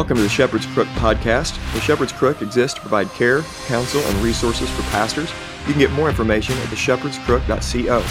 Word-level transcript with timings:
Welcome 0.00 0.16
to 0.16 0.22
the 0.22 0.30
Shepherd's 0.30 0.64
Crook 0.64 0.88
podcast. 0.94 1.58
The 1.74 1.80
Shepherd's 1.82 2.10
Crook 2.10 2.40
exists 2.40 2.72
to 2.76 2.80
provide 2.80 3.10
care, 3.10 3.42
counsel, 3.66 4.00
and 4.00 4.16
resources 4.22 4.70
for 4.70 4.80
pastors. 4.84 5.30
You 5.66 5.74
can 5.74 5.78
get 5.78 5.92
more 5.92 6.08
information 6.08 6.56
at 6.56 6.68
theshepherdscrook.co. 6.68 8.02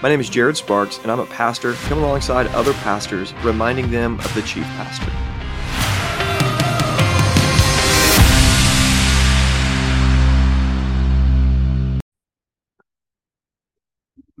My 0.00 0.08
name 0.08 0.20
is 0.20 0.30
Jared 0.30 0.56
Sparks, 0.56 0.98
and 0.98 1.10
I'm 1.10 1.18
a 1.18 1.26
pastor 1.26 1.72
coming 1.72 2.04
alongside 2.04 2.46
other 2.54 2.72
pastors, 2.74 3.34
reminding 3.42 3.90
them 3.90 4.20
of 4.20 4.32
the 4.36 4.42
chief 4.42 4.62
pastor. 4.62 5.10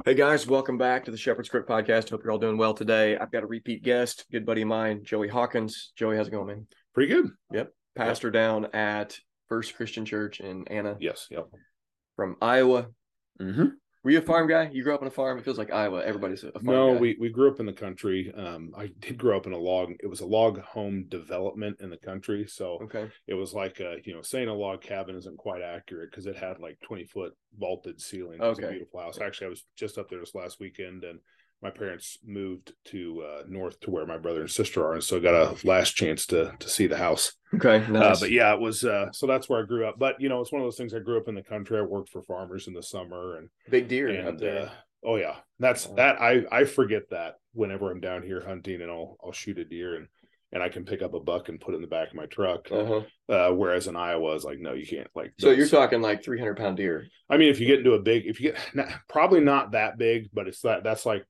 Hey 0.04 0.14
guys, 0.14 0.46
welcome 0.46 0.78
back 0.78 1.04
to 1.06 1.10
the 1.10 1.16
Shepherd's 1.16 1.48
Crook 1.48 1.66
podcast. 1.66 2.10
Hope 2.10 2.22
you're 2.22 2.30
all 2.30 2.38
doing 2.38 2.58
well 2.58 2.74
today. 2.74 3.16
I've 3.16 3.32
got 3.32 3.42
a 3.42 3.46
repeat 3.46 3.82
guest, 3.82 4.26
good 4.30 4.46
buddy 4.46 4.62
of 4.62 4.68
mine, 4.68 5.02
Joey 5.02 5.26
Hawkins. 5.26 5.90
Joey, 5.96 6.16
how's 6.16 6.28
it 6.28 6.30
going, 6.30 6.46
man? 6.46 6.66
Pretty 6.94 7.12
good. 7.12 7.30
Yep. 7.52 7.72
Pastor 7.96 8.30
down 8.30 8.66
at 8.74 9.18
First 9.48 9.74
Christian 9.76 10.04
Church 10.04 10.40
in 10.40 10.66
Anna 10.68 10.96
Yes. 11.00 11.26
Yep. 11.30 11.46
from 12.16 12.36
Iowa. 12.40 12.88
Mm-hmm. 13.40 13.66
Were 14.04 14.10
you 14.10 14.18
a 14.18 14.22
farm 14.22 14.48
guy? 14.48 14.68
You 14.72 14.82
grew 14.82 14.94
up 14.94 15.00
on 15.02 15.06
a 15.06 15.12
farm? 15.12 15.38
It 15.38 15.44
feels 15.44 15.58
like 15.58 15.72
Iowa. 15.72 16.02
Everybody's 16.04 16.42
a 16.42 16.50
farm 16.52 16.64
No, 16.64 16.94
guy. 16.94 17.00
we 17.00 17.16
we 17.20 17.28
grew 17.28 17.48
up 17.48 17.60
in 17.60 17.66
the 17.66 17.72
country. 17.72 18.32
Um, 18.36 18.72
I 18.76 18.88
did 18.98 19.16
grow 19.16 19.36
up 19.36 19.46
in 19.46 19.52
a 19.52 19.58
log. 19.58 19.92
It 20.00 20.08
was 20.08 20.20
a 20.20 20.26
log 20.26 20.58
home 20.60 21.04
development 21.08 21.76
in 21.80 21.88
the 21.88 21.96
country, 21.96 22.46
so 22.48 22.80
Okay. 22.82 23.08
it 23.28 23.34
was 23.34 23.54
like 23.54 23.78
a 23.78 23.98
you 24.04 24.12
know 24.12 24.22
saying 24.22 24.48
a 24.48 24.54
log 24.54 24.80
cabin 24.80 25.14
isn't 25.16 25.38
quite 25.38 25.62
accurate 25.62 26.10
because 26.10 26.26
it 26.26 26.34
had 26.36 26.58
like 26.58 26.78
twenty 26.82 27.04
foot 27.04 27.32
vaulted 27.56 28.00
ceilings. 28.00 28.42
It 28.42 28.48
was 28.48 28.58
a 28.58 28.62
Okay. 28.62 28.70
beautiful 28.72 28.98
house. 29.00 29.20
Actually, 29.20 29.46
I 29.46 29.50
was 29.50 29.64
just 29.76 29.98
up 29.98 30.08
there 30.10 30.18
this 30.18 30.34
last 30.34 30.58
weekend, 30.58 31.04
and 31.04 31.20
my 31.62 31.70
parents 31.70 32.18
moved 32.26 32.72
to 32.86 33.22
uh, 33.22 33.42
north 33.48 33.78
to 33.80 33.90
where 33.90 34.04
my 34.06 34.18
brother 34.18 34.40
and 34.40 34.50
sister 34.50 34.84
are, 34.84 34.94
and 34.94 35.04
so 35.04 35.16
I 35.16 35.20
got 35.20 35.34
a 35.34 35.66
last 35.66 35.92
chance 35.96 36.26
to 36.26 36.52
to 36.58 36.68
see 36.68 36.86
the 36.86 36.96
house. 36.96 37.32
Okay. 37.54 37.84
Uh, 37.94 38.16
but 38.18 38.30
yeah, 38.30 38.52
it 38.54 38.60
was 38.60 38.84
uh, 38.84 39.10
so 39.12 39.26
that's 39.26 39.48
where 39.48 39.62
I 39.62 39.66
grew 39.66 39.86
up. 39.86 39.98
But 39.98 40.20
you 40.20 40.28
know, 40.28 40.40
it's 40.40 40.52
one 40.52 40.60
of 40.62 40.66
those 40.66 40.76
things. 40.76 40.94
I 40.94 40.98
grew 40.98 41.18
up 41.18 41.28
in 41.28 41.34
the 41.34 41.42
country. 41.42 41.78
I 41.78 41.82
worked 41.82 42.08
for 42.10 42.22
farmers 42.22 42.66
in 42.66 42.74
the 42.74 42.82
summer, 42.82 43.36
and 43.36 43.48
Big 43.70 43.88
deer 43.88 44.20
up 44.20 44.28
and 44.28 44.38
there. 44.40 44.62
uh, 44.66 44.70
oh 45.04 45.16
yeah 45.16 45.34
that's 45.58 45.88
Wow. 45.88 45.94
that 45.96 46.20
i 46.22 46.44
i 46.52 46.62
forget 46.64 47.10
that 47.10 47.34
whenever 47.54 47.90
i'm 47.90 47.98
down 48.00 48.22
here 48.22 48.40
hunting 48.46 48.80
and 48.82 48.88
i'll 48.88 49.16
i'll 49.24 49.32
shoot 49.32 49.58
a 49.58 49.64
deer 49.64 49.96
and 49.96 50.06
and 50.52 50.62
i 50.62 50.68
can 50.68 50.84
pick 50.84 51.02
up 51.02 51.14
a 51.14 51.18
buck 51.18 51.48
and 51.48 51.60
put 51.60 51.72
it 51.74 51.78
in 51.78 51.80
the 51.82 51.88
back 51.88 52.06
of 52.10 52.14
my 52.14 52.26
truck 52.26 52.68
uh-huh. 52.70 53.00
uh 53.28 53.50
whereas 53.52 53.88
in 53.88 53.96
iowa 53.96 54.32
is 54.36 54.44
like 54.44 54.60
no 54.60 54.74
you 54.74 54.86
can't 54.86 55.08
like 55.16 55.32
So 55.40 55.50
you're 55.50 55.66
talking 55.66 56.00
like 56.02 56.22
300 56.22 56.56
pound 56.56 56.76
deer. 56.76 57.08
i 57.28 57.36
mean 57.36 57.48
if 57.48 57.58
you 57.58 57.66
get 57.66 57.80
into 57.80 57.94
a 57.94 57.98
big 58.00 58.26
if 58.26 58.40
you 58.40 58.52
get 58.52 58.60
not, 58.74 58.90
probably 59.08 59.40
not 59.40 59.72
that 59.72 59.98
big 59.98 60.28
but 60.32 60.46
it's 60.46 60.60
that 60.60 60.84
that's 60.84 61.04
like 61.04 61.24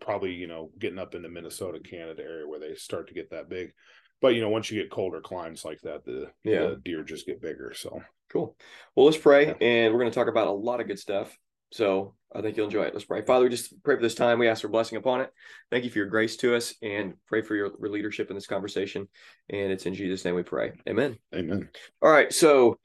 probably 0.00 0.32
you 0.32 0.46
know 0.46 0.70
getting 0.78 0.98
up 0.98 1.14
into 1.14 1.28
minnesota 1.28 1.78
canada 1.80 2.22
area 2.22 2.46
where 2.46 2.60
they 2.60 2.74
start 2.74 3.08
to 3.08 3.14
get 3.14 3.30
that 3.30 3.48
big 3.48 3.72
but 4.20 4.34
you 4.34 4.40
know 4.40 4.48
once 4.48 4.70
you 4.70 4.80
get 4.80 4.90
colder 4.90 5.20
climes 5.20 5.64
like 5.64 5.80
that 5.82 6.04
the, 6.04 6.30
Yeah. 6.44 6.68
the 6.68 6.80
deer 6.84 7.02
just 7.02 7.26
get 7.26 7.40
bigger 7.40 7.72
so 7.74 8.00
Cool. 8.28 8.56
Well, 8.94 9.06
let's 9.06 9.16
pray, 9.16 9.46
Yeah. 9.46 9.54
and 9.60 9.94
we're 9.94 10.00
going 10.00 10.10
to 10.10 10.14
talk 10.14 10.26
about 10.28 10.48
a 10.48 10.50
lot 10.50 10.80
of 10.80 10.88
good 10.88 10.98
stuff. 10.98 11.38
So 11.70 12.14
I 12.34 12.42
think 12.42 12.56
you'll 12.56 12.66
enjoy 12.66 12.82
it. 12.82 12.92
Let's 12.92 13.04
pray. 13.06 13.22
Father, 13.22 13.44
we 13.44 13.50
just 13.50 13.72
pray 13.84 13.94
for 13.94 14.02
this 14.02 14.16
time. 14.16 14.40
We 14.40 14.48
ask 14.48 14.62
for 14.62 14.68
blessing 14.68 14.98
upon 14.98 15.20
it. 15.20 15.30
Thank 15.70 15.84
you 15.84 15.90
for 15.90 15.98
your 15.98 16.08
grace 16.08 16.36
to 16.38 16.56
us, 16.56 16.74
and 16.82 17.14
pray 17.28 17.42
for 17.42 17.54
your 17.54 17.70
leadership 17.78 18.28
in 18.28 18.34
this 18.36 18.46
conversation. 18.48 19.08
And 19.48 19.70
it's 19.72 19.86
in 19.86 19.94
Jesus' 19.94 20.24
name 20.24 20.34
we 20.34 20.42
pray. 20.42 20.72
Amen. 20.88 21.18
amen 21.34 21.68
All 22.02 22.10
right. 22.10 22.32
So 22.32 22.78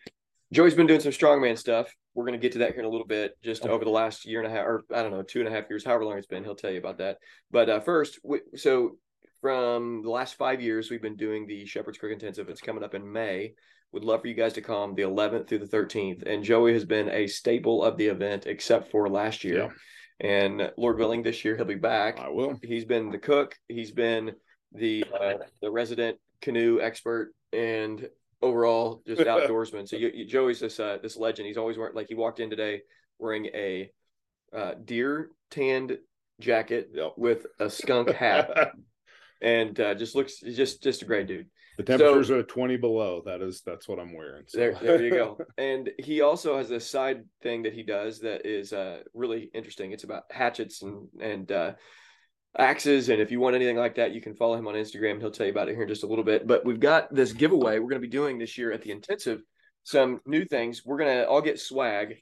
Joey's 0.53 0.75
been 0.75 0.87
doing 0.87 0.99
some 0.99 1.11
strongman 1.11 1.57
stuff. 1.57 1.91
We're 2.13 2.25
going 2.25 2.39
to 2.39 2.41
get 2.41 2.53
to 2.53 2.59
that 2.59 2.71
here 2.71 2.79
in 2.79 2.85
a 2.85 2.89
little 2.89 3.07
bit, 3.07 3.37
just 3.41 3.65
over 3.65 3.85
the 3.85 3.91
last 3.91 4.25
year 4.25 4.41
and 4.41 4.51
a 4.51 4.55
half, 4.55 4.65
or 4.65 4.83
I 4.93 5.01
don't 5.01 5.11
know, 5.11 5.23
two 5.23 5.39
and 5.39 5.47
a 5.47 5.51
half 5.51 5.69
years, 5.69 5.85
however 5.85 6.05
long 6.05 6.17
it's 6.17 6.27
been. 6.27 6.43
He'll 6.43 6.55
tell 6.55 6.71
you 6.71 6.79
about 6.79 6.97
that. 6.97 7.17
But 7.51 7.69
uh, 7.69 7.79
first, 7.79 8.19
we, 8.23 8.39
so 8.55 8.97
from 9.41 10.01
the 10.03 10.09
last 10.09 10.35
five 10.35 10.61
years, 10.61 10.89
we've 10.89 11.01
been 11.01 11.15
doing 11.15 11.47
the 11.47 11.65
Shepherd's 11.65 11.97
Crook 11.97 12.11
Intensive. 12.11 12.49
It's 12.49 12.61
coming 12.61 12.83
up 12.83 12.93
in 12.93 13.11
May. 13.11 13.53
Would 13.93 14.03
love 14.03 14.21
for 14.21 14.27
you 14.27 14.35
guys 14.35 14.53
to 14.53 14.61
come 14.61 14.95
the 14.95 15.01
11th 15.03 15.47
through 15.47 15.59
the 15.59 15.77
13th. 15.77 16.23
And 16.25 16.43
Joey 16.43 16.73
has 16.73 16.85
been 16.85 17.09
a 17.09 17.27
staple 17.27 17.83
of 17.83 17.97
the 17.97 18.07
event, 18.07 18.45
except 18.45 18.91
for 18.91 19.09
last 19.09 19.43
year. 19.43 19.73
And 20.21 20.71
Lord 20.77 20.99
willing, 20.99 21.23
this 21.23 21.43
year 21.43 21.55
he'll 21.55 21.65
be 21.65 21.75
back 21.75 22.19
i 22.19 22.29
will 22.29 22.59
he's 22.61 22.85
been 22.85 23.09
the 23.09 23.17
cook 23.17 23.57
he's 23.67 23.91
been 23.91 24.31
the 24.71 25.03
uh, 25.19 25.33
the 25.61 25.71
resident 25.71 26.17
canoe 26.41 26.79
expert 26.79 27.33
and 27.51 28.07
overall 28.41 29.01
just 29.05 29.21
outdoorsman 29.27 29.87
so 29.87 29.95
you, 29.95 30.11
you, 30.13 30.25
joey's 30.25 30.59
this 30.59 30.79
uh, 30.79 30.97
this 31.01 31.17
legend 31.17 31.47
he's 31.47 31.57
always 31.57 31.77
wearing 31.77 31.95
like 31.95 32.07
he 32.07 32.15
walked 32.15 32.39
in 32.39 32.49
today 32.49 32.81
wearing 33.19 33.45
a 33.47 33.89
uh, 34.55 34.73
deer 34.83 35.29
tanned 35.49 35.97
jacket 36.39 36.89
Yep. 36.93 37.13
with 37.17 37.45
a 37.59 37.69
skunk 37.69 38.09
hat 38.09 38.71
and 39.41 39.79
uh, 39.79 39.95
just 39.95 40.15
looks 40.15 40.39
just 40.39 40.81
just 40.81 41.01
a 41.01 41.05
great 41.05 41.27
dude 41.27 41.47
the 41.77 41.83
temperatures 41.83 42.29
are 42.29 42.43
20 42.43 42.77
below 42.77 43.21
that 43.25 43.41
is 43.41 43.61
that's 43.65 43.87
what 43.87 43.99
i'm 43.99 44.13
wearing 44.13 44.43
so. 44.47 44.57
there, 44.57 44.77
there 44.81 45.03
you 45.03 45.11
go. 45.11 45.37
And 45.57 45.89
he 45.99 46.21
also 46.21 46.57
has 46.57 46.67
this 46.67 46.89
side 46.89 47.23
thing 47.41 47.63
that 47.63 47.73
he 47.73 47.83
does 47.83 48.19
that 48.19 48.45
is 48.45 48.73
uh, 48.73 49.01
really 49.13 49.49
interesting. 49.53 49.91
It's 49.91 50.03
about 50.03 50.23
hatchets 50.31 50.81
and 50.81 51.07
and 51.19 51.51
uh, 51.51 51.73
axes. 52.57 53.09
And 53.09 53.21
if 53.21 53.31
you 53.31 53.39
want 53.39 53.55
anything 53.55 53.77
like 53.77 53.95
that, 53.95 54.13
you 54.13 54.21
can 54.21 54.35
follow 54.35 54.55
him 54.55 54.67
on 54.67 54.75
Instagram. 54.75 55.19
He'll 55.19 55.31
tell 55.31 55.45
you 55.45 55.51
about 55.51 55.69
it 55.69 55.73
here 55.73 55.83
in 55.83 55.87
just 55.87 56.03
a 56.03 56.07
little 56.07 56.23
bit. 56.23 56.47
But 56.47 56.65
we've 56.65 56.79
got 56.79 57.13
this 57.13 57.33
giveaway 57.33 57.79
we're 57.79 57.89
going 57.89 58.01
to 58.01 58.07
be 58.07 58.11
doing 58.11 58.37
this 58.37 58.57
year 58.57 58.71
at 58.71 58.81
the 58.81 58.91
intensive. 58.91 59.41
Some 59.83 60.19
new 60.25 60.45
things. 60.45 60.83
We're 60.85 60.99
gonna 60.99 61.23
all 61.23 61.41
get 61.41 61.59
swag, 61.59 62.21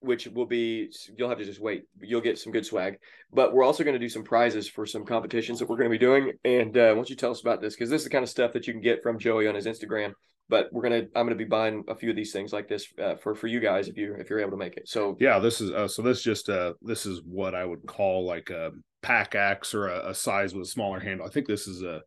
which 0.00 0.28
will 0.28 0.46
be 0.46 0.92
you'll 1.16 1.28
have 1.28 1.38
to 1.38 1.44
just 1.44 1.60
wait. 1.60 1.82
You'll 2.00 2.20
get 2.20 2.38
some 2.38 2.52
good 2.52 2.64
swag. 2.64 2.98
But 3.32 3.52
we're 3.52 3.64
also 3.64 3.82
going 3.82 3.94
to 3.94 3.98
do 3.98 4.08
some 4.08 4.22
prizes 4.22 4.68
for 4.68 4.86
some 4.86 5.04
competitions 5.04 5.58
that 5.58 5.68
we're 5.68 5.78
going 5.78 5.90
to 5.90 5.98
be 5.98 5.98
doing. 5.98 6.32
And 6.44 6.76
uh, 6.76 6.90
why 6.90 6.94
don't 6.94 7.10
you 7.10 7.16
tell 7.16 7.32
us 7.32 7.40
about 7.40 7.60
this? 7.60 7.74
Because 7.74 7.90
this 7.90 8.02
is 8.02 8.04
the 8.04 8.10
kind 8.10 8.22
of 8.22 8.28
stuff 8.28 8.52
that 8.52 8.68
you 8.68 8.72
can 8.72 8.82
get 8.82 9.02
from 9.02 9.18
Joey 9.18 9.48
on 9.48 9.54
his 9.56 9.66
Instagram 9.66 10.12
but 10.48 10.68
we're 10.72 10.82
gonna 10.82 11.06
i'm 11.14 11.24
gonna 11.24 11.34
be 11.34 11.44
buying 11.44 11.84
a 11.88 11.94
few 11.94 12.10
of 12.10 12.16
these 12.16 12.32
things 12.32 12.52
like 12.52 12.68
this 12.68 12.86
uh, 13.02 13.14
for 13.14 13.34
for 13.34 13.46
you 13.46 13.60
guys 13.60 13.88
if 13.88 13.96
you 13.96 14.14
if 14.18 14.28
you're 14.28 14.40
able 14.40 14.50
to 14.50 14.56
make 14.56 14.76
it 14.76 14.88
so 14.88 15.16
yeah 15.20 15.38
this 15.38 15.60
is 15.60 15.70
uh, 15.70 15.88
so 15.88 16.02
this 16.02 16.20
just 16.20 16.48
uh 16.48 16.72
this 16.82 17.06
is 17.06 17.22
what 17.24 17.54
i 17.54 17.64
would 17.64 17.86
call 17.86 18.26
like 18.26 18.50
a 18.50 18.70
pack 19.02 19.34
axe 19.34 19.74
or 19.74 19.88
a, 19.88 20.10
a 20.10 20.14
size 20.14 20.54
with 20.54 20.66
a 20.66 20.70
smaller 20.70 21.00
handle. 21.00 21.26
I 21.26 21.30
think 21.30 21.46
this 21.46 21.66
is 21.66 21.82
a 21.82 22.02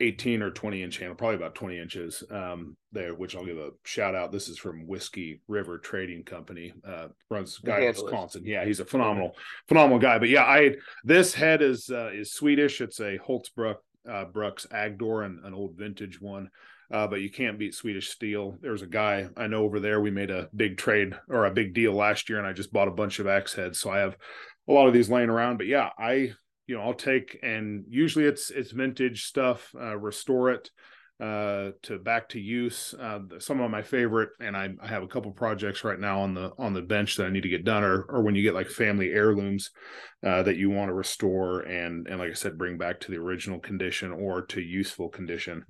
18 0.00 0.42
or 0.42 0.50
20 0.50 0.82
inch 0.82 0.98
handle 0.98 1.16
probably 1.16 1.36
about 1.36 1.54
20 1.54 1.78
inches 1.78 2.22
um 2.30 2.76
there 2.92 3.14
which 3.14 3.34
i'll 3.34 3.46
give 3.46 3.56
a 3.56 3.70
shout 3.84 4.14
out. 4.14 4.30
This 4.30 4.48
is 4.48 4.58
from 4.58 4.86
whiskey 4.86 5.40
river 5.48 5.78
trading 5.78 6.22
company 6.22 6.74
uh 6.86 7.08
runs 7.30 7.58
guy 7.58 7.80
in 7.80 7.86
wisconsin 7.86 8.42
yeah 8.44 8.64
he's 8.66 8.80
a 8.80 8.84
phenomenal 8.84 9.32
phenomenal 9.68 9.98
guy. 9.98 10.18
But 10.18 10.28
yeah 10.28 10.44
i 10.44 10.72
this 11.04 11.32
head 11.32 11.62
is 11.62 11.88
uh 11.90 12.10
is 12.12 12.32
swedish. 12.32 12.80
It's 12.80 13.00
a 13.00 13.18
Hults 13.26 13.48
Bruk 13.48 13.82
uh 14.08 14.26
brooks 14.26 14.66
agdor 14.70 15.24
and 15.24 15.42
an 15.44 15.54
old 15.54 15.76
vintage 15.76 16.20
one. 16.20 16.50
Uh, 16.88 17.06
but 17.06 17.20
you 17.20 17.28
can't 17.28 17.58
beat 17.58 17.74
Swedish 17.74 18.10
steel. 18.10 18.56
There's 18.60 18.82
a 18.82 18.86
guy 18.86 19.28
I 19.36 19.48
know 19.48 19.64
over 19.64 19.80
there. 19.80 20.00
We 20.00 20.12
made 20.12 20.30
a 20.30 20.48
big 20.54 20.78
trade 20.78 21.14
or 21.28 21.46
a 21.46 21.50
big 21.50 21.74
deal 21.74 21.92
last 21.92 22.28
year, 22.28 22.38
and 22.38 22.46
I 22.46 22.52
just 22.52 22.72
bought 22.72 22.86
a 22.86 22.92
bunch 22.92 23.18
of 23.18 23.26
axe 23.26 23.54
heads. 23.54 23.80
So 23.80 23.90
I 23.90 23.98
have 23.98 24.16
a 24.68 24.72
lot 24.72 24.86
of 24.88 24.94
these 24.94 25.10
laying 25.10 25.30
around. 25.30 25.58
But 25.58 25.66
yeah, 25.66 25.90
I 25.98 26.32
you 26.66 26.76
know 26.76 26.82
I'll 26.82 26.94
take 26.94 27.38
and 27.42 27.84
usually 27.88 28.24
it's 28.24 28.50
it's 28.50 28.72
vintage 28.72 29.24
stuff. 29.24 29.72
Uh, 29.78 29.96
restore 29.96 30.50
it 30.50 30.70
uh 31.18 31.70
to 31.80 31.98
back 31.98 32.28
to 32.28 32.38
use 32.38 32.94
uh 33.00 33.20
some 33.38 33.58
of 33.60 33.70
my 33.70 33.80
favorite 33.80 34.28
and 34.38 34.54
I, 34.54 34.74
I 34.82 34.86
have 34.86 35.02
a 35.02 35.08
couple 35.08 35.30
projects 35.30 35.82
right 35.82 35.98
now 35.98 36.20
on 36.20 36.34
the 36.34 36.52
on 36.58 36.74
the 36.74 36.82
bench 36.82 37.16
that 37.16 37.24
i 37.24 37.30
need 37.30 37.44
to 37.44 37.48
get 37.48 37.64
done 37.64 37.82
or 37.82 38.02
or 38.02 38.20
when 38.20 38.34
you 38.34 38.42
get 38.42 38.52
like 38.52 38.68
family 38.68 39.12
heirlooms 39.12 39.70
uh 40.26 40.42
that 40.42 40.56
you 40.56 40.68
want 40.68 40.90
to 40.90 40.94
restore 40.94 41.60
and 41.60 42.06
and 42.06 42.18
like 42.18 42.28
i 42.30 42.34
said 42.34 42.58
bring 42.58 42.76
back 42.76 43.00
to 43.00 43.10
the 43.10 43.16
original 43.16 43.58
condition 43.58 44.12
or 44.12 44.42
to 44.42 44.60
useful 44.60 45.08
condition 45.08 45.64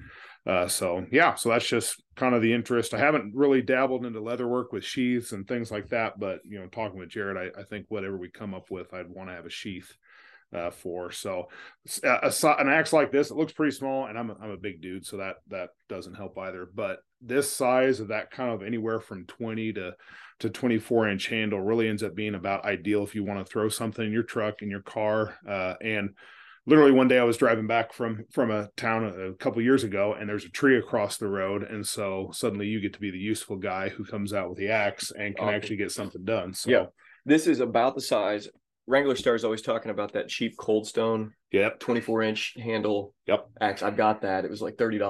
uh, 0.47 0.69
so 0.69 1.05
yeah, 1.11 1.35
so 1.35 1.49
that's 1.49 1.67
just 1.67 2.03
kind 2.15 2.35
of 2.35 2.41
the 2.41 2.53
interest. 2.53 2.95
I 2.95 2.99
haven't 2.99 3.35
really 3.35 3.63
dabbled 3.63 4.07
into 4.07 4.21
leather 4.21 4.47
work 4.47 4.73
with 4.73 4.85
sheaths 4.85 5.33
and 5.33 5.47
things 5.47 5.71
like 5.71 5.89
that, 5.89 6.21
but 6.21 6.41
you 6.45 6.61
know, 6.61 6.67
talking 6.69 6.99
with 6.99 7.09
Jared, 7.09 7.37
I, 7.37 7.61
I 7.61 7.65
think 7.65 7.87
whatever 7.89 8.17
we 8.17 8.31
come 8.31 8.55
up 8.55 8.71
with, 8.71 8.95
I'd 8.95 9.11
want 9.11 9.29
to 9.29 9.35
have 9.35 9.47
a 9.47 9.51
sheath 9.51 9.93
uh, 10.55 10.71
for. 10.71 11.11
So 11.11 11.49
a, 12.05 12.33
an 12.59 12.69
axe 12.69 12.93
like 12.93 13.11
this, 13.11 13.31
it 13.31 13.37
looks 13.37 13.53
pretty 13.53 13.77
small, 13.77 14.07
and 14.07 14.17
I'm 14.17 14.31
a, 14.31 14.37
I'm 14.41 14.51
a 14.51 14.57
big 14.57 14.81
dude, 14.81 15.05
so 15.05 15.17
that 15.17 15.37
that 15.49 15.71
doesn't 15.89 16.15
help 16.15 16.39
either. 16.39 16.69
But 16.73 17.01
this 17.21 17.51
size 17.51 17.99
of 17.99 18.09
that 18.09 18.31
kind 18.31 18.53
of 18.53 18.63
anywhere 18.63 19.01
from 19.01 19.27
20 19.27 19.73
to 19.75 19.97
to 20.41 20.51
24 20.51 21.09
inch 21.09 21.29
handle 21.29 21.61
really 21.61 21.89
ends 21.89 22.03
up 22.03 22.15
being 22.15 22.35
about 22.35 22.65
ideal 22.65 23.03
if 23.03 23.15
you 23.15 23.25
want 23.25 23.45
to 23.45 23.51
throw 23.51 23.69
something 23.69 24.05
in 24.05 24.13
your 24.13 24.23
truck 24.23 24.63
in 24.63 24.71
your 24.71 24.83
car 24.83 25.35
uh, 25.49 25.75
and 25.81 26.11
literally 26.67 26.93
one 26.93 27.09
day 27.09 27.19
I 27.19 27.25
was 27.25 27.37
driving 27.37 27.67
back 27.67 27.93
from 27.93 28.25
from 28.33 28.51
a 28.51 28.69
town 28.77 29.05
a, 29.05 29.31
a 29.31 29.35
couple 29.35 29.63
years 29.63 29.85
ago, 29.85 30.15
and 30.15 30.29
there's 30.29 30.45
a 30.45 30.51
tree 30.51 30.77
across 30.79 31.17
the 31.17 31.29
road, 31.29 31.63
and 31.63 31.87
so 31.87 32.31
suddenly 32.33 32.67
you 32.67 32.81
get 32.81 32.93
to 32.95 33.01
be 33.01 33.11
the 33.11 33.19
useful 33.19 33.57
guy 33.57 33.89
who 33.89 34.05
comes 34.05 34.33
out 34.33 34.49
with 34.51 34.59
the 34.59 34.69
axe 34.69 35.13
and 35.17 35.37
can 35.37 35.49
actually 35.49 35.77
get 35.77 35.93
something 35.93 36.25
done. 36.25 36.53
So 36.53 36.71
Yeah. 36.71 36.87
this 37.25 37.47
is 37.47 37.61
about 37.61 37.95
the 37.95 38.01
size 38.03 38.49
Wranglerstar 38.89 39.35
is 39.35 39.45
always 39.45 39.63
talking 39.63 39.91
about 39.91 40.13
that 40.13 40.29
cheap 40.29 40.57
Cold 40.57 40.87
Steel 40.87 41.29
yep, 41.51 41.81
24 41.81 42.23
inch 42.23 42.55
handle 42.57 43.15
Yep. 43.27 43.49
axe 43.61 43.83
i've 43.83 43.97
got 43.97 44.21
that 44.23 44.45
it 44.45 44.51
was 44.51 44.63
like 44.63 44.77
$30 44.77 45.01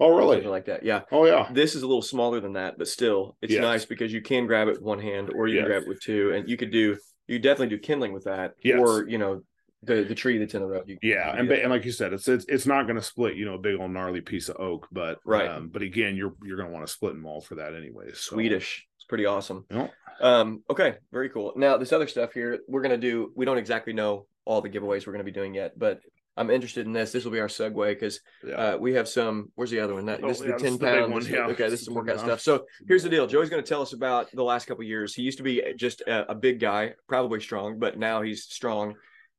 oh 0.00 0.08
something 0.08 0.16
really? 0.18 0.46
like 0.46 0.66
that 0.66 0.82
yeah 0.84 1.00
Oh 1.10 1.24
yeah, 1.24 1.48
this 1.52 1.74
is 1.74 1.82
a 1.82 1.86
little 1.86 2.02
smaller 2.02 2.40
than 2.40 2.54
that 2.54 2.76
but 2.76 2.88
still 2.88 3.36
it's 3.40 3.54
Yes. 3.54 3.62
nice 3.62 3.84
because 3.86 4.12
you 4.12 4.20
can 4.20 4.46
grab 4.46 4.68
it 4.68 4.72
with 4.72 4.82
one 4.82 4.98
hand 4.98 5.30
or 5.34 5.48
you 5.48 5.54
Yes. 5.54 5.62
can 5.62 5.70
grab 5.70 5.82
it 5.84 5.88
with 5.88 6.00
two 6.02 6.32
and 6.32 6.46
you 6.48 6.58
could 6.58 6.70
do 6.70 6.98
you 7.26 7.38
definitely 7.38 7.74
do 7.74 7.78
kindling 7.80 8.12
with 8.12 8.24
that 8.24 8.52
Yes. 8.62 8.78
or 8.80 9.08
you 9.08 9.16
know 9.16 9.40
the 9.82 10.04
the 10.04 10.14
tree 10.14 10.38
that's 10.38 10.54
in 10.54 10.60
the 10.60 10.66
road. 10.66 10.84
You, 10.86 10.98
yeah, 11.02 11.32
you 11.34 11.40
and, 11.40 11.50
and 11.50 11.70
like 11.70 11.84
you 11.84 11.92
said, 11.92 12.12
it's 12.12 12.28
it's 12.28 12.44
it's 12.48 12.66
not 12.66 12.84
going 12.84 12.96
to 12.96 13.02
split, 13.02 13.36
you 13.36 13.44
know, 13.44 13.54
a 13.54 13.58
big 13.58 13.78
old 13.78 13.90
gnarly 13.90 14.20
piece 14.20 14.48
of 14.48 14.56
oak, 14.58 14.88
but 14.92 15.18
Right. 15.24 15.48
Um, 15.48 15.68
but 15.68 15.82
again, 15.82 16.16
you're 16.16 16.34
you're 16.42 16.56
going 16.56 16.68
to 16.68 16.72
want 16.72 16.86
to 16.86 16.92
splitting 16.92 17.20
maul 17.20 17.40
for 17.40 17.56
that 17.56 17.74
anyway. 17.74 18.08
So. 18.10 18.36
Swedish. 18.36 18.86
It's 18.96 19.04
pretty 19.06 19.26
awesome. 19.26 19.64
Know, 19.70 19.90
Um, 20.20 20.62
okay, 20.70 20.96
very 21.12 21.28
cool. 21.28 21.52
Now 21.56 21.76
this 21.76 21.92
other 21.92 22.06
stuff 22.06 22.32
here, 22.32 22.60
we're 22.68 22.82
gonna 22.82 22.96
do. 22.96 23.32
We 23.34 23.44
don't 23.44 23.58
exactly 23.58 23.92
know 23.92 24.26
all 24.44 24.60
the 24.60 24.70
giveaways 24.70 25.06
we're 25.06 25.12
gonna 25.12 25.24
be 25.24 25.32
doing 25.32 25.54
yet, 25.54 25.76
but 25.76 26.00
I'm 26.36 26.50
interested 26.50 26.86
in 26.86 26.92
this. 26.92 27.12
This 27.12 27.24
will 27.24 27.32
be 27.32 27.40
our 27.40 27.48
segue 27.48 27.88
because 27.88 28.20
yeah. 28.46 28.54
uh, 28.54 28.76
we 28.78 28.94
have 28.94 29.08
some. 29.08 29.50
Where's 29.54 29.70
the 29.70 29.80
other 29.80 29.94
one? 29.94 30.06
That 30.06 30.20
Oh, 30.22 30.28
this 30.28 30.40
is 30.40 30.46
yeah, 30.46 30.52
the 30.52 30.58
ten 30.58 30.72
is 30.74 30.78
the 30.78 30.86
big 30.86 30.98
pound. 31.00 31.12
one, 31.12 31.26
yeah. 31.26 31.46
Okay, 31.46 31.68
this 31.68 31.80
is 31.80 31.86
some 31.86 31.94
workout 31.94 32.18
10 32.18 32.26
stuff. 32.26 32.40
So 32.40 32.64
here's 32.88 33.02
the 33.02 33.10
deal. 33.10 33.26
Joey's 33.26 33.50
going 33.50 33.62
to 33.62 33.68
tell 33.68 33.82
us 33.82 33.92
about 33.92 34.30
the 34.32 34.42
last 34.42 34.66
couple 34.66 34.82
years. 34.84 35.14
He 35.14 35.22
used 35.22 35.36
to 35.38 35.44
be 35.44 35.62
just 35.76 36.00
a, 36.02 36.30
a 36.30 36.34
big 36.34 36.58
guy, 36.58 36.94
probably 37.06 37.40
strong, 37.40 37.78
but 37.78 37.98
now 37.98 38.22
he's 38.22 38.44
strong 38.44 38.94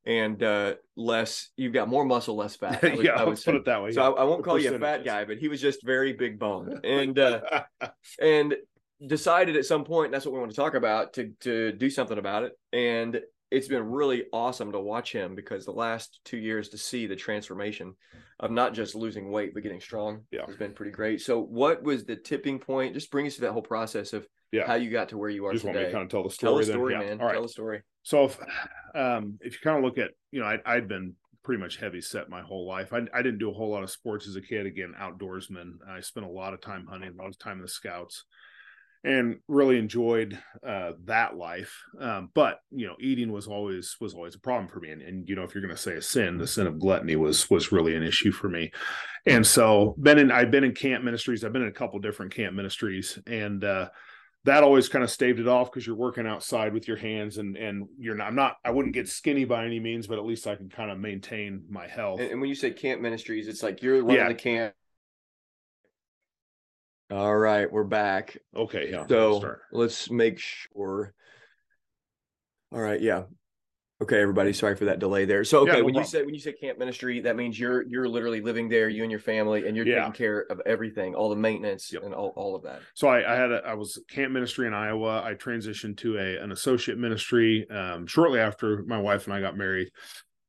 and 0.06 0.42
uh, 0.42 0.74
less. 0.96 1.50
You've 1.56 1.72
got 1.72 1.88
more 1.88 2.04
muscle, 2.04 2.36
less 2.36 2.56
fat. 2.56 2.82
I 2.84 2.88
would- 2.96 3.04
yeah, 3.04 3.22
let's 3.22 3.44
put 3.44 3.54
it 3.54 3.64
that 3.64 3.82
way. 3.82 3.92
So 3.92 4.02
I, 4.14 4.20
I 4.20 4.24
won't 4.24 4.42
The 4.42 4.44
call 4.50 4.58
you 4.58 4.74
a 4.74 4.78
fat 4.78 5.04
guy, 5.04 5.24
but 5.24 5.38
he 5.38 5.48
was 5.48 5.60
just 5.60 5.84
very 5.84 6.12
big 6.12 6.38
bone 6.38 6.80
and 6.84 7.18
uh, 7.18 7.40
and 8.20 8.54
decided 9.04 9.56
at 9.56 9.64
some 9.66 9.84
point 9.84 9.94
point 9.94 10.12
that's 10.12 10.24
what 10.24 10.32
we 10.32 10.38
want 10.40 10.50
to 10.50 10.56
talk 10.56 10.74
about 10.74 11.12
to 11.14 11.32
to 11.40 11.72
do 11.72 11.90
something 11.90 12.18
about 12.18 12.42
it. 12.44 12.52
And 12.72 13.20
it's 13.50 13.68
been 13.68 13.84
really 13.84 14.24
awesome 14.32 14.72
to 14.72 14.80
watch 14.80 15.12
him 15.12 15.34
because 15.36 15.64
the 15.64 15.70
last 15.70 16.18
two 16.24 16.38
years 16.38 16.70
to 16.70 16.78
see 16.78 17.06
the 17.06 17.14
transformation 17.14 17.94
of 18.40 18.50
not 18.50 18.74
just 18.74 18.96
losing 18.96 19.30
weight 19.30 19.54
but 19.54 19.62
getting 19.62 19.80
strong 19.80 20.22
Yeah. 20.32 20.46
has 20.46 20.56
been 20.56 20.72
pretty 20.72 20.90
great. 20.90 21.20
So 21.20 21.40
what 21.40 21.82
was 21.84 22.04
the 22.04 22.16
tipping 22.16 22.58
point? 22.58 22.94
Just 22.94 23.12
bring 23.12 23.26
us 23.26 23.36
to 23.36 23.42
that 23.42 23.52
whole 23.52 23.62
process 23.62 24.12
of 24.12 24.26
Yeah. 24.54 24.66
how 24.66 24.74
you 24.74 24.90
got 24.90 25.08
to 25.10 25.18
where 25.18 25.30
you 25.30 25.44
are 25.46 25.52
You 25.52 25.56
just 25.56 25.64
want 25.64 25.78
me 25.78 25.84
to 25.84 25.92
kind 25.92 26.04
of 26.04 26.10
tell 26.10 26.22
the 26.22 26.30
story. 26.30 26.50
Tell 26.50 26.58
the 26.58 26.64
then? 26.64 26.74
story, 26.74 26.92
Yeah. 26.94 26.98
man. 27.00 27.20
All 27.20 27.26
right. 27.26 27.32
Tell 27.34 27.42
the 27.42 27.48
story. 27.48 27.82
So 28.02 28.24
if 28.26 28.38
um 28.94 29.38
if 29.40 29.52
you 29.54 29.58
kind 29.62 29.78
of 29.78 29.84
look 29.84 29.98
at 29.98 30.10
you 30.30 30.40
know 30.40 30.46
I 30.46 30.58
I'd 30.64 30.88
been 30.88 31.14
pretty 31.42 31.60
much 31.60 31.76
heavy 31.76 32.00
set 32.00 32.30
my 32.30 32.40
whole 32.40 32.66
life. 32.66 32.92
I 32.92 33.02
I 33.12 33.22
didn't 33.22 33.38
do 33.38 33.50
a 33.50 33.54
whole 33.54 33.70
lot 33.70 33.82
of 33.82 33.90
sports 33.90 34.26
as 34.26 34.36
a 34.36 34.40
kid. 34.40 34.66
Again, 34.66 34.94
outdoorsman. 34.98 35.72
I 35.88 36.00
spent 36.00 36.24
a 36.26 36.30
lot 36.30 36.54
of 36.54 36.60
time 36.60 36.86
hunting, 36.86 37.12
a 37.12 37.22
lot 37.22 37.28
of 37.28 37.38
time 37.38 37.56
in 37.56 37.62
the 37.62 37.68
scouts, 37.68 38.24
and 39.04 39.36
really 39.48 39.78
enjoyed 39.78 40.38
uh, 40.66 40.92
that 41.04 41.36
life. 41.36 41.82
Um, 42.00 42.30
but 42.34 42.60
you 42.70 42.86
know, 42.86 42.96
eating 42.98 43.30
was 43.30 43.46
always 43.46 43.96
was 44.00 44.14
always 44.14 44.34
a 44.34 44.40
problem 44.40 44.68
for 44.68 44.80
me. 44.80 44.90
And, 44.90 45.02
and 45.02 45.28
you 45.28 45.36
know, 45.36 45.42
if 45.42 45.54
you're 45.54 45.62
going 45.62 45.76
to 45.76 45.80
say 45.82 45.96
a 45.96 46.02
sin, 46.02 46.38
the 46.38 46.46
sin 46.46 46.66
of 46.66 46.78
gluttony 46.78 47.16
was 47.16 47.50
was 47.50 47.72
really 47.72 47.94
an 47.94 48.02
issue 48.02 48.32
for 48.32 48.48
me. 48.48 48.72
And 49.26 49.46
so, 49.46 49.94
been 49.98 50.18
in 50.18 50.30
I've 50.30 50.50
been 50.50 50.64
in 50.64 50.72
camp 50.74 51.04
ministries. 51.04 51.44
I've 51.44 51.52
been 51.52 51.62
in 51.62 51.68
a 51.68 51.72
couple 51.72 51.98
different 51.98 52.34
camp 52.34 52.54
ministries, 52.54 53.18
and 53.26 53.62
uh, 53.64 53.88
that 54.44 54.62
always 54.62 54.88
kind 54.88 55.02
of 55.02 55.10
staved 55.10 55.40
it 55.40 55.48
off 55.48 55.70
because 55.70 55.86
you're 55.86 55.96
working 55.96 56.26
outside 56.26 56.72
with 56.74 56.86
your 56.86 56.96
hands 56.98 57.38
and 57.38 57.56
and 57.56 57.88
you're 57.98 58.14
not 58.14 58.28
I'm 58.28 58.34
not 58.34 58.56
I 58.64 58.70
wouldn't 58.70 58.94
get 58.94 59.08
skinny 59.08 59.44
by 59.44 59.64
any 59.64 59.80
means, 59.80 60.06
but 60.06 60.18
at 60.18 60.24
least 60.24 60.46
I 60.46 60.54
can 60.54 60.68
kind 60.68 60.90
of 60.90 60.98
maintain 60.98 61.64
my 61.70 61.86
health. 61.86 62.20
And, 62.20 62.30
and 62.32 62.40
when 62.40 62.48
you 62.48 62.54
say 62.54 62.70
camp 62.70 63.00
ministries, 63.00 63.48
it's 63.48 63.62
like 63.62 63.82
you're 63.82 64.02
running 64.02 64.16
Yeah. 64.16 64.28
the 64.28 64.34
camp. 64.34 64.74
All 67.10 67.36
right, 67.36 67.70
we're 67.70 67.84
back. 67.84 68.36
okay, 68.56 68.90
yeah. 68.90 69.06
So 69.06 69.56
let's 69.72 70.10
make 70.10 70.38
sure. 70.38 71.12
All 72.72 72.80
right, 72.80 73.00
yeah. 73.00 73.24
Okay, 74.02 74.20
everybody, 74.20 74.52
sorry 74.52 74.74
for 74.74 74.86
that 74.86 74.98
delay 74.98 75.24
there. 75.24 75.44
So 75.44 75.64
Yeah, 75.64 75.72
okay, 75.72 75.78
no 75.80 75.84
when 75.84 75.94
you 75.94 76.02
say 76.04 76.24
when 76.24 76.34
you 76.34 76.40
say 76.40 76.52
camp 76.52 76.78
ministry, 76.78 77.20
that 77.20 77.36
means 77.36 77.58
you're 77.58 77.82
you're 77.86 78.08
literally 78.08 78.40
living 78.40 78.68
there, 78.68 78.88
you 78.88 79.02
and 79.02 79.10
your 79.10 79.20
family, 79.20 79.68
and 79.68 79.76
you're 79.76 79.86
Yeah. 79.86 79.98
taking 79.98 80.12
care 80.12 80.40
of 80.50 80.60
everything, 80.66 81.14
all 81.14 81.30
the 81.30 81.36
maintenance 81.36 81.92
Yep. 81.92 82.02
and 82.02 82.14
all, 82.14 82.32
all 82.36 82.56
of 82.56 82.64
that. 82.64 82.82
So 82.94 83.06
I, 83.06 83.32
I 83.32 83.36
had 83.36 83.52
a, 83.52 83.62
I 83.64 83.74
was 83.74 84.02
camp 84.10 84.32
ministry 84.32 84.66
in 84.66 84.74
Iowa. 84.74 85.22
I 85.24 85.34
transitioned 85.34 85.96
to 85.98 86.18
a 86.18 86.38
an 86.42 86.50
associate 86.50 86.98
ministry 86.98 87.68
um, 87.70 88.06
shortly 88.08 88.40
after 88.40 88.82
my 88.82 88.98
wife 88.98 89.26
and 89.26 89.32
I 89.32 89.40
got 89.40 89.56
married, 89.56 89.90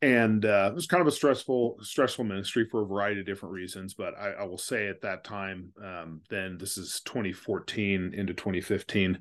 and 0.02 0.44
uh, 0.44 0.70
it 0.72 0.76
was 0.76 0.88
kind 0.88 1.02
of 1.02 1.08
a 1.08 1.12
stressful 1.12 1.78
stressful 1.82 2.26
ministry 2.26 2.68
for 2.72 2.82
a 2.82 2.88
variety 2.88 3.20
of 3.20 3.28
different 3.28 3.54
reasons. 3.54 3.94
But 3.94 4.16
I, 4.18 4.32
I 4.32 4.44
will 4.46 4.58
say 4.58 4.88
at 4.88 5.02
that 5.02 5.24
time, 5.24 5.72
um, 5.84 6.22
then 6.32 6.58
this 6.58 6.80
is 6.80 7.00
2014 7.06 8.16
into 8.16 8.34
2015, 8.34 9.20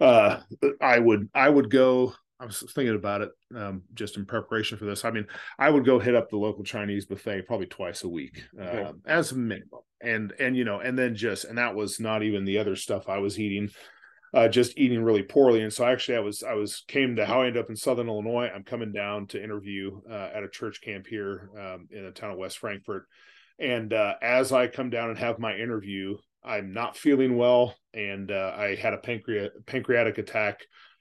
uh, 0.00 0.40
I 0.80 0.98
would 0.98 1.28
I 1.32 1.48
would 1.48 1.70
go. 1.70 2.14
I 2.40 2.46
was 2.46 2.64
thinking 2.74 2.94
about 2.96 3.20
it 3.20 3.30
um, 3.54 3.82
just 3.92 4.16
in 4.16 4.24
preparation 4.24 4.78
for 4.78 4.86
this. 4.86 5.04
I 5.04 5.10
mean, 5.10 5.26
I 5.58 5.68
would 5.68 5.84
go 5.84 5.98
hit 5.98 6.14
up 6.14 6.30
the 6.30 6.38
local 6.38 6.64
Chinese 6.64 7.04
buffet 7.04 7.42
probably 7.46 7.66
twice 7.66 8.02
a 8.02 8.08
week 8.08 8.42
Okay. 8.58 8.82
um, 8.82 9.02
as 9.06 9.32
a 9.32 9.36
minimum, 9.36 9.80
and 10.00 10.32
and 10.40 10.56
you 10.56 10.64
know, 10.64 10.80
and 10.80 10.98
then 10.98 11.14
just 11.14 11.44
and 11.44 11.58
that 11.58 11.74
was 11.74 12.00
not 12.00 12.22
even 12.22 12.44
the 12.46 12.58
other 12.58 12.76
stuff 12.76 13.10
I 13.10 13.18
was 13.18 13.38
eating, 13.38 13.68
uh, 14.32 14.48
just 14.48 14.78
eating 14.78 15.02
really 15.02 15.22
poorly. 15.22 15.60
And 15.60 15.72
so 15.72 15.84
actually, 15.84 16.16
I 16.16 16.20
was 16.20 16.42
I 16.42 16.54
was 16.54 16.82
came 16.88 17.16
to 17.16 17.26
how 17.26 17.42
I 17.42 17.48
ended 17.48 17.62
up 17.62 17.68
in 17.68 17.76
Southern 17.76 18.08
Illinois. 18.08 18.48
I'm 18.54 18.64
coming 18.64 18.90
down 18.92 19.26
to 19.28 19.42
interview 19.42 20.00
uh, 20.10 20.30
at 20.34 20.42
a 20.42 20.48
church 20.48 20.80
camp 20.80 21.06
here 21.06 21.50
um, 21.58 21.88
in 21.90 22.04
the 22.06 22.10
town 22.10 22.30
of 22.30 22.38
West 22.38 22.58
Frankfort, 22.58 23.04
and 23.58 23.92
uh, 23.92 24.14
as 24.22 24.50
I 24.50 24.66
come 24.66 24.88
down 24.88 25.10
and 25.10 25.18
have 25.18 25.38
my 25.38 25.54
interview, 25.56 26.16
I'm 26.42 26.72
not 26.72 26.96
feeling 26.96 27.36
well, 27.36 27.76
and 27.92 28.30
uh, 28.30 28.54
I 28.56 28.76
had 28.76 28.94
a 28.94 28.98
pancreatic 28.98 29.66
pancreatic 29.66 30.16
attack 30.16 30.60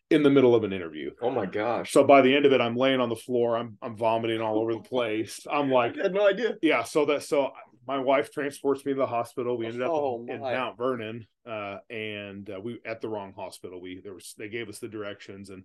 in 0.09 0.23
the 0.23 0.29
middle 0.29 0.55
of 0.55 0.63
an 0.63 0.73
interview. 0.73 1.11
Oh 1.21 1.29
my 1.31 1.45
gosh! 1.45 1.91
So 1.91 2.03
by 2.03 2.21
the 2.21 2.35
end 2.35 2.45
of 2.45 2.53
it, 2.53 2.61
I'm 2.61 2.75
laying 2.75 2.99
on 2.99 3.09
the 3.09 3.15
floor. 3.15 3.57
I'm 3.57 3.77
I'm 3.81 3.95
vomiting 3.95 4.41
all 4.41 4.59
over 4.59 4.73
the 4.73 4.79
place. 4.89 5.45
I'm 5.51 5.69
like, 5.71 5.97
I 5.99 6.03
had 6.03 6.13
no 6.13 6.27
idea. 6.27 6.55
yeah. 6.61 6.83
So 6.83 7.05
that 7.05 7.23
so 7.23 7.51
my 7.87 7.97
wife 7.97 8.31
transports 8.31 8.85
me 8.85 8.93
to 8.93 8.99
the 8.99 9.05
hospital. 9.07 9.57
We 9.57 9.65
ended 9.65 9.81
up 9.81 9.89
Oh, 9.91 10.23
in, 10.27 10.35
in. 10.35 10.41
Mount 10.41 10.77
Vernon, 10.77 11.25
uh, 11.49 11.77
and 11.89 12.49
uh, 12.49 12.59
we 12.61 12.79
at 12.85 13.01
the 13.01 13.09
wrong 13.09 13.33
hospital. 13.35 13.81
We 13.81 13.99
there 14.03 14.13
was 14.13 14.35
they 14.37 14.49
gave 14.49 14.69
us 14.69 14.79
the 14.79 14.87
directions, 14.87 15.49
and 15.49 15.63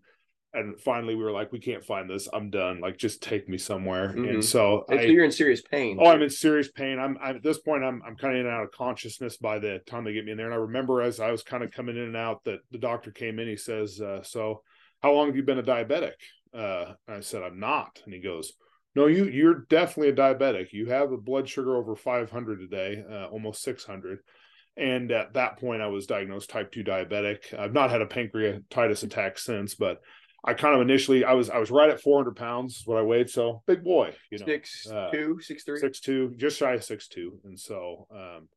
and 0.54 0.80
finally 0.80 1.14
we 1.14 1.24
were 1.24 1.32
like, 1.32 1.52
we 1.52 1.58
can't 1.58 1.84
find 1.84 2.08
this. 2.08 2.28
I'm 2.32 2.48
done. 2.48 2.80
Like 2.80 2.96
just 2.96 3.22
take 3.22 3.48
me 3.48 3.58
somewhere. 3.58 4.14
Mhm. 4.16 4.30
And 4.30 4.44
so 4.44 4.84
And 4.88 5.00
I, 5.00 5.02
you're 5.02 5.24
in 5.24 5.32
serious 5.32 5.60
pain. 5.60 5.98
Oh, 6.00 6.06
I'm 6.06 6.22
in 6.22 6.30
serious 6.30 6.70
pain. 6.70 6.98
I'm, 6.98 7.18
I'm 7.20 7.36
at 7.36 7.42
this 7.42 7.58
point. 7.58 7.82
I'm 7.84 8.02
I'm 8.06 8.16
kind 8.16 8.34
of 8.34 8.40
in 8.40 8.46
and 8.46 8.54
out 8.54 8.64
of 8.64 8.70
consciousness 8.70 9.36
by 9.36 9.58
the 9.58 9.80
time 9.86 10.04
they 10.04 10.12
get 10.12 10.24
me 10.24 10.32
in 10.32 10.36
there. 10.38 10.46
And 10.46 10.54
I 10.54 10.58
remember 10.58 11.02
as 11.02 11.20
I 11.20 11.30
was 11.30 11.42
kind 11.42 11.62
of 11.64 11.72
coming 11.72 11.96
in 11.96 12.04
and 12.04 12.16
out 12.16 12.44
that 12.44 12.60
the 12.70 12.78
doctor 12.78 13.10
came 13.10 13.38
in. 13.38 13.48
He 13.48 13.56
says, 13.56 14.00
uh, 14.00 14.22
"So, 14.22 14.62
how 15.02 15.12
long 15.12 15.26
have 15.26 15.36
you 15.36 15.42
been 15.42 15.58
a 15.58 15.62
diabetic?" 15.62 16.12
Uh, 16.54 16.94
I 17.08 17.20
said, 17.20 17.42
"I'm 17.42 17.58
not." 17.58 18.00
And 18.04 18.14
he 18.14 18.20
goes, 18.20 18.52
"No, 18.94 19.06
you 19.06 19.24
you're 19.24 19.66
definitely 19.68 20.10
a 20.10 20.16
diabetic. 20.16 20.72
You 20.72 20.86
have 20.86 21.10
a 21.12 21.16
blood 21.18 21.48
sugar 21.48 21.76
over 21.76 21.96
500 21.96 22.62
a 22.62 22.68
day, 22.68 23.04
uh, 23.10 23.26
almost 23.26 23.62
600." 23.62 24.20
And 24.76 25.12
at 25.12 25.34
that 25.34 25.58
point, 25.58 25.82
I 25.82 25.86
was 25.86 26.06
diagnosed 26.06 26.50
type 26.50 26.72
two 26.72 26.82
diabetic. 26.82 27.56
I've 27.56 27.72
not 27.72 27.90
had 27.90 28.02
a 28.02 28.06
pancreatitis 28.06 29.04
attack 29.04 29.38
since, 29.38 29.76
but 29.76 30.00
I 30.44 30.54
kind 30.54 30.74
of 30.74 30.82
initially 30.82 31.24
I 31.24 31.32
was 31.32 31.48
I 31.48 31.58
was 31.58 31.70
right 31.70 31.88
at 31.88 32.00
400 32.00 32.36
pounds 32.36 32.82
what 32.84 32.98
I 32.98 33.02
weighed, 33.02 33.30
so 33.30 33.62
big 33.66 33.82
boy, 33.82 34.14
you 34.30 34.38
know 34.38 34.46
six 34.46 34.86
uh, 34.86 35.10
two, 35.10 35.38
six 35.40 35.64
three. 35.64 35.78
six 35.78 36.00
two, 36.00 36.34
just 36.36 36.58
shy 36.58 36.74
of 36.74 36.84
six 36.84 37.08
two, 37.08 37.38
and 37.44 37.58
so 37.58 38.06
um, 38.14 38.48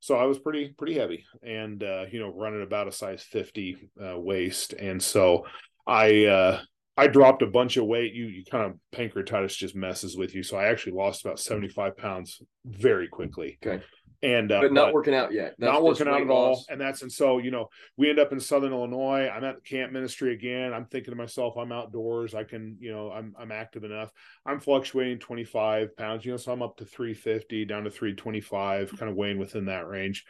so 0.00 0.16
I 0.16 0.24
was 0.24 0.38
pretty 0.38 0.74
pretty 0.76 0.94
heavy, 0.94 1.24
and 1.42 1.82
uh, 1.82 2.06
you 2.10 2.18
know 2.18 2.32
running 2.34 2.62
about 2.62 2.88
a 2.88 2.92
size 2.92 3.22
fifty 3.22 3.76
uh, 4.02 4.18
waist, 4.18 4.72
and 4.72 5.00
so 5.00 5.46
I 5.86 6.24
uh, 6.24 6.60
I 6.96 7.06
dropped 7.08 7.42
a 7.42 7.46
bunch 7.46 7.76
of 7.76 7.86
weight. 7.86 8.14
You 8.14 8.26
you 8.26 8.44
kind 8.44 8.64
of 8.64 8.78
pancreatitis 8.98 9.56
just 9.56 9.76
messes 9.76 10.16
with 10.16 10.34
you, 10.34 10.42
so 10.42 10.56
I 10.56 10.66
actually 10.66 10.92
lost 10.92 11.24
about 11.24 11.38
seventy 11.38 11.68
five 11.68 11.96
pounds 11.96 12.40
very 12.64 13.08
quickly. 13.08 13.58
Okay. 13.64 13.84
and 14.22 14.50
uh, 14.50 14.62
but 14.62 14.72
not 14.72 14.94
working 14.94 15.14
out 15.14 15.30
yet. 15.30 15.54
That's 15.58 15.72
not 15.72 15.82
working 15.82 16.08
out 16.08 16.22
at 16.22 16.30
all. 16.30 16.64
And 16.70 16.80
that's 16.80 17.02
and 17.02 17.12
so 17.12 17.38
you 17.38 17.50
know 17.50 17.68
we 17.98 18.08
end 18.08 18.18
up 18.18 18.32
in 18.32 18.40
Southern 18.40 18.72
Illinois. 18.72 19.28
I'm 19.28 19.44
at 19.44 19.56
the 19.56 19.60
camp 19.60 19.92
ministry 19.92 20.32
again. 20.32 20.72
I'm 20.72 20.86
thinking 20.86 21.12
to 21.12 21.18
myself, 21.18 21.56
I'm 21.58 21.70
outdoors. 21.70 22.34
I 22.34 22.44
can 22.44 22.78
you 22.80 22.92
know 22.92 23.10
I'm 23.10 23.34
I'm 23.38 23.52
active 23.52 23.84
enough. 23.84 24.10
I'm 24.46 24.60
fluctuating 24.60 25.18
25 25.18 25.96
pounds. 25.96 26.24
You 26.24 26.30
know, 26.30 26.38
so 26.38 26.52
I'm 26.52 26.62
up 26.62 26.78
to 26.78 26.86
350 26.86 27.66
down 27.66 27.84
to 27.84 27.90
325, 27.90 28.96
kind 28.98 29.10
of 29.10 29.16
weighing 29.16 29.38
within 29.38 29.66
that 29.66 29.86
range. 29.86 30.24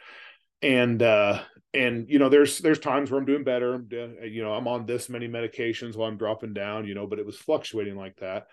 And 0.61 1.01
uh 1.01 1.41
and 1.73 2.09
you 2.09 2.17
know 2.19 2.29
there's 2.29 2.59
there's 2.59 2.79
times 2.79 3.11
where 3.11 3.19
I'm 3.19 3.25
doing 3.25 3.43
better. 3.43 3.73
I'm 3.75 3.87
doing- 3.87 4.17
You 4.23 4.43
know 4.43 4.53
I'm 4.53 4.67
on 4.67 4.85
this 4.85 5.09
many 5.09 5.27
medications 5.27 5.95
while 5.95 6.07
I'm 6.09 6.17
dropping 6.17 6.53
down. 6.53 6.87
You 6.87 6.95
know, 6.95 7.07
but 7.07 7.19
it 7.19 7.25
was 7.25 7.37
fluctuating 7.37 7.95
like 7.95 8.17
that 8.17 8.47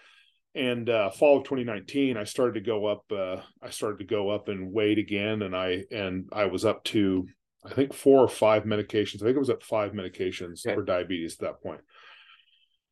and 0.57 0.89
uh 0.89 1.11
fall 1.11 1.39
of 1.39 1.43
2019 1.43 2.17
i 2.17 2.23
started 2.23 2.55
to 2.55 2.61
go 2.61 2.87
up 2.87 3.03
uh 3.11 3.39
i 3.61 3.71
started 3.71 3.99
to 3.99 4.05
go 4.05 4.31
up 4.31 4.49
in 4.49 4.71
weight 4.71 4.99
again 4.99 5.43
and 5.43 5.57
i 5.57 5.83
and 5.91 6.29
i 6.33 6.45
was 6.45 6.65
up 6.65 6.85
to 6.85 7.27
i 7.67 7.71
think 7.75 7.93
four 7.93 8.21
or 8.21 8.29
five 8.29 8.63
medications 8.63 9.17
i 9.17 9.25
think 9.25 9.35
it 9.35 9.41
was 9.41 9.51
at 9.51 9.65
five 9.65 9.91
medications 9.95 10.65
Okay. 10.65 10.77
for 10.77 10.85
diabetes 10.85 11.33
at 11.35 11.41
that 11.41 11.61
point 11.61 11.81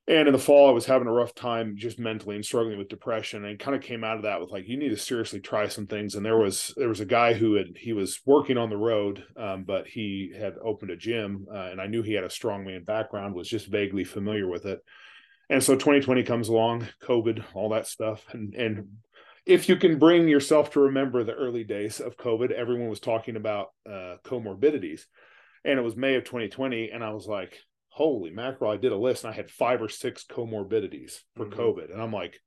and 0.08 0.26
in 0.26 0.32
the 0.32 0.38
fall 0.38 0.68
i 0.68 0.72
was 0.72 0.86
having 0.86 1.06
a 1.06 1.12
rough 1.12 1.34
time 1.34 1.74
just 1.76 1.98
mentally 1.98 2.34
and 2.34 2.44
struggling 2.44 2.78
with 2.78 2.88
depression 2.88 3.44
and 3.44 3.58
kind 3.58 3.76
of 3.76 3.82
came 3.82 4.02
out 4.02 4.16
of 4.16 4.22
that 4.22 4.40
with 4.40 4.50
like 4.50 4.66
you 4.66 4.76
need 4.76 4.88
to 4.88 4.96
seriously 4.96 5.40
try 5.40 5.68
some 5.68 5.86
things 5.86 6.14
and 6.14 6.26
there 6.26 6.38
was 6.38 6.74
there 6.76 6.88
was 6.88 7.00
a 7.00 7.06
guy 7.06 7.32
who 7.32 7.54
had 7.54 7.68
he 7.76 7.92
was 7.92 8.20
working 8.26 8.58
on 8.58 8.68
the 8.68 8.76
road 8.76 9.24
um, 9.36 9.64
but 9.64 9.86
he 9.86 10.32
had 10.36 10.54
opened 10.64 10.90
a 10.90 10.96
gym 10.96 11.46
uh, 11.52 11.68
and 11.70 11.80
i 11.80 11.86
knew 11.86 12.02
he 12.02 12.14
had 12.14 12.24
a 12.24 12.28
strongman 12.28 12.84
background 12.84 13.34
was 13.34 13.48
just 13.48 13.68
vaguely 13.68 14.04
familiar 14.04 14.48
with 14.48 14.66
it 14.66 14.82
and 15.52 15.62
so 15.62 15.74
2020 15.74 16.22
comes 16.22 16.48
along, 16.48 16.88
COVID, 17.02 17.44
all 17.52 17.68
that 17.70 17.86
stuff. 17.86 18.24
And 18.32 18.54
and 18.54 18.88
if 19.44 19.68
you 19.68 19.76
can 19.76 19.98
bring 19.98 20.26
yourself 20.26 20.70
to 20.70 20.80
remember 20.80 21.24
the 21.24 21.34
early 21.34 21.62
days 21.62 22.00
of 22.00 22.16
COVID, 22.16 22.50
everyone 22.52 22.88
was 22.88 23.00
talking 23.00 23.36
about 23.36 23.68
uh, 23.86 24.16
comorbidities. 24.24 25.02
And 25.62 25.78
it 25.78 25.82
was 25.82 25.94
May 25.94 26.14
of 26.14 26.24
2020. 26.24 26.90
And 26.90 27.04
I 27.04 27.10
was 27.10 27.26
like, 27.26 27.58
holy 27.92 28.30
mackerel, 28.30 28.70
I 28.70 28.78
did 28.78 28.90
a 28.92 28.96
list 28.96 29.24
and 29.24 29.32
I 29.32 29.36
had 29.36 29.50
five 29.50 29.82
or 29.82 29.88
six 29.88 30.24
comorbidities 30.24 31.20
for 31.36 31.44
Mhm. 31.44 31.52
COVID. 31.52 31.92
And 31.92 32.00
I'm 32.00 32.12
like, 32.12 32.40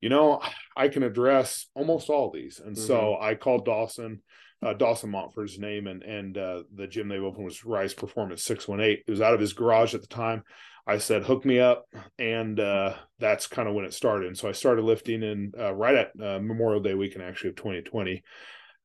you 0.00 0.08
know, 0.08 0.40
I 0.76 0.88
can 0.88 1.02
address 1.02 1.66
almost 1.74 2.08
all 2.08 2.30
these. 2.30 2.60
And 2.60 2.76
mm-hmm. 2.76 2.86
so 2.86 3.18
I 3.20 3.34
called 3.34 3.64
Dawson, 3.64 4.22
uh, 4.62 4.74
Dawson 4.74 5.10
Montford's 5.10 5.58
name, 5.58 5.86
and 5.86 6.02
and 6.02 6.38
uh, 6.38 6.62
the 6.72 6.86
gym 6.86 7.08
they 7.08 7.18
opened 7.18 7.44
was 7.44 7.64
Rise 7.64 7.94
Performance 7.94 8.44
Six 8.44 8.68
One 8.68 8.80
Eight. 8.80 9.02
It 9.06 9.10
was 9.10 9.20
out 9.20 9.34
of 9.34 9.40
his 9.40 9.54
garage 9.54 9.94
at 9.94 10.02
the 10.02 10.06
time. 10.06 10.44
I 10.86 10.98
said, 10.98 11.24
"Hook 11.24 11.44
me 11.44 11.58
up," 11.58 11.86
and 12.18 12.60
uh, 12.60 12.94
that's 13.18 13.46
kind 13.46 13.68
of 13.68 13.74
when 13.74 13.84
it 13.84 13.94
started. 13.94 14.28
And 14.28 14.38
so 14.38 14.48
I 14.48 14.52
started 14.52 14.84
lifting 14.84 15.22
in 15.22 15.52
uh, 15.58 15.74
right 15.74 15.94
at 15.94 16.10
uh, 16.20 16.38
Memorial 16.40 16.80
Day 16.80 16.94
weekend, 16.94 17.24
actually 17.24 17.50
of 17.50 17.56
2020. 17.56 18.22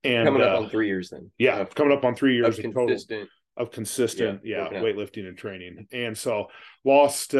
And 0.03 0.27
coming 0.27 0.41
up 0.41 0.53
uh, 0.53 0.63
on 0.63 0.69
three 0.69 0.87
years, 0.87 1.09
then 1.09 1.31
yeah, 1.37 1.63
coming 1.65 1.97
up 1.97 2.05
on 2.05 2.15
three 2.15 2.35
years 2.35 2.59
of 2.59 2.63
consistent, 2.63 3.21
total, 3.21 3.27
of 3.57 3.71
consistent, 3.71 4.41
yeah, 4.43 4.67
yeah. 4.71 4.81
weightlifting 4.81 5.27
and 5.27 5.37
training. 5.37 5.87
And 5.91 6.17
so 6.17 6.47
lost 6.83 7.35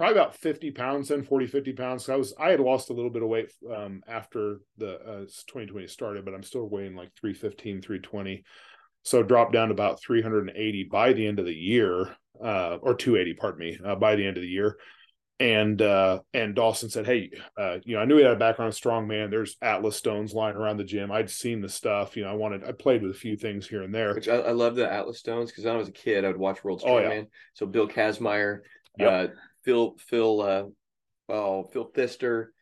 probably 0.00 0.18
about 0.18 0.34
50 0.34 0.70
pounds 0.70 1.08
then 1.08 1.22
40 1.22 1.46
50 1.46 1.72
pounds. 1.74 2.08
I 2.08 2.16
was 2.16 2.32
i 2.40 2.48
had 2.48 2.58
lost 2.58 2.88
a 2.88 2.94
little 2.94 3.10
bit 3.10 3.22
of 3.22 3.28
weight 3.28 3.52
um, 3.70 4.00
after 4.08 4.60
the 4.78 4.94
uh, 4.94 5.20
2020 5.20 5.86
started 5.88 6.24
but 6.24 6.32
i'm 6.32 6.42
still 6.42 6.66
weighing 6.66 6.96
like 6.96 7.10
315 7.20 7.82
320 7.82 8.42
so 9.02 9.22
dropped 9.22 9.52
down 9.52 9.68
to 9.68 9.74
about 9.74 10.00
380 10.00 10.88
by 10.90 11.12
the 11.12 11.26
end 11.26 11.38
of 11.38 11.44
the 11.44 11.54
year 11.54 12.16
uh, 12.42 12.78
or 12.80 12.94
280 12.94 13.34
pardon 13.38 13.58
me 13.60 13.78
uh, 13.84 13.94
by 13.94 14.16
the 14.16 14.26
end 14.26 14.38
of 14.38 14.42
the 14.42 14.48
year 14.48 14.78
and 15.40 15.80
uh, 15.82 16.20
and 16.34 16.54
dawson 16.54 16.90
said 16.90 17.06
hey 17.06 17.30
uh, 17.58 17.78
you 17.84 17.96
know 17.96 18.02
i 18.02 18.04
knew 18.04 18.16
he 18.16 18.22
had 18.22 18.32
a 18.32 18.36
background 18.36 18.74
strong 18.74 19.08
man. 19.08 19.30
There's 19.30 19.56
atlas 19.62 19.96
stones 19.96 20.32
lying 20.32 20.56
around 20.56 20.76
the 20.76 20.84
gym. 20.84 21.10
I'd 21.10 21.30
seen 21.30 21.60
the 21.60 21.68
stuff. 21.68 22.16
You 22.16 22.24
know 22.24 22.30
i 22.30 22.34
wanted 22.34 22.62
i 22.64 22.72
played 22.72 23.02
with 23.02 23.10
a 23.10 23.18
few 23.18 23.36
things 23.36 23.66
here 23.66 23.82
and 23.82 23.94
there. 23.94 24.14
Which 24.14 24.28
i, 24.28 24.36
I 24.36 24.52
love 24.52 24.76
the 24.76 24.90
atlas 24.90 25.18
stones 25.18 25.50
because 25.50 25.64
when 25.64 25.74
i 25.74 25.78
was 25.78 25.88
a 25.88 25.92
kid 25.92 26.24
i 26.24 26.28
would 26.28 26.36
watch 26.36 26.62
world 26.62 26.82
strongman 26.82 27.10
oh, 27.10 27.14
yeah. 27.14 27.22
so 27.54 27.66
bill 27.66 27.88
kazmaier 27.88 28.60
yep. 28.98 29.30
Uh, 29.30 29.32
Phil 29.64 29.96
Phil 29.98 30.40
uh, 30.40 30.64
oh 31.28 31.64
Phil 31.72 31.90
Pfister, 31.94 32.52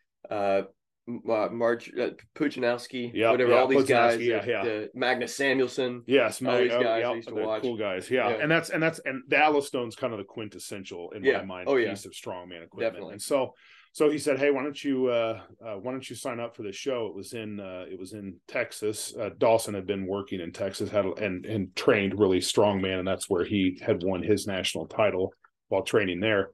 uh, 1.09 1.49
Marge 1.51 1.93
uh, 1.99 2.11
Pudzianowski, 2.35 3.11
yeah, 3.15 3.31
whatever, 3.31 3.53
yeah, 3.53 3.59
all 3.59 3.67
these 3.67 3.85
guys, 3.85 4.21
yeah, 4.21 4.45
yeah. 4.47 4.65
The 4.65 4.91
Magnus 4.95 5.37
Samuelsson, 5.37 6.03
yes, 6.07 6.43
all 6.43 6.59
these 6.59 6.71
guys 6.71 7.05
I 7.05 7.15
used 7.15 7.29
to 7.29 7.35
watch. 7.35 7.63
cool 7.63 7.77
guys, 7.77 8.11
yeah. 8.11 8.29
yeah. 8.29 8.37
and 8.37 8.51
that's 8.51 8.71
and 8.71 8.83
that's 8.83 9.01
and 9.05 9.23
the 9.29 9.39
Atlas 9.39 9.67
Stone's 9.67 9.97
kind 9.97 10.13
of 10.13 10.19
the 10.19 10.25
quintessential 10.25 11.11
in 11.13 11.25
yeah. 11.25 11.39
my 11.39 11.45
mind 11.45 11.69
oh, 11.69 11.77
piece 11.77 12.05
of 12.05 12.13
strongman 12.13 12.63
equipment. 12.65 12.93
Definitely. 12.93 13.13
And 13.15 13.23
so, 13.23 13.55
so 13.93 14.11
he 14.11 14.19
said, 14.19 14.39
"Hey, 14.39 14.51
why 14.51 14.63
don't 14.63 14.83
you 14.83 15.07
uh, 15.07 15.41
uh, 15.65 15.75
why 15.75 15.93
don't 15.93 16.09
you 16.09 16.17
sign 16.17 16.41
up 16.41 16.55
for 16.57 16.63
the 16.63 16.73
show?" 16.73 17.07
It 17.07 17.15
was 17.15 17.33
in 17.33 17.59
uh, 17.61 17.85
it 17.91 17.99
was 17.99 18.13
in 18.13 18.37
Texas. 18.47 19.15
Uh, 19.19 19.31
Dawson 19.39 19.75
had 19.75 19.87
been 19.87 20.07
working 20.07 20.41
in 20.41 20.53
Texas, 20.53 20.91
had 20.91 21.05
and 21.05 21.47
and 21.47 21.75
trained 21.75 22.19
really 22.19 22.41
strongman, 22.41 22.99
and 22.99 23.09
that's 23.09 23.31
where 23.31 23.45
he 23.45 23.81
had 23.85 24.03
won 24.03 24.23
his 24.23 24.47
national 24.47 24.87
title 24.87 25.33
while 25.69 25.83
training 25.83 26.21
there 26.21 26.51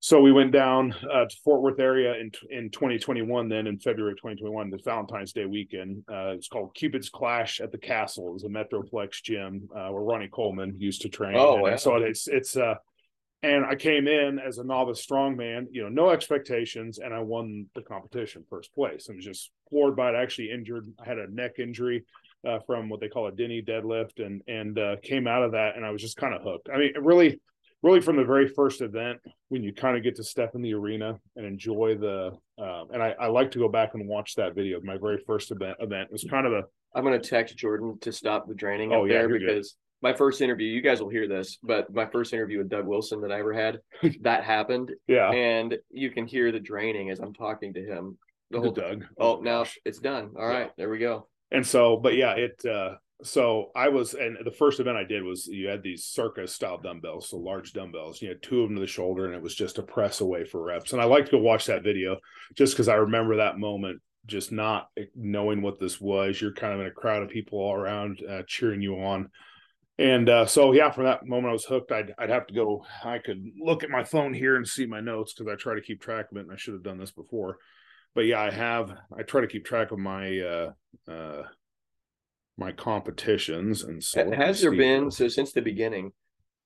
so 0.00 0.20
we 0.20 0.30
went 0.30 0.52
down 0.52 0.94
uh, 1.12 1.24
to 1.24 1.36
Fort 1.44 1.60
Worth 1.60 1.80
area 1.80 2.14
in 2.14 2.30
in 2.50 2.70
2021. 2.70 3.48
Then 3.48 3.66
in 3.66 3.78
February 3.78 4.14
2021, 4.14 4.70
the 4.70 4.78
Valentine's 4.84 5.32
Day 5.32 5.44
weekend. 5.44 6.04
Uh, 6.08 6.30
it's 6.30 6.48
called 6.48 6.74
Cupid's 6.74 7.08
Clash 7.08 7.60
at 7.60 7.72
the 7.72 7.78
Castle. 7.78 8.28
It 8.28 8.32
was 8.32 8.44
a 8.44 8.48
Metroplex 8.48 9.22
gym 9.22 9.68
uh, 9.74 9.88
where 9.88 10.02
Ronnie 10.02 10.28
Coleman 10.28 10.76
used 10.78 11.02
to 11.02 11.08
train. 11.08 11.34
Oh, 11.36 11.66
and 11.66 11.80
so 11.80 11.96
it's 11.96 12.28
it's 12.28 12.56
uh, 12.56 12.76
and 13.42 13.64
I 13.64 13.74
came 13.74 14.06
in 14.06 14.38
as 14.38 14.58
a 14.58 14.64
novice 14.64 15.04
strongman. 15.04 15.66
You 15.72 15.82
know, 15.82 15.88
no 15.88 16.10
expectations, 16.10 16.98
and 16.98 17.12
I 17.12 17.18
won 17.18 17.66
the 17.74 17.82
competition 17.82 18.44
first 18.48 18.72
place. 18.74 19.08
I 19.10 19.14
was 19.14 19.24
just 19.24 19.50
floored 19.68 19.96
by 19.96 20.10
it. 20.10 20.14
I 20.14 20.22
actually 20.22 20.52
injured. 20.52 20.86
I 21.04 21.08
had 21.08 21.18
a 21.18 21.32
neck 21.32 21.58
injury. 21.58 22.04
Uh, 22.46 22.60
from 22.68 22.88
what 22.88 23.00
they 23.00 23.08
call 23.08 23.26
a 23.26 23.32
Denny 23.32 23.60
deadlift, 23.60 24.24
and 24.24 24.42
and 24.46 24.78
uh, 24.78 24.94
came 25.02 25.26
out 25.26 25.42
of 25.42 25.52
that, 25.52 25.74
and 25.74 25.84
I 25.84 25.90
was 25.90 26.00
just 26.00 26.16
kind 26.16 26.32
of 26.32 26.42
hooked. 26.42 26.68
I 26.72 26.78
mean, 26.78 26.92
it 26.94 27.02
really, 27.02 27.40
really 27.82 28.00
from 28.00 28.16
the 28.16 28.24
very 28.24 28.48
first 28.48 28.80
event 28.80 29.18
when 29.48 29.62
you 29.62 29.72
kind 29.72 29.96
of 29.96 30.02
get 30.02 30.16
to 30.16 30.24
step 30.24 30.54
in 30.54 30.62
the 30.62 30.74
arena 30.74 31.18
and 31.36 31.46
enjoy 31.46 31.96
the 31.96 32.32
uh, 32.58 32.84
and 32.92 33.02
I, 33.02 33.14
I, 33.20 33.26
like 33.28 33.52
to 33.52 33.58
go 33.58 33.68
back 33.68 33.94
and 33.94 34.08
watch 34.08 34.34
that 34.34 34.54
video. 34.56 34.80
My 34.82 34.96
very 34.96 35.22
first 35.26 35.52
event 35.52 35.76
event 35.80 36.08
it 36.08 36.12
was 36.12 36.24
kind 36.28 36.46
of 36.46 36.52
a 36.52 36.64
i'm 36.94 37.04
going 37.04 37.20
to 37.20 37.28
text 37.28 37.56
jordan 37.56 37.98
to 38.00 38.12
stop 38.12 38.48
the 38.48 38.54
draining 38.54 38.92
oh, 38.92 39.02
up 39.02 39.08
yeah, 39.08 39.18
there 39.18 39.28
because 39.28 39.76
my 40.02 40.12
first 40.12 40.40
interview 40.40 40.66
you 40.66 40.80
guys 40.80 41.00
will 41.00 41.08
hear 41.08 41.28
this 41.28 41.58
but 41.62 41.92
my 41.92 42.06
first 42.06 42.32
interview 42.32 42.58
with 42.58 42.68
doug 42.68 42.86
wilson 42.86 43.20
that 43.20 43.30
i 43.30 43.38
ever 43.38 43.52
had 43.52 43.80
that 44.22 44.44
happened. 44.44 44.92
Yeah. 45.06 45.30
And 45.30 45.76
you 45.90 46.10
can 46.10 46.26
hear 46.26 46.50
the 46.50 46.60
draining 46.60 47.10
as 47.10 47.20
i'm 47.20 47.34
talking 47.34 47.74
to 47.74 47.84
him. 47.84 48.18
The 48.50 48.60
whole 48.60 48.72
doug. 48.72 49.04
Oh, 49.18 49.36
oh 49.36 49.40
now 49.40 49.66
it's 49.84 49.98
done. 49.98 50.30
All 50.38 50.46
right 50.46 50.66
yeah. 50.66 50.72
there 50.78 50.90
we 50.90 50.98
go. 50.98 51.28
And 51.50 51.66
so 51.66 51.96
but 51.96 52.16
yeah 52.16 52.32
it 52.32 52.64
uh 52.64 52.94
so 53.22 53.72
I 53.74 53.88
was, 53.88 54.14
and 54.14 54.38
the 54.44 54.52
first 54.52 54.78
event 54.78 54.96
I 54.96 55.04
did 55.04 55.24
was 55.24 55.46
you 55.46 55.68
had 55.68 55.82
these 55.82 56.04
circus 56.04 56.54
style 56.54 56.78
dumbbells, 56.78 57.28
so 57.28 57.36
large 57.36 57.72
dumbbells. 57.72 58.22
You 58.22 58.28
had 58.28 58.42
two 58.42 58.62
of 58.62 58.68
them 58.68 58.76
to 58.76 58.80
the 58.80 58.86
shoulder, 58.86 59.26
and 59.26 59.34
it 59.34 59.42
was 59.42 59.54
just 59.54 59.78
a 59.78 59.82
press 59.82 60.20
away 60.20 60.44
for 60.44 60.62
reps. 60.62 60.92
And 60.92 61.02
I 61.02 61.04
like 61.04 61.24
to 61.26 61.32
go 61.32 61.38
watch 61.38 61.66
that 61.66 61.82
video 61.82 62.18
just 62.54 62.74
because 62.74 62.88
I 62.88 62.94
remember 62.94 63.36
that 63.36 63.58
moment, 63.58 64.00
just 64.26 64.52
not 64.52 64.88
knowing 65.16 65.62
what 65.62 65.80
this 65.80 66.00
was. 66.00 66.40
You're 66.40 66.52
kind 66.52 66.74
of 66.74 66.80
in 66.80 66.86
a 66.86 66.92
crowd 66.92 67.22
of 67.22 67.28
people 67.28 67.58
all 67.58 67.74
around 67.74 68.20
uh, 68.28 68.42
cheering 68.46 68.82
you 68.82 69.00
on. 69.00 69.30
And 69.98 70.28
uh, 70.28 70.46
so, 70.46 70.70
yeah, 70.70 70.92
from 70.92 71.04
that 71.04 71.26
moment 71.26 71.50
I 71.50 71.54
was 71.54 71.64
hooked. 71.64 71.90
I'd, 71.90 72.14
I'd 72.18 72.30
have 72.30 72.46
to 72.46 72.54
go. 72.54 72.84
I 73.04 73.18
could 73.18 73.44
look 73.60 73.82
at 73.82 73.90
my 73.90 74.04
phone 74.04 74.32
here 74.32 74.54
and 74.54 74.66
see 74.66 74.86
my 74.86 75.00
notes 75.00 75.34
because 75.34 75.52
I 75.52 75.56
try 75.56 75.74
to 75.74 75.80
keep 75.80 76.00
track 76.00 76.26
of 76.30 76.36
it, 76.36 76.42
and 76.42 76.52
I 76.52 76.56
should 76.56 76.74
have 76.74 76.84
done 76.84 76.98
this 76.98 77.10
before. 77.10 77.58
But 78.14 78.26
yeah, 78.26 78.40
I 78.40 78.50
have. 78.50 78.92
I 79.16 79.22
try 79.24 79.40
to 79.40 79.48
keep 79.48 79.64
track 79.64 79.90
of 79.90 79.98
my 79.98 80.38
uh, 80.38 80.70
uh, 81.10 81.42
my 82.58 82.72
competitions 82.72 83.84
and 83.84 84.02
so 84.02 84.30
has 84.32 84.60
there 84.60 84.72
been 84.72 85.10
so 85.10 85.28
since 85.28 85.52
the 85.52 85.62
beginning 85.62 86.10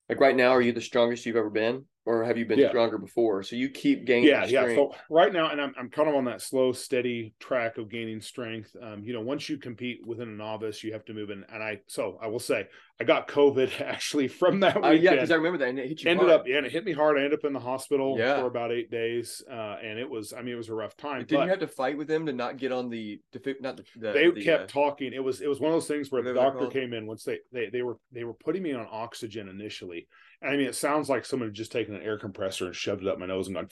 like 0.08 0.18
right 0.18 0.34
now 0.34 0.48
are 0.48 0.62
you 0.62 0.72
the 0.72 0.80
strongest 0.80 1.26
you've 1.26 1.36
ever 1.36 1.50
been 1.50 1.84
or 2.04 2.24
have 2.24 2.36
you 2.36 2.44
been 2.44 2.58
yeah. 2.58 2.68
stronger 2.68 2.98
before? 2.98 3.42
So 3.42 3.54
you 3.54 3.68
keep 3.68 4.04
gaining. 4.04 4.28
Yeah, 4.28 4.44
yeah. 4.44 4.74
So 4.74 4.94
right 5.08 5.32
now, 5.32 5.50
and 5.50 5.60
I'm 5.60 5.72
I'm 5.78 5.88
kind 5.88 6.08
of 6.08 6.16
on 6.16 6.24
that 6.24 6.42
slow, 6.42 6.72
steady 6.72 7.34
track 7.38 7.78
of 7.78 7.88
gaining 7.88 8.20
strength. 8.20 8.74
Um, 8.80 9.04
you 9.04 9.12
know, 9.12 9.20
once 9.20 9.48
you 9.48 9.56
compete 9.56 10.04
within 10.04 10.28
a 10.28 10.32
novice, 10.32 10.82
you 10.82 10.92
have 10.92 11.04
to 11.06 11.14
move 11.14 11.30
in. 11.30 11.44
And 11.52 11.62
I, 11.62 11.80
so 11.86 12.18
I 12.20 12.26
will 12.26 12.40
say, 12.40 12.66
I 13.00 13.04
got 13.04 13.28
COVID 13.28 13.80
actually 13.86 14.26
from 14.28 14.60
that 14.60 14.76
weekend. 14.76 14.98
Uh, 14.98 15.00
yeah, 15.00 15.10
because 15.12 15.30
I 15.30 15.36
remember 15.36 15.58
that. 15.58 15.68
And 15.68 15.78
it 15.78 15.88
hit 15.88 16.02
you 16.02 16.10
ended 16.10 16.28
hard. 16.28 16.40
up, 16.40 16.46
yeah, 16.48 16.56
and 16.58 16.66
it 16.66 16.72
hit 16.72 16.84
me 16.84 16.92
hard. 16.92 17.18
I 17.18 17.22
ended 17.22 17.38
up 17.38 17.44
in 17.44 17.52
the 17.52 17.60
hospital 17.60 18.16
yeah. 18.18 18.40
for 18.40 18.46
about 18.46 18.72
eight 18.72 18.90
days, 18.90 19.42
uh, 19.48 19.76
and 19.82 19.98
it 19.98 20.08
was, 20.08 20.32
I 20.32 20.42
mean, 20.42 20.54
it 20.54 20.56
was 20.56 20.68
a 20.68 20.74
rough 20.74 20.96
time. 20.96 21.24
Did 21.24 21.38
you 21.40 21.48
have 21.48 21.60
to 21.60 21.68
fight 21.68 21.96
with 21.96 22.08
them 22.08 22.26
to 22.26 22.32
not 22.32 22.56
get 22.56 22.72
on 22.72 22.90
the, 22.90 23.20
to, 23.32 23.54
not 23.60 23.76
the, 23.76 23.84
the 23.96 24.12
they 24.12 24.30
the, 24.30 24.44
kept 24.44 24.64
uh, 24.64 24.66
talking. 24.66 25.12
It 25.12 25.22
was, 25.22 25.40
it 25.40 25.48
was 25.48 25.60
one 25.60 25.70
of 25.70 25.76
those 25.76 25.88
things 25.88 26.10
where 26.10 26.22
the 26.22 26.34
doctor 26.34 26.66
came 26.66 26.92
in 26.92 27.06
once 27.06 27.24
they, 27.24 27.38
they, 27.52 27.68
they 27.70 27.82
were, 27.82 27.98
they 28.10 28.24
were 28.24 28.34
putting 28.34 28.62
me 28.62 28.72
on 28.72 28.86
oxygen 28.90 29.48
initially 29.48 30.08
I 30.44 30.50
mean, 30.52 30.66
it 30.66 30.74
sounds 30.74 31.08
like 31.08 31.24
someone 31.24 31.48
had 31.48 31.54
just 31.54 31.72
taken 31.72 31.94
an 31.94 32.02
air 32.02 32.18
compressor 32.18 32.66
and 32.66 32.74
shoved 32.74 33.02
it 33.02 33.08
up 33.08 33.18
my 33.18 33.26
nose 33.26 33.46
and 33.46 33.56
gone, 33.56 33.68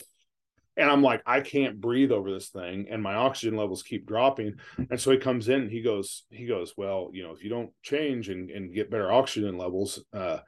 and 0.77 0.91
I'm 0.91 1.03
like, 1.03 1.23
I 1.27 1.41
can't 1.41 1.81
breathe 1.81 2.12
over 2.12 2.33
this 2.33 2.49
thing, 2.49 2.87
and 2.91 3.03
my 3.03 3.15
oxygen 3.15 3.57
levels 3.57 3.83
keep 3.83 4.07
dropping. 4.07 4.55
And 4.91 5.00
so 5.00 5.11
he 5.11 5.19
comes 5.19 5.49
in 5.49 5.62
and 5.62 5.71
he 5.71 5.83
goes, 5.83 6.25
he 6.31 6.47
goes, 6.47 6.75
well, 6.77 7.11
you 7.12 7.23
know, 7.23 7.33
if 7.33 7.43
you 7.43 7.50
don't 7.50 7.71
change 7.83 8.29
and, 8.29 8.50
and 8.50 8.75
get 8.75 8.91
better 8.91 9.12
oxygen 9.12 9.59
levels, 9.59 10.03
uh, 10.15 10.39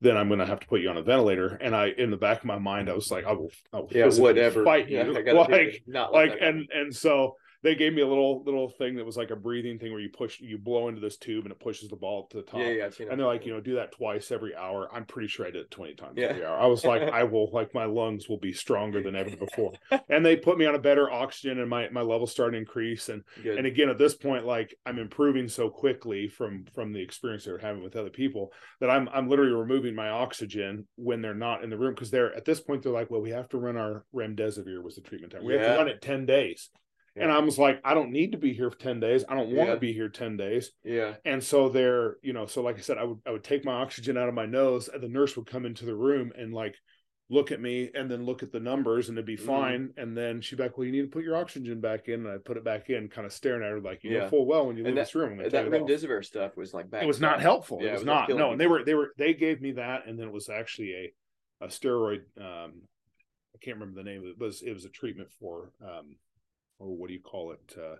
then 0.00 0.16
I'm 0.16 0.28
going 0.28 0.40
to 0.40 0.46
have 0.46 0.60
to 0.60 0.66
put 0.66 0.80
you 0.80 0.88
on 0.88 0.96
a 0.96 1.02
ventilator. 1.02 1.58
And 1.60 1.76
I, 1.76 1.88
in 1.96 2.10
the 2.10 2.16
back 2.16 2.38
of 2.38 2.46
my 2.46 2.58
mind, 2.58 2.88
I 2.88 2.94
was 2.94 3.10
like, 3.10 3.26
I 3.26 3.32
will, 3.32 3.52
I 3.72 3.76
will 3.80 3.88
yeah, 3.92 4.08
whatever, 4.08 4.64
fight 4.64 4.88
you, 4.88 4.98
yeah, 4.98 5.04
like, 5.08 6.12
like 6.12 6.38
and 6.40 6.68
and 6.74 6.94
so 6.94 7.36
they 7.66 7.74
gave 7.74 7.92
me 7.92 8.00
a 8.00 8.06
little 8.06 8.44
little 8.44 8.68
thing 8.68 8.94
that 8.94 9.04
was 9.04 9.16
like 9.16 9.32
a 9.32 9.36
breathing 9.36 9.76
thing 9.76 9.90
where 9.90 10.00
you 10.00 10.08
push 10.08 10.40
you 10.40 10.56
blow 10.56 10.86
into 10.86 11.00
this 11.00 11.16
tube 11.16 11.44
and 11.44 11.50
it 11.50 11.58
pushes 11.58 11.90
the 11.90 11.96
ball 11.96 12.28
to 12.28 12.36
the 12.36 12.42
top. 12.44 12.60
Yeah, 12.60 12.68
yeah. 12.68 12.88
And 13.10 13.18
they're 13.18 13.26
like, 13.26 13.44
you 13.44 13.52
know, 13.52 13.60
do 13.60 13.74
that 13.74 13.90
twice 13.90 14.30
every 14.30 14.54
hour. 14.54 14.88
I'm 14.94 15.04
pretty 15.04 15.26
sure 15.26 15.46
I 15.46 15.50
did 15.50 15.62
it 15.62 15.70
20 15.72 15.94
times 15.94 16.12
yeah. 16.16 16.26
every 16.26 16.44
hour. 16.44 16.56
I 16.56 16.66
was 16.66 16.84
like, 16.84 17.02
I 17.12 17.24
will 17.24 17.50
like 17.50 17.74
my 17.74 17.84
lungs 17.84 18.28
will 18.28 18.38
be 18.38 18.52
stronger 18.52 19.02
than 19.02 19.16
ever 19.16 19.36
before. 19.36 19.72
and 20.08 20.24
they 20.24 20.36
put 20.36 20.58
me 20.58 20.66
on 20.66 20.76
a 20.76 20.78
better 20.78 21.10
oxygen 21.10 21.58
and 21.58 21.68
my 21.68 21.88
my 21.88 22.02
levels 22.02 22.30
started 22.30 22.52
to 22.52 22.58
increase. 22.58 23.08
And 23.08 23.24
Good. 23.42 23.58
and 23.58 23.66
again 23.66 23.88
at 23.88 23.98
this 23.98 24.14
point, 24.14 24.46
like 24.46 24.72
I'm 24.86 25.00
improving 25.00 25.48
so 25.48 25.68
quickly 25.68 26.28
from 26.28 26.66
from 26.72 26.92
the 26.92 27.02
experience 27.02 27.46
they're 27.46 27.58
having 27.58 27.82
with 27.82 27.96
other 27.96 28.10
people 28.10 28.52
that 28.78 28.90
I'm 28.90 29.08
I'm 29.12 29.28
literally 29.28 29.50
removing 29.50 29.96
my 29.96 30.10
oxygen 30.10 30.86
when 30.94 31.20
they're 31.20 31.34
not 31.34 31.64
in 31.64 31.70
the 31.70 31.78
room 31.78 31.94
because 31.94 32.12
they're 32.12 32.32
at 32.36 32.44
this 32.44 32.60
point 32.60 32.84
they're 32.84 32.92
like, 32.92 33.10
well, 33.10 33.20
we 33.20 33.30
have 33.30 33.48
to 33.48 33.58
run 33.58 33.76
our 33.76 34.04
remdesivir 34.14 34.80
was 34.84 34.94
the 34.94 35.00
treatment 35.00 35.32
time. 35.32 35.44
We 35.44 35.54
yeah. 35.54 35.62
have 35.62 35.72
to 35.72 35.78
run 35.78 35.88
it 35.88 36.00
10 36.00 36.26
days. 36.26 36.70
And 37.22 37.32
I 37.32 37.38
was 37.38 37.58
like, 37.58 37.80
I 37.84 37.94
don't 37.94 38.10
need 38.10 38.32
to 38.32 38.38
be 38.38 38.52
here 38.52 38.70
for 38.70 38.78
10 38.78 39.00
days. 39.00 39.24
I 39.28 39.34
don't 39.34 39.54
want 39.54 39.68
yeah. 39.68 39.74
to 39.74 39.80
be 39.80 39.92
here 39.92 40.08
10 40.08 40.36
days. 40.36 40.72
Yeah. 40.84 41.14
And 41.24 41.42
so 41.42 41.68
they're, 41.68 42.16
you 42.22 42.32
know, 42.32 42.46
so 42.46 42.62
like 42.62 42.76
I 42.76 42.80
said, 42.80 42.98
I 42.98 43.04
would 43.04 43.18
I 43.26 43.30
would 43.30 43.44
take 43.44 43.64
my 43.64 43.72
oxygen 43.72 44.16
out 44.16 44.28
of 44.28 44.34
my 44.34 44.46
nose 44.46 44.88
and 44.92 45.02
the 45.02 45.08
nurse 45.08 45.36
would 45.36 45.46
come 45.46 45.64
into 45.64 45.84
the 45.84 45.94
room 45.94 46.32
and 46.36 46.52
like 46.52 46.76
look 47.28 47.50
at 47.50 47.60
me 47.60 47.90
and 47.94 48.08
then 48.10 48.24
look 48.24 48.42
at 48.42 48.52
the 48.52 48.60
numbers 48.60 49.08
and 49.08 49.18
it'd 49.18 49.26
be 49.26 49.36
mm-hmm. 49.36 49.46
fine. 49.46 49.90
And 49.96 50.16
then 50.16 50.40
she'd 50.40 50.56
be 50.56 50.64
like, 50.64 50.76
Well, 50.76 50.86
you 50.86 50.92
need 50.92 51.02
to 51.02 51.08
put 51.08 51.24
your 51.24 51.36
oxygen 51.36 51.80
back 51.80 52.08
in. 52.08 52.26
And 52.26 52.28
I 52.28 52.36
put 52.36 52.56
it 52.56 52.64
back 52.64 52.90
in, 52.90 53.08
kind 53.08 53.26
of 53.26 53.32
staring 53.32 53.62
at 53.62 53.70
her 53.70 53.80
like, 53.80 54.04
you 54.04 54.12
yeah. 54.12 54.20
know 54.20 54.28
full 54.28 54.46
well 54.46 54.66
when 54.66 54.76
you 54.76 54.84
leave 54.84 54.94
that, 54.94 55.02
this 55.02 55.14
room. 55.14 55.38
That 55.38 55.52
remdesivir 55.52 56.24
stuff 56.24 56.56
was 56.56 56.74
like 56.74 56.86
It 56.92 57.06
was 57.06 57.20
not 57.20 57.40
helpful. 57.40 57.78
Yeah, 57.80 57.88
it 57.88 57.92
was, 57.92 58.02
it 58.02 58.04
was 58.04 58.28
not. 58.28 58.28
No, 58.30 58.52
and 58.52 58.60
they 58.60 58.66
were 58.66 58.84
they 58.84 58.94
were 58.94 59.12
they 59.16 59.34
gave 59.34 59.60
me 59.60 59.72
that 59.72 60.06
and 60.06 60.18
then 60.18 60.26
it 60.26 60.32
was 60.32 60.48
actually 60.48 60.92
a 60.92 61.64
a 61.64 61.68
steroid 61.68 62.20
um 62.38 62.82
I 63.54 63.58
can't 63.62 63.78
remember 63.78 64.02
the 64.02 64.08
name 64.08 64.20
of 64.20 64.26
it, 64.26 64.30
it 64.32 64.38
was 64.38 64.62
it 64.62 64.72
was 64.72 64.84
a 64.84 64.90
treatment 64.90 65.30
for 65.40 65.72
um 65.82 66.16
or 66.78 66.88
what 66.88 67.08
do 67.08 67.14
you 67.14 67.20
call 67.20 67.52
it 67.52 67.74
uh, 67.78 67.96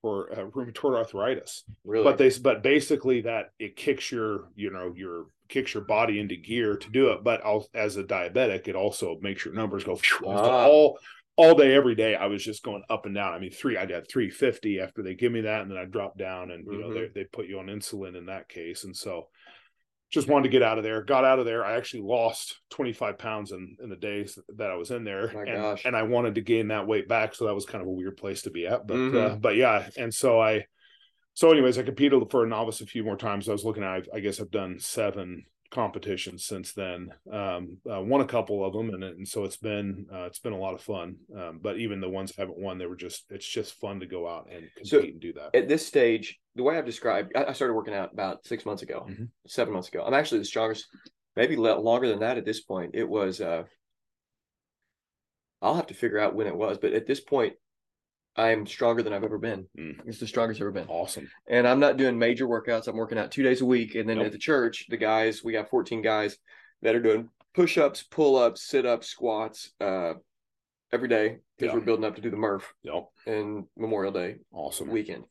for 0.00 0.32
uh, 0.32 0.44
rheumatoid 0.50 0.96
arthritis. 0.96 1.64
Really? 1.84 2.04
But 2.04 2.18
they 2.18 2.30
but 2.42 2.62
basically 2.62 3.22
that 3.22 3.52
it 3.58 3.76
kicks 3.76 4.10
your 4.10 4.48
you 4.54 4.70
know 4.70 4.92
your 4.96 5.26
kicks 5.48 5.74
your 5.74 5.84
body 5.84 6.18
into 6.18 6.36
gear 6.36 6.76
to 6.76 6.90
do 6.90 7.10
it. 7.10 7.22
But 7.22 7.44
I'll, 7.44 7.66
as 7.74 7.96
a 7.96 8.04
diabetic, 8.04 8.68
it 8.68 8.74
also 8.74 9.18
makes 9.20 9.44
your 9.44 9.54
numbers 9.54 9.84
go 9.84 9.98
ah. 10.26 10.66
all 10.66 10.98
all 11.36 11.54
day, 11.54 11.74
every 11.74 11.94
day, 11.94 12.14
I 12.14 12.26
was 12.26 12.44
just 12.44 12.62
going 12.62 12.82
up 12.90 13.06
and 13.06 13.14
down. 13.14 13.32
I 13.32 13.38
mean, 13.38 13.50
three, 13.50 13.78
I 13.78 13.86
got 13.86 14.08
350 14.08 14.80
after 14.80 15.02
they 15.02 15.14
give 15.14 15.32
me 15.32 15.40
that, 15.42 15.62
and 15.62 15.70
then 15.70 15.78
I 15.78 15.86
dropped 15.86 16.18
down, 16.18 16.50
and 16.50 16.66
you 16.66 16.78
know, 16.78 16.88
Mhm. 16.88 17.14
they, 17.14 17.22
they 17.22 17.24
put 17.24 17.46
you 17.46 17.58
on 17.58 17.66
insulin 17.66 18.16
in 18.16 18.26
that 18.26 18.48
case. 18.48 18.84
And 18.84 18.94
so 18.94 19.28
just 20.12 20.28
wanted 20.28 20.44
to 20.44 20.48
get 20.50 20.62
out 20.62 20.78
of 20.78 20.84
there. 20.84 21.02
Got 21.02 21.24
out 21.24 21.38
of 21.38 21.46
there. 21.46 21.64
I 21.64 21.76
actually 21.76 22.02
lost 22.02 22.60
25 22.70 23.18
pounds 23.18 23.50
in, 23.50 23.76
in 23.82 23.88
the 23.88 23.96
days 23.96 24.38
that 24.56 24.70
I 24.70 24.74
was 24.76 24.90
in 24.90 25.04
there. 25.04 25.32
My 25.32 25.40
and, 25.40 25.56
gosh. 25.62 25.84
and 25.86 25.96
I 25.96 26.02
wanted 26.02 26.34
to 26.34 26.42
gain 26.42 26.68
that 26.68 26.86
weight 26.86 27.08
back. 27.08 27.34
So 27.34 27.46
that 27.46 27.54
was 27.54 27.64
kind 27.66 27.80
of 27.80 27.88
a 27.88 27.92
weird 27.92 28.16
place 28.18 28.42
to 28.42 28.50
be 28.50 28.66
at. 28.66 28.86
But 28.86 28.94
uh, 28.94 28.98
Mhm. 28.98 29.40
but 29.40 29.56
yeah. 29.56 29.88
And 29.96 30.12
so 30.12 30.38
I 30.40 30.66
so 31.34 31.50
anyways, 31.50 31.78
I 31.78 31.82
competed 31.82 32.30
for 32.30 32.44
a 32.44 32.48
novice 32.48 32.82
a 32.82 32.86
few 32.86 33.02
more 33.04 33.16
times. 33.16 33.48
I 33.48 33.52
was 33.52 33.64
looking 33.64 33.82
at 33.84 34.06
I 34.14 34.20
guess 34.20 34.38
I've 34.38 34.50
done 34.50 34.78
seven 34.78 35.44
competitions 35.72 36.44
since 36.44 36.72
then. 36.72 37.08
Um, 37.32 37.78
uh, 37.90 38.00
won 38.00 38.20
a 38.20 38.26
couple 38.26 38.64
of 38.64 38.72
them, 38.72 38.90
and, 38.90 39.02
and 39.02 39.26
so 39.26 39.44
it's 39.44 39.56
been 39.56 40.06
uh, 40.12 40.24
it's 40.24 40.38
been 40.38 40.52
a 40.52 40.58
lot 40.58 40.74
of 40.74 40.82
fun. 40.82 41.16
Um, 41.36 41.58
but 41.60 41.78
even 41.78 42.00
the 42.00 42.08
ones 42.08 42.32
I 42.36 42.42
haven't 42.42 42.58
won, 42.58 42.78
they 42.78 42.86
were 42.86 42.96
just 42.96 43.24
it's 43.30 43.48
just 43.48 43.74
fun 43.80 43.98
to 44.00 44.06
go 44.06 44.28
out 44.28 44.48
and 44.50 44.68
compete 44.76 44.86
So, 44.88 45.00
and 45.00 45.20
do 45.20 45.32
that. 45.32 45.54
At 45.54 45.68
this 45.68 45.84
stage, 45.86 46.38
the 46.54 46.62
way 46.62 46.78
I've 46.78 46.86
described, 46.86 47.32
I 47.34 47.46
I 47.46 47.52
started 47.52 47.74
working 47.74 47.94
out 47.94 48.12
about 48.12 48.46
six 48.46 48.64
months 48.64 48.82
ago, 48.82 49.06
Mhm. 49.08 49.30
seven 49.46 49.72
months 49.72 49.88
ago. 49.88 50.04
I'm 50.04 50.14
actually 50.14 50.38
the 50.38 50.44
strongest, 50.44 50.86
maybe 51.34 51.56
longer 51.56 52.08
than 52.08 52.20
that 52.20 52.38
at 52.38 52.44
this 52.44 52.60
point. 52.60 52.94
It 52.94 53.08
was, 53.08 53.40
uh, 53.40 53.64
I'll 55.60 55.74
have 55.74 55.86
to 55.88 55.94
figure 55.94 56.18
out 56.18 56.34
when 56.34 56.46
it 56.46 56.56
was, 56.56 56.78
but 56.78 56.92
at 56.92 57.06
this 57.06 57.20
point, 57.20 57.54
I'm 58.36 58.66
stronger 58.66 59.02
than 59.02 59.12
I've 59.12 59.24
ever 59.24 59.38
been. 59.38 59.66
Mm. 59.78 60.00
It's 60.06 60.18
the 60.18 60.26
strongest 60.26 60.58
I've 60.58 60.62
ever 60.62 60.72
been. 60.72 60.88
awesome. 60.88 61.30
And 61.48 61.68
I'm 61.68 61.80
not 61.80 61.96
doing 61.98 62.18
major 62.18 62.46
workouts. 62.46 62.88
I'm 62.88 62.96
working 62.96 63.18
out 63.18 63.30
two 63.30 63.42
days 63.42 63.60
a 63.60 63.66
week. 63.66 63.94
And 63.94 64.08
then 64.08 64.16
Nope. 64.18 64.26
at 64.26 64.32
the 64.32 64.38
church, 64.38 64.86
the 64.88 64.96
guys, 64.96 65.44
we 65.44 65.52
got 65.52 65.68
14 65.68 66.00
guys 66.02 66.38
that 66.80 66.94
are 66.94 67.02
doing 67.02 67.28
push 67.54 67.76
ups, 67.76 68.02
pull 68.02 68.36
ups, 68.36 68.62
sit 68.62 68.86
ups, 68.86 69.08
squats 69.08 69.72
uh, 69.80 70.14
every 70.92 71.08
day 71.08 71.38
because 71.58 71.72
Yeah. 71.72 71.74
we're 71.78 71.84
building 71.84 72.04
up 72.06 72.14
to 72.16 72.22
do 72.22 72.30
the 72.30 72.36
Murph 72.36 72.72
Yep. 72.82 73.08
and 73.26 73.64
Memorial 73.76 74.12
Day 74.12 74.36
Awesome. 74.50 74.88
weekend. 74.88 75.24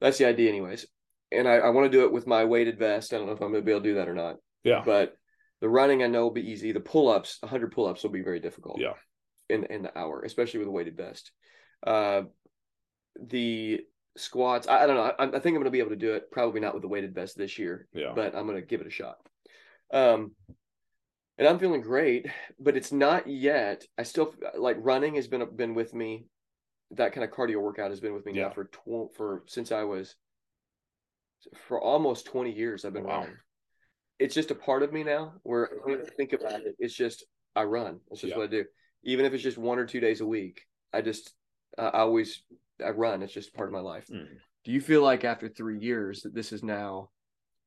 That's 0.00 0.16
the 0.18 0.24
idea, 0.24 0.48
anyways. 0.48 0.86
And 1.30 1.46
I, 1.46 1.56
I 1.56 1.68
want 1.70 1.90
to 1.90 1.96
do 1.98 2.04
it 2.04 2.12
with 2.12 2.26
my 2.26 2.44
weighted 2.44 2.78
vest. 2.78 3.12
I 3.12 3.18
don't 3.18 3.26
know 3.26 3.32
if 3.32 3.40
I'm 3.42 3.52
going 3.52 3.62
to 3.62 3.66
be 3.66 3.72
able 3.72 3.82
to 3.82 3.88
do 3.90 3.94
that 3.96 4.08
or 4.08 4.14
not. 4.14 4.36
Yeah. 4.64 4.82
But 4.84 5.14
the 5.60 5.68
running, 5.68 6.02
I 6.02 6.06
know, 6.08 6.22
will 6.22 6.30
be 6.30 6.50
easy. 6.50 6.72
The 6.72 6.80
pull 6.80 7.08
ups, 7.08 7.38
100 7.42 7.72
pull 7.72 7.86
ups 7.86 8.02
will 8.02 8.10
be 8.10 8.22
very 8.22 8.40
difficult. 8.40 8.80
Yeah. 8.80 8.94
In 9.48 9.64
in 9.64 9.82
the 9.82 9.96
hour, 9.96 10.22
especially 10.22 10.58
with 10.60 10.68
a 10.68 10.72
weighted 10.72 10.96
vest. 10.96 11.30
Uh, 11.86 12.22
the 13.20 13.80
squats, 14.16 14.68
I, 14.68 14.84
I 14.84 14.86
don't 14.86 14.96
know. 14.96 15.12
I, 15.18 15.24
I 15.24 15.40
think 15.40 15.46
I'm 15.46 15.54
going 15.54 15.64
to 15.64 15.70
be 15.70 15.78
able 15.80 15.90
to 15.90 15.96
do 15.96 16.14
it. 16.14 16.30
Probably 16.30 16.60
not 16.60 16.74
with 16.74 16.82
the 16.82 16.88
weighted 16.88 17.14
vest 17.14 17.36
this 17.36 17.58
year, 17.58 17.88
Yeah. 17.92 18.12
but 18.14 18.34
I'm 18.34 18.46
going 18.46 18.60
to 18.60 18.66
give 18.66 18.80
it 18.80 18.86
a 18.86 18.90
shot. 18.90 19.16
Um, 19.92 20.32
and 21.38 21.48
I'm 21.48 21.58
feeling 21.58 21.80
great, 21.80 22.26
but 22.60 22.76
it's 22.76 22.92
not 22.92 23.26
yet. 23.26 23.84
I 23.98 24.02
still 24.04 24.34
like 24.56 24.76
running 24.80 25.14
has 25.16 25.26
been 25.28 25.44
been 25.56 25.74
with 25.74 25.92
me. 25.94 26.26
That 26.92 27.12
kind 27.14 27.24
of 27.24 27.30
cardio 27.30 27.60
workout 27.60 27.90
has 27.90 28.00
been 28.00 28.14
with 28.14 28.26
me 28.26 28.34
Yeah. 28.34 28.44
now 28.48 28.50
for 28.50 28.64
tw- 28.66 29.14
for 29.16 29.42
since 29.46 29.72
I 29.72 29.84
was 29.84 30.14
for 31.66 31.80
almost 31.80 32.26
20 32.26 32.52
years. 32.52 32.84
I've 32.84 32.92
been 32.92 33.04
Wow. 33.04 33.20
running. 33.20 33.36
It's 34.18 34.34
just 34.34 34.50
a 34.50 34.54
part 34.54 34.82
of 34.82 34.92
me 34.92 35.02
now. 35.02 35.34
Where 35.42 35.70
I 35.88 35.96
think 36.16 36.32
about 36.32 36.60
it. 36.60 36.76
It's 36.78 36.94
just 36.94 37.24
I 37.56 37.64
run. 37.64 38.00
It's 38.10 38.20
just 38.20 38.30
Yeah. 38.32 38.36
what 38.38 38.44
I 38.44 38.50
do. 38.50 38.64
Even 39.02 39.24
if 39.24 39.32
it's 39.32 39.42
just 39.42 39.58
one 39.58 39.78
or 39.78 39.86
two 39.86 40.00
days 40.00 40.20
a 40.20 40.26
week, 40.26 40.62
I 40.92 41.00
just 41.00 41.34
I 41.78 42.00
always 42.00 42.42
I 42.84 42.90
run. 42.90 43.22
It's 43.22 43.32
just 43.32 43.54
part 43.54 43.68
of 43.68 43.72
my 43.72 43.80
life. 43.80 44.06
Mm. 44.12 44.26
Do 44.64 44.72
you 44.72 44.80
feel 44.80 45.02
like 45.02 45.24
after 45.24 45.48
three 45.48 45.78
years 45.78 46.22
that 46.22 46.34
this 46.34 46.52
is 46.52 46.62
now, 46.62 47.10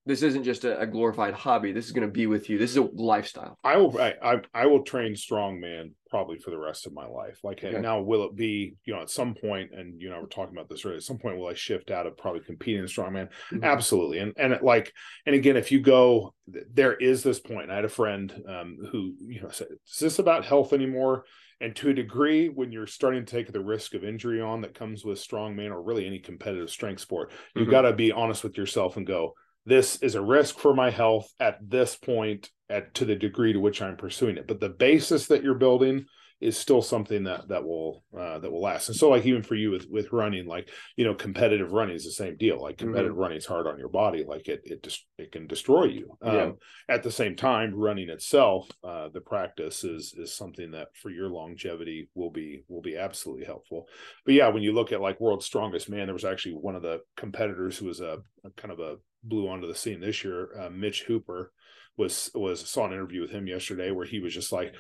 this 0.05 0.21
isn't 0.21 0.43
just 0.43 0.63
a, 0.63 0.79
a 0.79 0.88
glorified 0.88 1.33
hobby? 1.33 1.71
This 1.71 1.85
is 1.85 1.91
going 1.91 2.07
to 2.07 2.12
be 2.12 2.27
with 2.27 2.50
you. 2.50 2.57
This 2.57 2.71
is 2.71 2.77
a 2.77 2.88
lifestyle. 2.93 3.57
I 3.63 3.77
will 3.77 4.00
I, 4.00 4.13
I 4.24 4.41
I 4.53 4.65
will 4.67 4.83
train 4.83 5.13
strongman 5.13 5.91
probably 6.09 6.38
for 6.38 6.51
the 6.51 6.57
rest 6.57 6.85
of 6.85 6.93
my 6.93 7.05
life. 7.07 7.39
Like 7.43 7.63
Okay. 7.63 7.79
now 7.81 8.00
will 8.00 8.24
it 8.24 8.35
be, 8.35 8.75
you 8.85 8.94
know, 8.94 9.01
at 9.01 9.09
some 9.09 9.33
point, 9.33 9.72
and 9.74 10.00
you 10.01 10.09
know, 10.09 10.20
we're 10.22 10.27
talking 10.27 10.55
about 10.55 10.70
this 10.70 10.85
earlier, 10.85 10.98
at 10.98 11.03
some 11.03 11.18
point 11.18 11.37
will 11.37 11.48
I 11.48 11.53
shift 11.55 11.91
out 11.91 12.05
of 12.07 12.18
probably 12.18 12.41
competing 12.41 12.81
in 12.81 12.87
strongman? 12.87 13.29
Mm-hmm. 13.51 13.63
Absolutely. 13.63 14.20
And 14.20 14.33
and 14.37 14.53
it, 14.53 14.63
like, 14.63 14.94
and 15.25 15.35
again, 15.35 15.57
if 15.57 15.72
you 15.72 15.79
go, 15.81 16.33
there 16.48 16.94
is 16.94 17.24
this 17.24 17.39
point. 17.39 17.72
I 17.72 17.75
had 17.75 17.85
a 17.85 17.89
friend 17.89 18.31
um 18.48 18.77
who, 18.91 19.15
you 19.20 19.41
know, 19.41 19.50
said, 19.50 19.68
Is 19.87 20.00
this 20.00 20.20
about 20.20 20.46
health 20.46 20.72
anymore? 20.72 21.25
And 21.61 21.75
to 21.77 21.89
a 21.89 21.94
degree, 21.94 22.50
when 22.50 22.72
you're 22.72 22.87
starting 22.87 23.25
to 23.25 23.31
take 23.31 23.51
the 23.51 23.63
risk 23.63 23.94
of 23.94 24.03
injury 24.03 24.41
on 24.41 24.61
that 24.61 24.74
comes 24.74 25.05
with 25.05 25.20
strongman 25.20 25.72
or 25.72 25.81
really 25.81 26.05
any 26.05 26.20
competitive 26.20 26.70
strength 26.70 27.01
sport, 27.01 27.31
you 27.55 27.65
Mhm. 27.65 27.72
got 27.72 27.81
to 27.83 27.94
be 27.94 28.11
honest 28.11 28.44
with 28.44 28.57
yourself 28.57 28.98
and 28.98 29.07
go, 29.07 29.35
this 29.65 30.01
is 30.01 30.15
a 30.15 30.22
risk 30.22 30.59
for 30.59 30.74
my 30.74 30.89
health 30.91 31.31
at 31.39 31.57
this 31.61 31.96
point 31.96 32.51
at 32.70 32.94
to 32.96 33.05
the 33.05 33.15
degree 33.15 33.53
to 33.53 33.59
which 33.59 33.81
I'm 33.81 33.96
pursuing 33.98 34.37
it. 34.37 34.48
But 34.48 34.59
the 34.59 34.70
basis 34.70 35.27
that 35.27 35.44
you're 35.44 35.55
building 35.55 36.05
is 36.46 36.58
still 36.58 36.81
something 36.81 37.24
that 37.24 37.48
that 37.48 37.66
will 37.66 38.03
uh, 38.18 38.40
that 38.40 38.51
will 38.51 38.62
last. 38.62 38.88
And 38.90 38.96
so, 38.96 39.10
like 39.10 39.25
even 39.25 39.44
for 39.44 39.55
you 39.55 39.72
with 39.72 39.88
with 39.90 40.14
running, 40.14 40.46
like 40.46 40.70
you 40.96 41.03
know, 41.03 41.16
competitive 41.16 41.72
running 41.72 41.96
is 41.96 42.05
the 42.05 42.12
same 42.12 42.38
deal. 42.38 42.62
Like 42.62 42.77
competitive 42.77 43.18
running 43.18 43.38
is 43.38 43.46
hard 43.46 43.68
on 43.68 43.79
your 43.79 43.90
body. 43.90 44.24
Like 44.27 44.48
it 44.48 44.62
it 44.64 44.84
just 44.84 45.05
it 45.18 45.31
can 45.31 45.48
destroy 45.48 45.86
you. 45.86 46.18
Um, 46.22 46.36
Yeah. 46.36 46.51
At 46.88 47.03
the 47.03 47.12
same 47.12 47.36
time, 47.36 47.74
running 47.74 48.10
itself, 48.10 48.70
uh, 48.84 49.10
the 49.10 49.22
practice 49.22 49.84
is 49.84 50.14
is 50.18 50.36
something 50.36 50.72
that 50.72 50.90
for 51.01 51.10
your 51.10 51.29
longevity 51.29 52.10
will 52.14 52.31
be 52.31 52.64
will 52.68 52.81
be 52.81 52.98
absolutely 52.98 53.46
helpful. 53.46 53.88
But 54.25 54.36
yeah, 54.36 54.50
when 54.50 54.64
you 54.64 54.72
look 54.72 54.92
at 54.92 55.01
like 55.01 55.20
World's 55.20 55.46
Strongest 55.46 55.90
Man, 55.90 56.05
there 56.05 56.14
was 56.14 56.25
actually 56.25 56.53
one 56.53 56.75
of 56.75 56.84
the 56.84 57.01
competitors 57.18 57.77
who 57.77 57.88
was 57.88 58.01
a, 58.01 58.20
a 58.44 58.50
kind 58.51 58.72
of 58.72 58.79
a 58.79 58.98
blew 59.24 59.50
onto 59.50 59.68
the 59.68 59.75
scene 59.75 60.00
this 60.00 60.24
year. 60.24 60.50
Uh, 60.60 60.70
Mitch 60.70 61.03
Hooper 61.03 61.51
was 61.98 62.29
was 62.34 62.68
saw 62.70 62.86
an 62.86 62.94
interview 62.94 63.22
with 63.22 63.31
him 63.31 63.48
yesterday 63.48 63.92
where 63.92 64.05
he 64.05 64.20
was 64.20 64.34
just 64.34 64.51
like 64.51 64.75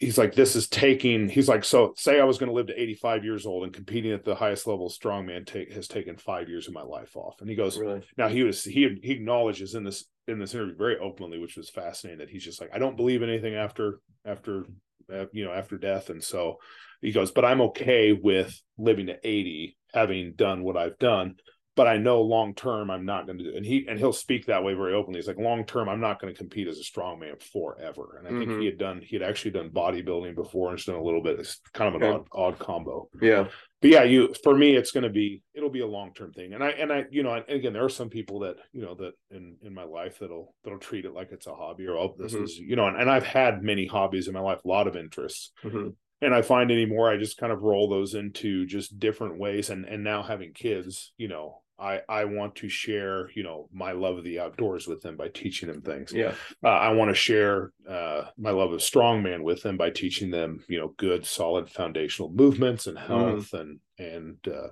he's 0.00 0.18
like 0.18 0.34
this 0.34 0.56
is 0.56 0.68
taking 0.68 1.28
he's 1.28 1.48
like 1.48 1.64
so 1.64 1.94
say 1.96 2.20
i 2.20 2.24
was 2.24 2.36
going 2.38 2.48
to 2.48 2.54
live 2.54 2.66
to 2.66 2.80
85 2.80 3.24
years 3.24 3.46
old 3.46 3.62
and 3.64 3.72
competing 3.72 4.12
at 4.12 4.24
the 4.24 4.34
highest 4.34 4.66
level 4.66 4.90
strongman 4.90 5.46
take 5.46 5.72
has 5.72 5.86
taken 5.86 6.16
five 6.16 6.48
years 6.48 6.66
of 6.66 6.74
my 6.74 6.82
life 6.82 7.16
off. 7.16 7.40
And 7.40 7.48
he 7.48 7.54
goes 7.54 7.78
Really? 7.78 8.02
now 8.16 8.28
he 8.28 8.42
was 8.42 8.64
he 8.64 8.98
he 9.02 9.12
acknowledges 9.12 9.74
in 9.74 9.84
this 9.84 10.04
in 10.26 10.38
this 10.38 10.54
interview 10.54 10.74
very 10.76 10.98
openly 10.98 11.38
which 11.38 11.56
was 11.56 11.70
fascinating 11.70 12.18
that 12.18 12.30
he's 12.30 12.44
just 12.44 12.60
like 12.60 12.70
i 12.74 12.78
don't 12.78 12.96
believe 12.96 13.22
anything 13.22 13.54
after 13.54 14.00
after 14.24 14.64
uh, 15.12 15.26
you 15.32 15.44
know 15.44 15.52
after 15.52 15.76
death. 15.76 16.10
And 16.10 16.22
so 16.22 16.56
he 17.02 17.12
goes 17.12 17.30
but 17.30 17.44
i'm 17.44 17.60
okay 17.60 18.12
with 18.12 18.58
living 18.78 19.06
to 19.06 19.18
80 19.22 19.76
having 19.92 20.32
done 20.34 20.62
what 20.64 20.76
i've 20.76 20.98
done 20.98 21.36
but 21.76 21.86
I 21.88 21.96
know 21.96 22.20
long 22.22 22.54
term 22.54 22.90
I'm 22.90 23.04
not 23.04 23.26
going 23.26 23.38
to 23.38 23.44
do. 23.44 23.56
And 23.56 23.64
he 23.66 23.86
and 23.88 23.98
he'll 23.98 24.12
speak 24.12 24.46
that 24.46 24.62
way 24.64 24.74
very 24.74 24.94
openly. 24.94 25.18
He's 25.18 25.26
like, 25.28 25.38
long 25.38 25.64
term, 25.66 25.88
I'm 25.88 26.00
not 26.00 26.20
going 26.20 26.32
to 26.32 26.38
compete 26.38 26.68
as 26.68 26.78
a 26.78 26.82
strongman 26.82 27.42
forever. 27.42 28.16
And 28.18 28.28
I 28.28 28.32
think 28.32 28.50
Mhm. 28.50 28.60
he 28.60 28.64
had 28.66 28.78
done 28.78 29.00
he 29.02 29.16
had 29.16 29.22
actually 29.28 29.50
done 29.52 29.70
bodybuilding 29.70 30.34
before 30.34 30.68
and 30.70 30.78
just 30.78 30.86
done 30.86 30.96
a 30.96 31.02
little 31.02 31.22
bit. 31.22 31.40
It's 31.40 31.60
kind 31.72 31.88
of 31.94 32.00
an 32.00 32.02
Okay. 32.02 32.08
odd, 32.08 32.26
odd 32.32 32.58
combo. 32.58 33.08
Yeah. 33.20 33.48
But 33.80 33.90
yeah, 33.90 34.02
you 34.04 34.34
for 34.42 34.56
me, 34.56 34.76
it's 34.76 34.92
going 34.92 35.04
to 35.04 35.10
be 35.10 35.42
it'll 35.52 35.70
be 35.70 35.80
a 35.80 35.86
long 35.86 36.14
term 36.14 36.32
thing. 36.32 36.54
And 36.54 36.62
I 36.64 36.70
and 36.70 36.92
I 36.92 37.04
you 37.10 37.22
know 37.22 37.34
and 37.34 37.44
again 37.48 37.72
there 37.72 37.84
are 37.84 37.88
some 37.90 38.08
people 38.10 38.40
that 38.40 38.56
you 38.72 38.82
know 38.82 38.94
that 38.94 39.12
in 39.30 39.56
in 39.62 39.74
my 39.74 39.84
life 39.84 40.18
that'll 40.20 40.54
that'll 40.64 40.78
treat 40.78 41.04
it 41.04 41.12
like 41.12 41.32
it's 41.32 41.46
a 41.46 41.54
hobby 41.54 41.86
or 41.86 41.96
oh 41.98 42.14
this 42.18 42.32
Mhm. 42.32 42.38
is 42.38 42.56
you 42.56 42.76
know 42.76 42.86
and, 42.86 42.96
and 42.96 43.10
I've 43.10 43.26
had 43.26 43.62
many 43.62 43.86
hobbies 43.86 44.28
in 44.28 44.34
my 44.34 44.40
life, 44.40 44.60
a 44.64 44.68
lot 44.68 44.86
of 44.88 44.96
interests 44.96 45.52
Mhm. 45.62 45.96
and 46.22 46.34
I 46.34 46.42
find 46.42 46.70
anymore 46.70 47.10
I 47.10 47.16
just 47.18 47.36
kind 47.38 47.52
of 47.52 47.62
roll 47.62 47.88
those 47.88 48.14
into 48.14 48.66
just 48.66 48.98
different 48.98 49.38
ways 49.38 49.70
and 49.70 49.84
and 49.84 50.04
now 50.04 50.22
having 50.22 50.52
kids 50.54 51.12
you 51.18 51.28
know 51.28 51.62
I 51.78 52.00
I 52.08 52.24
want 52.24 52.54
to 52.56 52.68
share 52.68 53.30
you 53.34 53.42
know 53.42 53.68
my 53.72 53.92
love 53.92 54.18
of 54.18 54.24
the 54.24 54.40
outdoors 54.40 54.86
with 54.86 55.02
them 55.02 55.16
by 55.16 55.28
teaching 55.28 55.68
them 55.68 55.82
things 55.82 56.12
Yeah. 56.12 56.34
uh, 56.62 56.68
I 56.68 56.90
want 56.92 57.10
to 57.10 57.14
share 57.14 57.72
uh 57.88 58.26
my 58.38 58.50
love 58.50 58.72
of 58.72 58.80
strongman 58.80 59.42
with 59.42 59.62
them 59.62 59.76
by 59.76 59.90
teaching 59.90 60.30
them 60.30 60.64
you 60.68 60.78
know 60.78 60.94
good 60.96 61.26
solid 61.26 61.68
foundational 61.68 62.30
movements 62.32 62.86
and 62.86 62.98
health 62.98 63.52
and 63.54 63.80
and 63.98 64.36
uh 64.48 64.68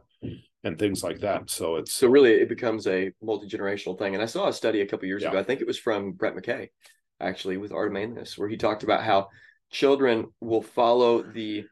and 0.64 0.78
things 0.78 1.02
like 1.02 1.18
that 1.20 1.50
so 1.50 1.76
it's 1.76 1.92
So 1.92 2.08
really, 2.08 2.34
it 2.34 2.48
becomes 2.48 2.86
a 2.86 3.10
multi 3.20 3.48
generational 3.48 3.98
thing. 3.98 4.14
And 4.14 4.22
I 4.22 4.26
saw 4.26 4.46
a 4.46 4.52
study 4.52 4.80
a 4.80 4.86
couple 4.86 5.06
years 5.06 5.22
Yeah. 5.22 5.30
ago. 5.30 5.38
I 5.40 5.42
think 5.42 5.60
it 5.60 5.66
was 5.66 5.76
from 5.78 6.12
Brett 6.12 6.36
McKay, 6.36 6.68
actually, 7.20 7.56
with 7.56 7.72
Art 7.72 7.88
of 7.88 7.92
Manliness, 7.94 8.38
where 8.38 8.48
he 8.48 8.56
talked 8.56 8.84
about 8.84 9.02
how 9.02 9.28
children 9.72 10.26
will 10.40 10.62
follow 10.62 11.22
the 11.22 11.64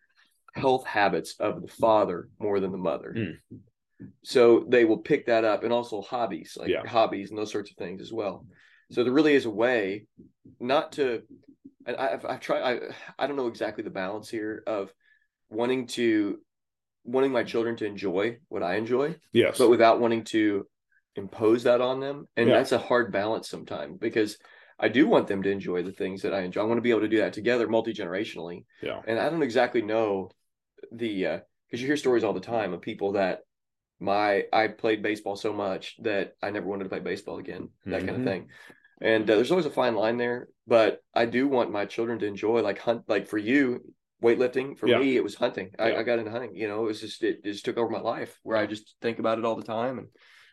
health 0.55 0.85
habits 0.87 1.37
of 1.39 1.63
the 1.63 1.69
father 1.69 2.29
more 2.41 2.59
than 2.59 2.73
the 2.73 2.79
mother. 2.79 3.15
Mm. 3.17 3.61
So 4.23 4.65
they 4.69 4.85
will 4.85 4.99
pick 4.99 5.27
that 5.27 5.45
up, 5.45 5.65
and 5.65 5.73
also 5.73 6.03
hobbies, 6.03 6.57
like 6.59 6.71
Yeah. 6.71 6.87
hobbies 6.87 7.31
and 7.31 7.39
those 7.39 7.51
sorts 7.53 7.71
of 7.71 7.77
things 7.77 8.03
as 8.03 8.13
well. 8.13 8.47
So 8.93 9.03
there 9.05 9.13
really 9.13 9.35
is 9.35 9.47
a 9.47 9.51
way 9.51 10.07
not 10.59 10.93
to. 10.93 11.23
And 11.87 11.97
I- 11.97 12.13
I've, 12.13 12.27
I've 12.27 12.41
tried. 12.41 12.63
I 12.63 12.95
I 13.19 13.27
don't 13.27 13.37
know 13.37 13.47
exactly 13.47 13.83
the 13.83 13.91
balance 13.91 14.29
here 14.29 14.63
of 14.67 14.93
wanting 15.49 15.87
to 15.89 16.41
wanting 17.05 17.33
my 17.33 17.43
children 17.45 17.77
to 17.77 17.87
enjoy 17.87 18.39
what 18.49 18.63
I 18.63 18.75
enjoy, 18.77 19.17
yes 19.33 19.59
but 19.59 19.71
without 19.71 20.01
wanting 20.01 20.25
to 20.25 20.67
impose 21.17 21.63
that 21.65 21.81
on 21.81 21.99
them. 22.01 22.29
And 22.37 22.49
Yeah. 22.49 22.57
that's 22.57 22.73
a 22.73 22.79
hard 22.79 23.11
balance 23.13 23.49
sometimes 23.49 23.99
because 23.99 24.37
I 24.79 24.89
do 24.89 25.09
want 25.09 25.27
them 25.27 25.43
to 25.43 25.51
enjoy 25.51 25.83
the 25.83 25.93
things 25.93 26.23
that 26.23 26.35
I 26.35 26.43
enjoy. 26.43 26.61
I 26.61 26.65
want 26.65 26.79
to 26.79 26.83
be 26.83 26.91
able 26.91 27.01
to 27.01 27.09
do 27.09 27.19
that 27.19 27.33
together 27.33 27.69
multi 27.69 27.93
generationally. 27.95 28.65
yeah 28.83 29.01
And 29.07 29.19
I 29.19 29.29
don't 29.31 29.43
exactly 29.43 29.83
know 29.83 30.31
the 30.93 31.27
uh, 31.27 31.39
because 31.67 31.81
you 31.81 31.87
hear 31.87 31.97
stories 31.97 32.25
all 32.25 32.33
the 32.33 32.41
time 32.41 32.73
of 32.73 32.81
people 32.81 33.13
that 33.13 33.41
my 34.01 34.45
I 34.53 34.69
played 34.69 35.03
baseball 35.03 35.37
so 35.37 35.53
much 35.53 35.97
that 36.03 36.33
I 36.43 36.51
never 36.51 36.67
wanted 36.67 36.85
to 36.85 36.91
play 36.91 37.01
baseball 37.01 37.39
again, 37.39 37.69
that 37.87 38.01
kind 38.07 38.11
Mhm. 38.17 38.21
of 38.21 38.25
thing. 38.25 38.49
And 39.03 39.31
uh, 39.31 39.37
there's 39.37 39.51
always 39.51 39.67
a 39.67 39.71
fine 39.71 39.95
line 39.95 40.17
there, 40.17 40.49
but 40.67 41.03
I 41.15 41.27
do 41.27 41.49
want 41.49 41.71
my 41.71 41.85
children 41.87 42.19
to 42.19 42.27
enjoy 42.27 42.61
like 42.63 42.79
hunt 42.79 43.05
like 43.09 43.29
for 43.29 43.39
you 43.39 43.95
weightlifting. 44.23 44.79
For 44.79 44.87
Yeah. 44.89 44.99
me, 44.99 45.17
it 45.17 45.23
was 45.25 45.35
hunting. 45.35 45.71
I, 45.79 45.93
Yeah. 45.93 45.99
I 46.01 46.03
got 46.03 46.19
into 46.19 46.31
hunting. 46.31 46.55
You 46.55 46.69
know, 46.69 46.85
it 46.85 46.89
was 46.89 47.01
just 47.01 47.23
it 47.23 47.45
just 47.45 47.65
took 47.65 47.79
over 47.79 47.89
my 47.91 48.01
life 48.01 48.39
where 48.43 48.57
I 48.57 48.67
just 48.67 48.97
think 49.01 49.19
about 49.19 49.39
it 49.39 49.45
all 49.45 49.57
the 49.57 49.63
time 49.63 49.99
and 49.99 50.09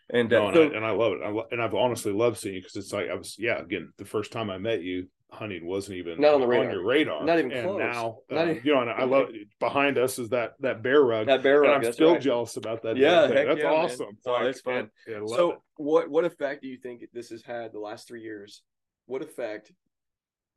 and, 0.09 0.31
uh, 0.31 0.39
No, 0.39 0.45
and, 0.47 0.55
so- 0.55 0.63
I, 0.63 0.75
and 0.77 0.85
I 0.85 0.91
love 0.91 1.13
it. 1.13 1.19
I 1.21 1.29
lo- 1.29 1.47
and 1.51 1.61
I've 1.61 1.73
honestly 1.75 2.13
loved 2.13 2.37
seeing 2.37 2.55
you 2.55 2.61
because 2.61 2.77
it's 2.77 2.93
like 2.93 3.09
I 3.09 3.15
was, 3.15 3.35
yeah. 3.37 3.59
Again, 3.59 3.91
the 3.97 4.05
first 4.05 4.31
time 4.31 4.49
I 4.49 4.57
met 4.57 4.81
you, 4.81 5.07
hunting 5.31 5.65
wasn't 5.65 5.97
even 5.97 6.21
Not 6.21 6.35
on 6.35 6.41
the 6.41 6.47
radar. 6.47 6.71
your 6.71 6.83
radar, 6.85 7.23
Not 7.23 7.39
even 7.39 7.51
and 7.51 7.67
close. 7.67 7.79
now, 7.79 8.19
Not 8.29 8.47
uh, 8.47 8.51
even- 8.51 8.63
you 8.65 8.73
know, 8.73 8.81
and 8.81 8.89
I 8.89 9.03
love 9.15 9.27
behind 9.59 9.97
us 9.97 10.19
is 10.19 10.29
that 10.29 10.53
that 10.61 10.81
bear 10.81 11.01
rug. 11.03 11.27
that 11.27 11.43
bear 11.43 11.63
and 11.63 11.71
rug. 11.73 11.85
I'm 11.85 11.93
still 11.93 12.13
right. 12.13 12.21
jealous 12.21 12.57
about 12.57 12.83
that. 12.83 12.97
Yeah, 12.97 13.27
that's 13.27 13.59
yeah, 13.59 13.67
awesome. 13.69 14.17
Oh, 14.25 14.45
it's 14.45 14.61
fun. 14.61 14.89
yeah, 15.07 15.19
So 15.27 15.51
it. 15.51 15.57
what 15.77 16.09
what 16.09 16.25
effect 16.25 16.61
do 16.61 16.67
you 16.67 16.77
think 16.77 17.03
this 17.13 17.29
has 17.29 17.43
had 17.43 17.73
the 17.73 17.79
last 17.79 18.07
three 18.07 18.21
years? 18.23 18.61
What 19.05 19.21
effect 19.21 19.71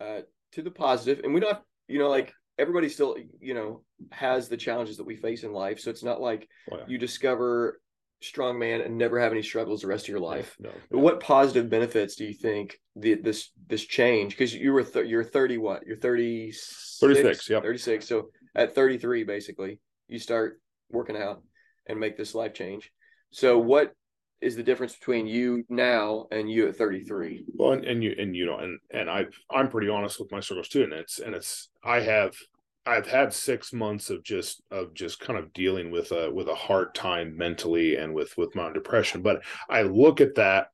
uh 0.00 0.20
to 0.52 0.62
the 0.62 0.70
positive? 0.70 1.24
And 1.24 1.34
we 1.34 1.40
don't 1.40 1.52
have, 1.54 1.62
you 1.88 1.98
know, 1.98 2.08
like 2.08 2.32
everybody 2.58 2.88
still, 2.88 3.16
you 3.40 3.54
know, 3.54 3.82
has 4.12 4.48
the 4.48 4.56
challenges 4.56 4.96
that 4.98 5.06
we 5.06 5.16
face 5.16 5.42
in 5.44 5.52
life. 5.52 5.80
So 5.80 5.90
it's 5.90 6.04
not 6.04 6.20
like 6.20 6.48
Well, 6.70 6.84
you 6.86 6.98
discover 6.98 7.80
strongman 8.22 8.84
and 8.84 8.96
never 8.96 9.18
have 9.18 9.32
any 9.32 9.42
struggles 9.42 9.80
the 9.80 9.86
rest 9.86 10.04
of 10.04 10.08
your 10.08 10.20
life. 10.20 10.56
No, 10.58 10.70
But 10.90 10.98
what 10.98 11.20
positive 11.20 11.70
benefits 11.70 12.16
do 12.16 12.24
you 12.24 12.34
think 12.34 12.78
the, 12.96 13.14
this 13.14 13.50
this 13.68 13.84
change? 13.84 14.32
Because 14.32 14.54
you 14.54 14.72
were 14.72 14.84
th- 14.84 15.06
you're 15.08 15.24
thirty 15.24 15.58
what? 15.58 15.86
You're 15.86 15.96
36? 15.96 16.98
36, 17.00 17.50
yep. 17.50 17.62
36. 17.62 18.06
So 18.06 18.30
at 18.54 18.74
33, 18.74 19.24
basically, 19.24 19.78
you 20.08 20.18
start 20.18 20.60
working 20.90 21.16
out 21.16 21.42
and 21.86 21.98
make 21.98 22.16
this 22.16 22.34
life 22.34 22.52
change. 22.52 22.90
So 23.30 23.58
what 23.58 23.94
is 24.40 24.56
the 24.56 24.62
difference 24.62 24.94
between 24.96 25.26
you 25.26 25.64
now 25.68 26.26
and 26.30 26.50
you 26.50 26.68
at 26.68 26.76
33? 26.76 27.44
Well, 27.54 27.72
and, 27.72 27.84
and 27.84 28.02
you 28.02 28.14
and 28.18 28.34
you 28.34 28.46
know, 28.46 28.58
and 28.58 28.78
and 28.90 29.08
I 29.08 29.26
I'm 29.50 29.68
pretty 29.68 29.88
honest 29.88 30.18
with 30.18 30.32
my 30.32 30.40
struggles 30.40 30.68
too, 30.68 30.82
and 30.82 30.92
it's 30.92 31.18
and 31.18 31.34
it's 31.34 31.68
I 31.84 32.00
have 32.00 32.34
I've 32.86 33.06
had 33.06 33.32
six 33.32 33.72
months 33.72 34.10
of 34.10 34.22
just 34.22 34.62
of 34.70 34.94
just 34.94 35.20
kind 35.20 35.38
of 35.38 35.52
dealing 35.52 35.90
with 35.90 36.12
a 36.12 36.30
with 36.30 36.48
a 36.48 36.54
hard 36.54 36.94
time 36.94 37.36
mentally 37.36 37.96
and 37.96 38.14
with 38.14 38.36
with 38.36 38.54
my 38.54 38.72
depression. 38.72 39.22
But 39.22 39.42
I 39.68 39.82
look 39.82 40.20
at 40.20 40.36
that 40.36 40.68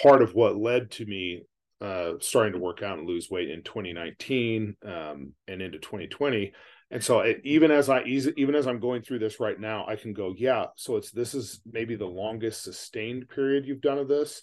part 0.00 0.22
of 0.22 0.34
what 0.34 0.56
led 0.56 0.90
to 0.92 1.06
me 1.06 1.42
uh 1.80 2.12
starting 2.20 2.54
to 2.54 2.58
work 2.58 2.82
out 2.82 2.98
and 2.98 3.06
lose 3.06 3.30
weight 3.30 3.50
in 3.50 3.62
2019 3.62 4.76
um 4.86 5.32
and 5.46 5.60
into 5.60 5.78
2020 5.78 6.52
and 6.90 7.04
so 7.04 7.20
it, 7.20 7.40
even 7.44 7.70
as 7.70 7.90
i 7.90 8.02
even 8.02 8.54
as 8.54 8.66
i'm 8.66 8.80
going 8.80 9.02
through 9.02 9.18
this 9.18 9.40
right 9.40 9.60
now 9.60 9.84
i 9.86 9.94
can 9.94 10.14
go 10.14 10.34
yeah 10.38 10.66
so 10.76 10.96
it's 10.96 11.10
this 11.10 11.34
is 11.34 11.60
maybe 11.70 11.94
the 11.94 12.06
longest 12.06 12.62
sustained 12.62 13.28
period 13.28 13.66
you've 13.66 13.82
done 13.82 13.98
of 13.98 14.08
this 14.08 14.42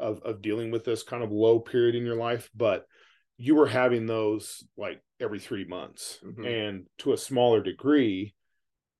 of 0.00 0.20
of 0.24 0.42
dealing 0.42 0.72
with 0.72 0.84
this 0.84 1.04
kind 1.04 1.22
of 1.22 1.30
low 1.30 1.60
period 1.60 1.94
in 1.94 2.04
your 2.04 2.16
life 2.16 2.50
but 2.56 2.84
you 3.36 3.54
were 3.54 3.66
having 3.66 4.06
those 4.06 4.64
like 4.76 5.00
every 5.20 5.38
3 5.40 5.64
months 5.64 6.20
Mhm. 6.24 6.46
and 6.46 6.86
to 6.98 7.12
a 7.12 7.16
smaller 7.16 7.62
degree 7.62 8.34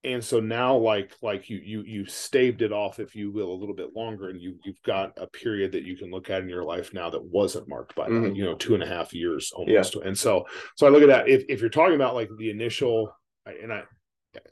and 0.03 0.23
so 0.23 0.39
now 0.41 0.77
like 0.77 1.13
like 1.23 1.49
you 1.49 1.59
you 1.59 1.83
you 1.83 2.05
staved 2.05 2.61
it 2.61 2.73
off 2.73 2.99
if 3.01 3.15
you 3.17 3.31
will 3.33 3.51
a 3.53 3.61
little 3.61 3.75
bit 3.75 3.95
longer 3.97 4.29
and 4.29 4.41
you 4.41 4.59
you've 4.65 4.83
got 4.83 5.13
a 5.17 5.27
period 5.29 5.73
that 5.73 5.85
you 5.85 5.97
can 5.97 6.11
look 6.11 6.29
at 6.31 6.43
in 6.43 6.49
your 6.49 6.65
life 6.65 6.93
now 6.93 7.09
that 7.09 7.25
wasn't 7.25 7.67
marked 7.69 7.95
by 7.95 8.09
Mhm. 8.09 8.37
you 8.37 8.45
know 8.45 8.55
two 8.55 8.75
and 8.75 8.83
a 8.83 8.87
half 8.87 9.15
years 9.15 9.51
almost 9.53 9.95
and 10.05 10.19
so 10.19 10.45
so 10.77 10.87
i 10.87 10.91
look 10.91 11.03
at 11.03 11.09
that 11.09 11.29
if, 11.29 11.45
if 11.49 11.61
you're 11.61 11.71
talking 11.71 11.95
about 11.95 12.15
like 12.15 12.29
the 12.37 12.51
initial 12.51 13.11
and 13.47 13.73
i 13.73 13.83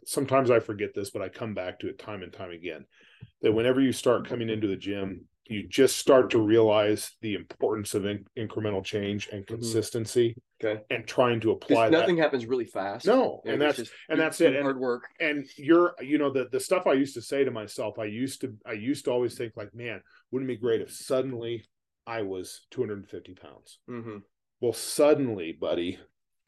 sometimes 0.05 0.51
i 0.51 0.59
forget 0.61 0.95
this 0.95 1.11
but 1.11 1.23
i 1.23 1.29
come 1.29 1.55
back 1.55 1.79
to 1.81 1.89
it 1.89 1.99
time 1.99 2.23
and 2.23 2.33
time 2.33 2.51
again 2.53 2.87
that 3.43 3.53
whenever 3.53 3.81
you 3.81 3.93
start 3.93 4.29
coming 4.29 4.49
into 4.49 4.69
the 4.69 4.77
gym 4.77 5.27
you 5.47 5.67
just 5.69 5.97
start 5.97 6.31
to 6.31 6.41
realize 6.41 7.13
the 7.21 7.35
importance 7.35 7.95
of 7.95 8.07
in, 8.07 8.25
incremental 8.39 8.85
change 8.85 9.29
and 9.33 9.47
consistency 9.47 10.35
Okay. 10.65 10.81
and 10.91 11.07
trying 11.07 11.41
to 11.41 11.51
apply 11.51 11.91
that 11.91 11.99
nothing 11.99 12.17
happens 12.17 12.47
really 12.47 12.65
fast. 12.65 13.07
no 13.07 13.41
Yeah, 13.45 13.53
and 13.53 13.63
that's 13.63 13.79
just 13.79 13.93
and 14.09 14.21
that's 14.21 14.41
it. 14.41 14.55
And- 14.55 14.63
Hard 14.63 14.79
work. 14.79 15.03
and 15.21 15.45
you're 15.57 15.95
you 16.01 16.19
know 16.19 16.31
the 16.31 16.49
the 16.53 16.61
stuff 16.61 16.87
i 16.87 16.93
used 16.93 17.15
to 17.15 17.23
say 17.23 17.43
to 17.45 17.51
myself 17.51 17.99
i 17.99 18.05
used 18.05 18.41
to 18.43 18.55
i 18.65 18.73
used 18.73 19.05
to 19.07 19.11
always 19.11 19.37
think 19.37 19.55
like 19.57 19.75
man 19.75 20.01
wouldn't 20.31 20.49
it 20.51 20.55
be 20.55 20.61
great 20.61 20.81
if 20.81 20.93
suddenly 20.93 21.65
i 22.07 22.23
was 22.23 22.67
250 22.71 23.35
pounds 23.35 23.79
hmm 23.89 24.19
well 24.61 24.73
suddenly 24.73 25.51
buddy 25.53 25.99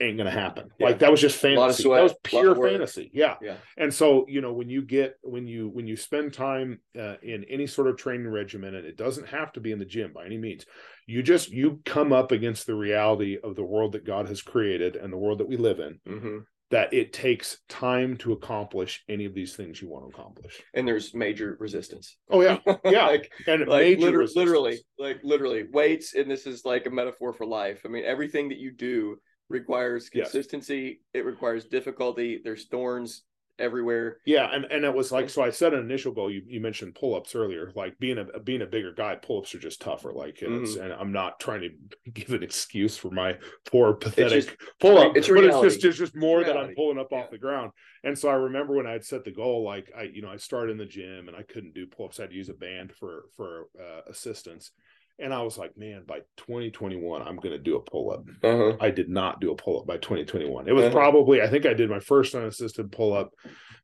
ain't 0.00 0.18
gonna 0.18 0.30
happen. 0.30 0.70
Yeah. 0.78 0.87
like 0.87 0.98
that 1.00 1.11
was 1.11 1.20
just 1.20 1.37
fantasy 1.37 1.59
lot 1.59 1.70
of 1.70 1.76
sweat, 1.76 1.98
that 1.98 2.02
was 2.02 2.14
pure 2.22 2.54
fantasy. 2.57 3.11
Yeah. 3.14 3.37
Yeah. 3.40 3.57
and 3.76 3.92
so 3.92 4.26
you 4.28 4.40
know 4.40 4.52
when 4.52 4.68
you 4.68 4.83
get 4.83 5.16
when 5.22 5.46
you 5.46 5.68
when 5.68 5.87
you 5.87 5.96
spend 5.96 6.33
time 6.33 6.80
uh, 6.98 7.16
in 7.22 7.44
any 7.44 7.66
sort 7.66 7.88
of 7.88 7.96
training 7.96 8.28
regimen 8.28 8.74
and 8.74 8.87
it 8.87 8.96
doesn't 8.96 9.28
have 9.28 9.52
to 9.52 9.61
be 9.61 9.72
in 9.72 9.78
the 9.78 9.85
gym 9.85 10.12
by 10.12 10.26
any 10.26 10.38
means 10.38 10.66
you 11.07 11.22
just 11.22 11.50
you 11.50 11.80
come 11.85 12.12
up 12.12 12.33
against 12.33 12.66
the 12.66 12.74
reality 12.74 13.38
of 13.42 13.57
the 13.57 13.64
world 13.64 13.92
that 13.92 14.04
god 14.04 14.26
has 14.28 14.42
created 14.42 14.96
and 14.96 15.12
the 15.12 15.16
world 15.16 15.38
that 15.38 15.48
we 15.48 15.57
live 15.57 15.78
in 15.78 15.98
hmm 16.07 16.38
that 16.70 16.92
it 16.92 17.12
takes 17.12 17.59
time 17.68 18.16
to 18.16 18.33
accomplish 18.33 19.04
any 19.09 19.26
of 19.26 19.33
these 19.35 19.54
things 19.54 19.80
you 19.80 19.88
want 19.88 20.04
to 20.04 20.09
accomplish. 20.09 20.61
And 20.72 20.88
there's 20.88 21.14
major 21.14 21.57
resistance. 21.61 22.16
Oh 22.30 22.40
yeah, 22.40 22.59
yeah, 22.85 23.07
like 23.07 23.30
and 23.46 23.68
like 23.68 23.83
major 23.83 24.07
liter- 24.07 24.26
literally 24.35 24.78
like 24.98 25.20
literally 25.22 25.66
weights 25.70 26.14
and 26.14 26.28
this 26.28 26.48
is 26.48 26.64
like 26.64 26.87
a 26.87 26.90
metaphor 26.90 27.33
for 27.33 27.46
life. 27.46 27.83
I 27.85 27.88
mean 27.88 28.04
everything 28.04 28.48
that 28.48 28.59
you 28.59 28.72
do 28.72 29.18
requires 29.48 30.09
Yes. 30.14 30.30
consistency 30.33 31.00
it 31.12 31.24
requires 31.24 31.64
difficulty 31.66 32.40
there's 32.42 32.64
thorns 32.66 33.22
everywhere 33.61 34.18
Yeah, 34.26 34.48
and 34.52 34.64
and 34.64 34.85
it 34.85 34.92
was 34.92 35.12
like 35.12 35.30
so. 35.30 35.40
I 35.40 35.50
set 35.50 35.72
an 35.74 35.78
initial 35.78 36.11
goal. 36.12 36.28
You 36.28 36.42
you 36.44 36.61
mentioned 36.61 36.96
pull 36.96 37.14
ups 37.14 37.37
earlier. 37.37 37.70
Like 37.76 37.96
being 38.00 38.18
a 38.18 38.40
being 38.40 38.62
a 38.62 38.66
bigger 38.66 38.92
guy, 38.92 39.14
pull 39.14 39.38
ups 39.38 39.54
are 39.54 39.61
just 39.61 39.80
tougher. 39.80 40.12
Like 40.12 40.42
and, 40.42 40.62
it's, 40.62 40.72
Mm-hmm. 40.74 40.83
and 40.83 40.92
I'm 40.92 41.12
not 41.12 41.38
trying 41.38 41.61
to 41.61 41.70
give 42.11 42.30
an 42.33 42.42
excuse 42.42 42.96
for 42.96 43.12
my 43.12 43.38
poor 43.70 43.94
pathetic 43.94 44.59
pull 44.80 44.98
up. 44.98 45.16
it's 45.16 45.28
but 45.28 45.44
it's 45.44 45.61
just 45.61 45.85
it's 45.85 45.98
just 45.98 46.16
more 46.16 46.42
that 46.42 46.57
I'm 46.57 46.74
pulling 46.74 46.98
up 46.98 47.09
Yeah. 47.12 47.18
off 47.18 47.30
the 47.30 47.38
ground. 47.38 47.70
And 48.02 48.18
so 48.18 48.28
I 48.28 48.35
remember 48.35 48.74
when 48.74 48.88
I 48.88 48.92
had 48.92 49.04
set 49.04 49.22
the 49.24 49.30
goal, 49.30 49.62
like 49.62 49.92
I 49.96 50.02
you 50.04 50.20
know 50.22 50.30
I 50.30 50.37
started 50.37 50.72
in 50.72 50.78
the 50.78 50.85
gym 50.87 51.28
and 51.28 51.37
I 51.37 51.42
couldn't 51.42 51.74
do 51.74 51.87
pull 51.87 52.07
ups. 52.07 52.18
I 52.18 52.22
had 52.24 52.30
to 52.30 52.37
use 52.37 52.48
a 52.48 52.54
band 52.54 52.92
for 52.98 53.26
for 53.37 53.68
uh, 53.80 54.00
assistance. 54.11 54.72
And 55.18 55.33
I 55.33 55.42
was 55.42 55.57
like, 55.57 55.77
man, 55.77 56.03
by 56.07 56.20
2021, 56.38 57.22
I'm 57.22 57.37
going 57.37 57.53
to 57.53 57.59
do 57.59 57.77
a 57.77 57.81
pull 57.81 58.11
up. 58.11 58.24
uh-huh. 58.42 58.77
I 58.81 58.90
did 58.90 59.09
not 59.09 59.40
do 59.40 59.53
a 59.53 59.57
pull 59.57 59.81
up 59.81 59.87
by 59.87 59.96
2021. 59.96 60.66
It 60.68 60.72
was 60.72 60.87
Uh-huh. 60.87 60.92
probably, 60.94 61.40
I 61.40 61.46
think 61.48 61.66
I 61.66 61.74
did 61.74 61.88
my 61.88 62.00
first 62.00 62.35
unassisted 62.35 62.90
pull 62.90 63.12
up 63.12 63.31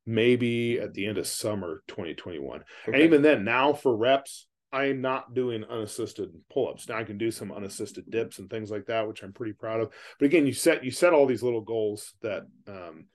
maybe 0.07 0.81
at 0.81 0.93
the 0.95 1.07
end 1.07 1.19
of 1.19 1.27
summer 1.27 1.83
2021. 1.89 2.63
And 2.87 2.97
even 2.97 3.23
then, 3.23 3.45
now 3.45 3.73
for 3.73 3.97
reps, 3.97 4.47
I 4.73 4.87
am 4.87 5.01
not 5.01 5.35
doing 5.35 5.65
unassisted 5.65 6.31
pull 6.53 6.69
ups. 6.69 6.89
Now 6.89 6.99
I 6.99 7.05
can 7.05 7.19
do 7.19 7.31
some 7.31 7.51
unassisted 7.53 8.09
dips 8.11 8.39
and 8.39 8.49
things 8.49 8.71
like 8.71 8.87
that, 8.87 9.07
which 9.09 9.23
I'm 9.23 9.33
pretty 9.33 9.53
proud 9.53 9.81
of. 9.81 9.93
But 10.19 10.27
again, 10.27 10.47
you 10.47 10.53
set 10.53 10.85
you 10.85 10.93
set 10.93 11.13
all 11.13 11.27
these 11.27 11.43
little 11.43 11.61
goals 11.61 12.13
that 12.23 12.43
um, 12.69 13.07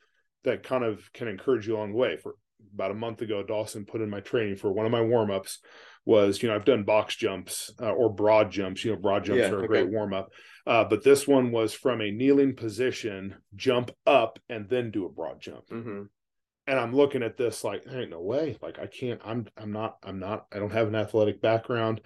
that 0.44 0.64
kind 0.64 0.84
of 0.84 1.12
can 1.14 1.28
encourage 1.30 1.66
you 1.66 1.76
along 1.78 1.92
the 1.92 1.98
way. 1.98 2.18
For 2.18 2.36
about 2.74 2.92
a 2.92 2.96
month 2.96 3.22
ago, 3.22 3.42
Dawson 3.42 3.86
put 3.86 4.02
in 4.02 4.10
my 4.10 4.20
training 4.20 4.58
for 4.58 4.72
one 4.72 4.86
of 4.86 4.92
my 4.92 5.02
warm 5.02 5.32
ups 5.32 5.60
was 6.06 6.42
you 6.42 6.50
know 6.50 6.56
I've 6.56 6.66
done 6.66 6.84
box 6.84 7.16
jumps 7.16 7.72
uh, 7.82 7.92
or 7.92 8.14
broad 8.14 8.52
jumps. 8.52 8.86
You 8.86 8.92
know, 8.94 9.02
broad 9.02 9.26
jumps 9.26 9.40
Yeah, 9.42 9.50
are 9.50 9.56
a 9.56 9.60
okay. 9.60 9.68
great 9.68 9.90
warm 9.90 10.14
up. 10.14 10.30
Uh, 10.68 10.84
but 10.84 11.04
this 11.04 11.28
one 11.28 11.52
was 11.52 11.74
from 11.74 12.02
a 12.02 12.12
kneeling 12.12 12.56
position, 12.56 13.36
jump 13.56 13.92
up, 14.06 14.40
and 14.50 14.68
then 14.70 14.92
do 14.92 15.06
a 15.06 15.10
broad 15.10 15.40
jump. 15.40 15.68
Mhm. 15.70 16.08
And 16.68 16.80
I'm 16.80 16.96
looking 16.96 17.22
at 17.22 17.38
this 17.38 17.64
like, 17.64 17.84
there 17.86 18.02
ain't 18.02 18.10
no 18.10 18.22
way. 18.22 18.58
Like 18.62 18.80
I 18.80 18.88
can't. 18.88 19.22
I'm. 19.24 19.48
I'm 19.58 19.72
not. 19.72 19.98
I'm 20.04 20.20
not. 20.20 20.46
I 20.52 20.60
don't 20.60 20.72
have 20.74 20.88
an 20.88 20.96
athletic 20.96 21.42
background. 21.42 22.02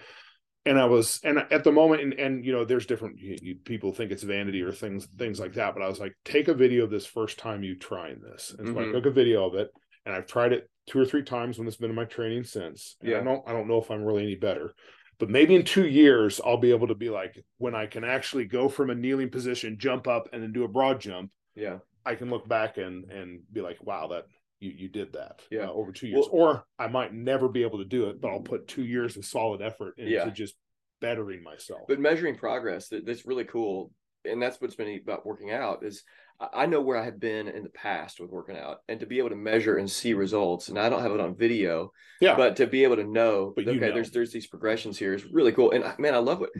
And 0.65 0.77
I 0.77 0.85
was, 0.85 1.21
and 1.23 1.39
at 1.39 1.63
the 1.63 1.71
moment, 1.71 2.01
and, 2.01 2.13
and 2.13 2.45
you 2.45 2.51
know, 2.51 2.65
there's 2.65 2.85
different 2.85 3.17
you, 3.17 3.37
you, 3.41 3.55
people 3.55 3.93
think 3.93 4.11
it's 4.11 4.23
vanity 4.23 4.61
or 4.61 4.73
things, 4.73 5.07
things 5.17 5.39
like 5.39 5.53
that. 5.53 5.73
But 5.73 5.81
I 5.81 5.87
was 5.87 6.01
like, 6.01 6.13
take 6.25 6.49
a 6.49 6.53
video 6.53 6.83
of 6.83 6.91
this 6.91 7.05
first 7.05 7.39
time 7.39 7.63
you 7.63 7.77
trying 7.77 8.19
this. 8.19 8.53
And 8.59 8.67
so 8.67 8.79
I 8.81 8.91
took 8.91 9.05
a 9.05 9.11
video 9.11 9.47
of 9.47 9.55
it, 9.55 9.69
and 10.05 10.13
I've 10.13 10.27
tried 10.27 10.51
it 10.51 10.69
two 10.89 10.99
or 10.99 11.05
three 11.05 11.23
times 11.23 11.57
when 11.57 11.67
it's 11.67 11.77
been 11.77 11.89
in 11.89 11.95
my 11.95 12.05
training 12.05 12.43
since. 12.43 12.97
And 13.01 13.09
Yeah. 13.11 13.19
I 13.19 13.23
don't. 13.23 13.43
I 13.47 13.53
don't 13.53 13.67
know 13.67 13.77
if 13.81 13.89
I'm 13.91 14.03
really 14.03 14.23
any 14.23 14.35
better 14.35 14.73
but 15.19 15.29
maybe 15.29 15.53
in 15.53 15.65
two 15.65 15.85
years 15.85 16.39
i'll 16.45 16.55
be 16.55 16.71
able 16.71 16.87
to 16.87 16.95
be 16.95 17.09
like 17.09 17.43
when 17.57 17.75
i 17.75 17.85
can 17.85 18.05
actually 18.05 18.45
go 18.45 18.69
from 18.69 18.89
a 18.89 18.95
kneeling 18.95 19.29
position 19.29 19.75
jump 19.77 20.07
up 20.07 20.29
and 20.31 20.41
then 20.41 20.53
do 20.53 20.63
a 20.63 20.67
broad 20.69 20.97
jump 21.01 21.29
yeah 21.55 21.79
i 22.05 22.15
can 22.15 22.29
look 22.29 22.47
back 22.47 22.77
and 22.77 23.03
and 23.11 23.41
be 23.51 23.59
like 23.59 23.75
wow 23.83 24.07
that 24.07 24.23
you 24.61 24.71
you 24.71 24.87
did 24.87 25.11
that 25.11 25.41
Yeah. 25.51 25.63
uh, 25.67 25.71
over 25.73 25.91
two 25.91 26.07
years 26.07 26.25
Well- 26.31 26.41
or 26.53 26.63
i 26.79 26.87
might 26.87 27.13
never 27.13 27.49
be 27.49 27.63
able 27.63 27.79
to 27.79 27.83
do 27.97 28.07
it 28.09 28.21
but 28.21 28.29
i'll 28.31 28.39
put 28.39 28.69
two 28.69 28.85
years 28.85 29.17
of 29.17 29.25
solid 29.25 29.61
effort 29.61 29.95
into 29.97 30.09
Yeah. 30.09 30.29
just 30.29 30.55
bettering 31.01 31.43
myself 31.43 31.81
but 31.89 31.99
measuring 31.99 32.37
progress 32.37 32.87
that, 32.87 33.05
that's 33.05 33.25
really 33.25 33.43
cool 33.43 33.91
and 34.23 34.41
that's 34.41 34.61
what's 34.61 34.75
been 34.75 35.01
about 35.03 35.25
working 35.25 35.51
out 35.51 35.83
is 35.83 36.01
I- 36.39 36.65
know 36.67 36.81
where 36.81 36.97
I 36.97 37.03
have 37.05 37.19
been 37.19 37.47
in 37.47 37.63
the 37.63 37.69
past 37.69 38.19
with 38.19 38.29
working 38.29 38.57
out, 38.57 38.77
and 38.87 38.99
to 39.01 39.05
be 39.05 39.17
able 39.19 39.29
to 39.29 39.35
measure 39.35 39.77
and 39.77 39.89
see 39.89 40.13
results. 40.13 40.69
And 40.69 40.79
I 40.79 40.89
don't 40.89 41.01
have 41.01 41.11
it 41.11 41.19
on 41.19 41.35
video, 41.35 41.91
yeah 42.21 42.35
but 42.35 42.55
to 42.57 42.67
be 42.67 42.83
able 42.83 42.95
to 42.97 43.03
know, 43.03 43.53
But 43.55 43.65
you 43.65 43.71
okay, 43.71 43.89
know. 43.89 43.93
there's 43.95 44.11
there's 44.11 44.31
these 44.31 44.47
progressions 44.47 44.97
here 44.97 45.13
is 45.13 45.25
really 45.25 45.51
cool. 45.51 45.71
And 45.71 45.83
man, 45.99 46.13
I 46.13 46.19
love 46.19 46.39
what 46.39 46.51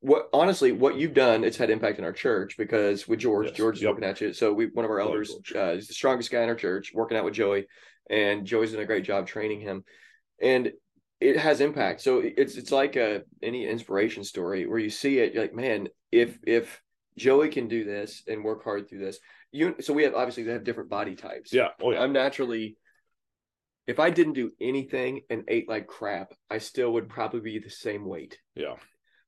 what 0.00 0.28
honestly 0.32 0.72
what 0.72 0.96
you've 0.96 1.14
done. 1.14 1.42
It's 1.42 1.56
had 1.56 1.70
impact 1.70 1.98
in 1.98 2.04
our 2.04 2.12
church 2.12 2.56
because 2.56 3.08
with 3.08 3.18
George, 3.20 3.48
Yes. 3.48 3.56
George 3.56 3.76
is 3.76 3.82
Yep. 3.82 3.90
working 3.90 4.08
at 4.08 4.20
you. 4.20 4.32
So 4.32 4.52
we 4.52 4.66
one 4.66 4.84
of 4.84 4.90
our 4.90 5.00
elders, 5.00 5.34
uh, 5.54 5.72
he's 5.74 5.88
the 5.88 5.94
strongest 5.94 6.30
guy 6.30 6.42
in 6.42 6.48
our 6.48 6.54
church, 6.54 6.92
working 6.94 7.16
out 7.16 7.24
with 7.24 7.34
Joey, 7.34 7.66
and 8.08 8.46
Joey's 8.46 8.70
doing 8.70 8.82
a 8.84 8.86
great 8.86 9.04
job 9.04 9.26
training 9.26 9.60
him, 9.60 9.84
and 10.40 10.72
it 11.18 11.36
has 11.38 11.60
impact. 11.60 12.02
So 12.02 12.18
it's 12.20 12.56
it's 12.56 12.70
like 12.70 12.94
a 12.96 13.22
any 13.42 13.66
inspiration 13.66 14.22
story 14.22 14.66
where 14.66 14.78
you 14.78 14.90
see 14.90 15.18
it, 15.18 15.32
you're 15.34 15.42
like 15.42 15.54
man, 15.54 15.88
if 16.12 16.38
if 16.46 16.80
Joey 17.18 17.48
can 17.48 17.68
do 17.68 17.84
this 17.84 18.22
and 18.28 18.44
work 18.44 18.62
hard 18.64 18.88
through 18.88 18.98
this. 19.00 19.18
You 19.52 19.76
so 19.80 19.92
we 19.92 20.02
have 20.04 20.14
obviously 20.14 20.42
they 20.42 20.52
have 20.52 20.64
different 20.64 20.90
body 20.90 21.14
types. 21.14 21.52
Yeah. 21.52 21.68
Oh 21.80 21.92
yeah. 21.92 22.00
I'm 22.02 22.12
naturally 22.12 22.76
if 23.86 24.00
I 24.00 24.10
didn't 24.10 24.32
do 24.32 24.50
anything 24.60 25.22
and 25.30 25.44
ate 25.48 25.68
like 25.68 25.86
crap, 25.86 26.32
I 26.50 26.58
still 26.58 26.92
would 26.94 27.08
probably 27.08 27.40
be 27.40 27.58
the 27.60 27.70
same 27.70 28.04
weight. 28.04 28.38
Yeah. 28.54 28.74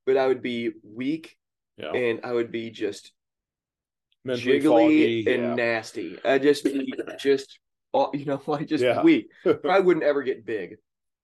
But 0.04 0.16
I 0.16 0.26
would 0.26 0.42
be 0.42 0.72
weak 0.82 1.36
Yeah. 1.76 1.92
and 1.92 2.20
I 2.24 2.32
would 2.32 2.50
be 2.52 2.70
just 2.70 3.12
Mentally 4.24 4.60
jiggly 4.60 4.64
foggy, 4.64 5.32
and 5.34 5.42
yeah. 5.42 5.54
nasty. 5.54 6.18
I 6.24 6.38
just 6.38 6.64
be 6.64 6.92
just 7.18 7.58
you 8.12 8.24
know 8.26 8.42
like 8.46 8.66
just 8.66 8.84
Yeah. 8.84 9.02
weak. 9.02 9.30
I 9.68 9.80
wouldn't 9.80 10.04
ever 10.04 10.22
get 10.22 10.44
big. 10.44 10.76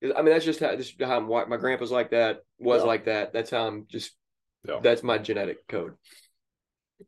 I 0.03 0.23
mean 0.23 0.33
that's 0.33 0.45
just 0.45 0.61
how 0.61 0.77
this 0.77 0.95
how 1.01 1.17
I'm, 1.19 1.29
my 1.49 1.57
grandpa's 1.57 1.91
like 1.91 2.11
that 2.13 2.41
was 2.59 2.83
Yeah. 2.83 2.87
like 2.87 3.05
that. 3.07 3.33
That's 3.33 3.51
how 3.51 3.67
I'm 3.67 3.87
just 3.89 4.13
Yeah. 4.67 4.79
that's 4.83 5.03
my 5.03 5.19
genetic 5.19 5.67
code. 5.67 5.95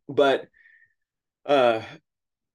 But 0.08 0.48
uh 1.44 1.82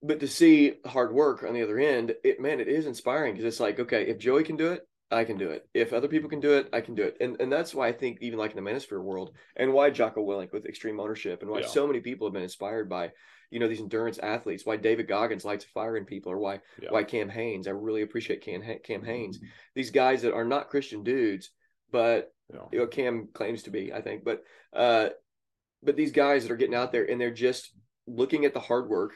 but 0.03 0.19
to 0.19 0.27
see 0.27 0.73
hard 0.85 1.13
work 1.13 1.43
on 1.43 1.53
the 1.53 1.61
other 1.61 1.77
end, 1.77 2.15
it 2.23 2.39
man, 2.39 2.59
it 2.59 2.67
is 2.67 2.85
inspiring 2.87 3.33
because 3.33 3.45
it's 3.45 3.59
like, 3.59 3.79
okay, 3.79 4.07
if 4.07 4.17
Joey 4.17 4.43
can 4.43 4.57
do 4.57 4.71
it, 4.71 4.87
I 5.11 5.25
can 5.25 5.37
do 5.37 5.49
it. 5.49 5.67
If 5.73 5.93
other 5.93 6.07
people 6.07 6.29
can 6.29 6.39
do 6.39 6.53
it, 6.53 6.69
I 6.73 6.81
can 6.81 6.95
do 6.95 7.03
it. 7.03 7.17
And 7.21 7.39
and 7.39 7.51
that's 7.51 7.75
why 7.75 7.87
I 7.87 7.91
think 7.91 8.17
even 8.21 8.39
like 8.39 8.55
in 8.55 8.63
the 8.63 8.69
manosphere 8.69 9.03
world, 9.03 9.35
and 9.55 9.73
why 9.73 9.89
Jocko 9.91 10.25
Willink 10.25 10.51
with 10.53 10.65
extreme 10.65 10.99
ownership, 10.99 11.41
and 11.41 11.51
why 11.51 11.59
Yeah. 11.59 11.67
so 11.67 11.85
many 11.85 11.99
people 11.99 12.27
have 12.27 12.33
been 12.33 12.41
inspired 12.43 12.89
by, 12.89 13.11
you 13.51 13.59
know, 13.59 13.67
these 13.67 13.81
endurance 13.81 14.17
athletes. 14.17 14.65
Why 14.65 14.77
David 14.77 15.07
Goggins 15.07 15.45
lights 15.45 15.65
a 15.65 15.67
fire 15.67 15.97
in 15.97 16.05
people, 16.05 16.31
or 16.31 16.39
why 16.39 16.61
Yeah. 16.81 16.91
why 16.91 17.03
Cam 17.03 17.29
Hanes. 17.29 17.67
I 17.67 17.71
really 17.71 18.01
appreciate 18.01 18.41
Cam 18.41 18.63
Cam 18.83 19.03
Hanes. 19.03 19.39
These 19.75 19.91
guys 19.91 20.23
that 20.23 20.33
are 20.33 20.45
not 20.45 20.69
Christian 20.69 21.03
dudes, 21.03 21.51
but 21.91 22.33
Yeah. 22.51 22.65
you 22.71 22.79
know, 22.79 22.87
Cam 22.87 23.27
claims 23.27 23.63
to 23.63 23.69
be, 23.69 23.93
I 23.93 24.01
think, 24.01 24.23
but 24.23 24.43
uh, 24.73 25.09
but 25.83 25.95
these 25.95 26.11
guys 26.11 26.43
that 26.43 26.51
are 26.51 26.57
getting 26.57 26.75
out 26.75 26.91
there 26.91 27.09
and 27.09 27.19
they're 27.19 27.31
just 27.31 27.73
looking 28.07 28.45
at 28.45 28.53
the 28.53 28.59
hard 28.59 28.89
work, 28.89 29.13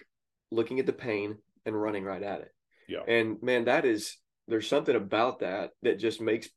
looking 0.51 0.79
at 0.79 0.85
the 0.85 0.93
pain, 0.93 1.37
and 1.65 1.79
running 1.79 2.03
right 2.03 2.23
at 2.23 2.41
it. 2.41 2.51
Yeah. 2.87 3.01
And 3.07 3.41
man, 3.41 3.65
that 3.65 3.85
is 3.85 4.17
there's 4.47 4.67
something 4.67 4.95
about 4.95 5.39
that 5.39 5.71
that 5.81 5.99
just 5.99 6.21
makes 6.21 6.49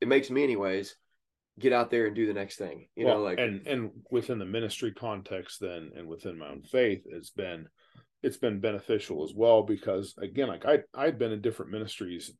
it 0.00 0.08
makes 0.08 0.30
me, 0.30 0.42
anyways, 0.42 0.96
get 1.58 1.72
out 1.72 1.90
there 1.90 2.06
and 2.06 2.16
do 2.16 2.26
the 2.26 2.32
next 2.32 2.56
thing. 2.56 2.88
You 2.96 3.06
Well, 3.06 3.18
know, 3.18 3.22
like 3.22 3.38
and 3.38 3.66
and 3.66 3.90
within 4.10 4.38
the 4.38 4.44
ministry 4.46 4.92
context 4.92 5.60
then 5.60 5.90
and 5.96 6.06
within 6.08 6.38
my 6.38 6.48
own 6.48 6.62
faith 6.62 7.02
it's 7.06 7.30
been 7.30 7.66
it's 8.22 8.38
been 8.38 8.60
beneficial 8.60 9.22
as 9.22 9.32
well 9.34 9.62
because 9.62 10.14
again 10.18 10.48
like 10.48 10.64
i 10.64 10.78
i'd 10.94 11.18
been 11.18 11.30
in 11.32 11.42
different 11.42 11.70
ministries 11.70 12.32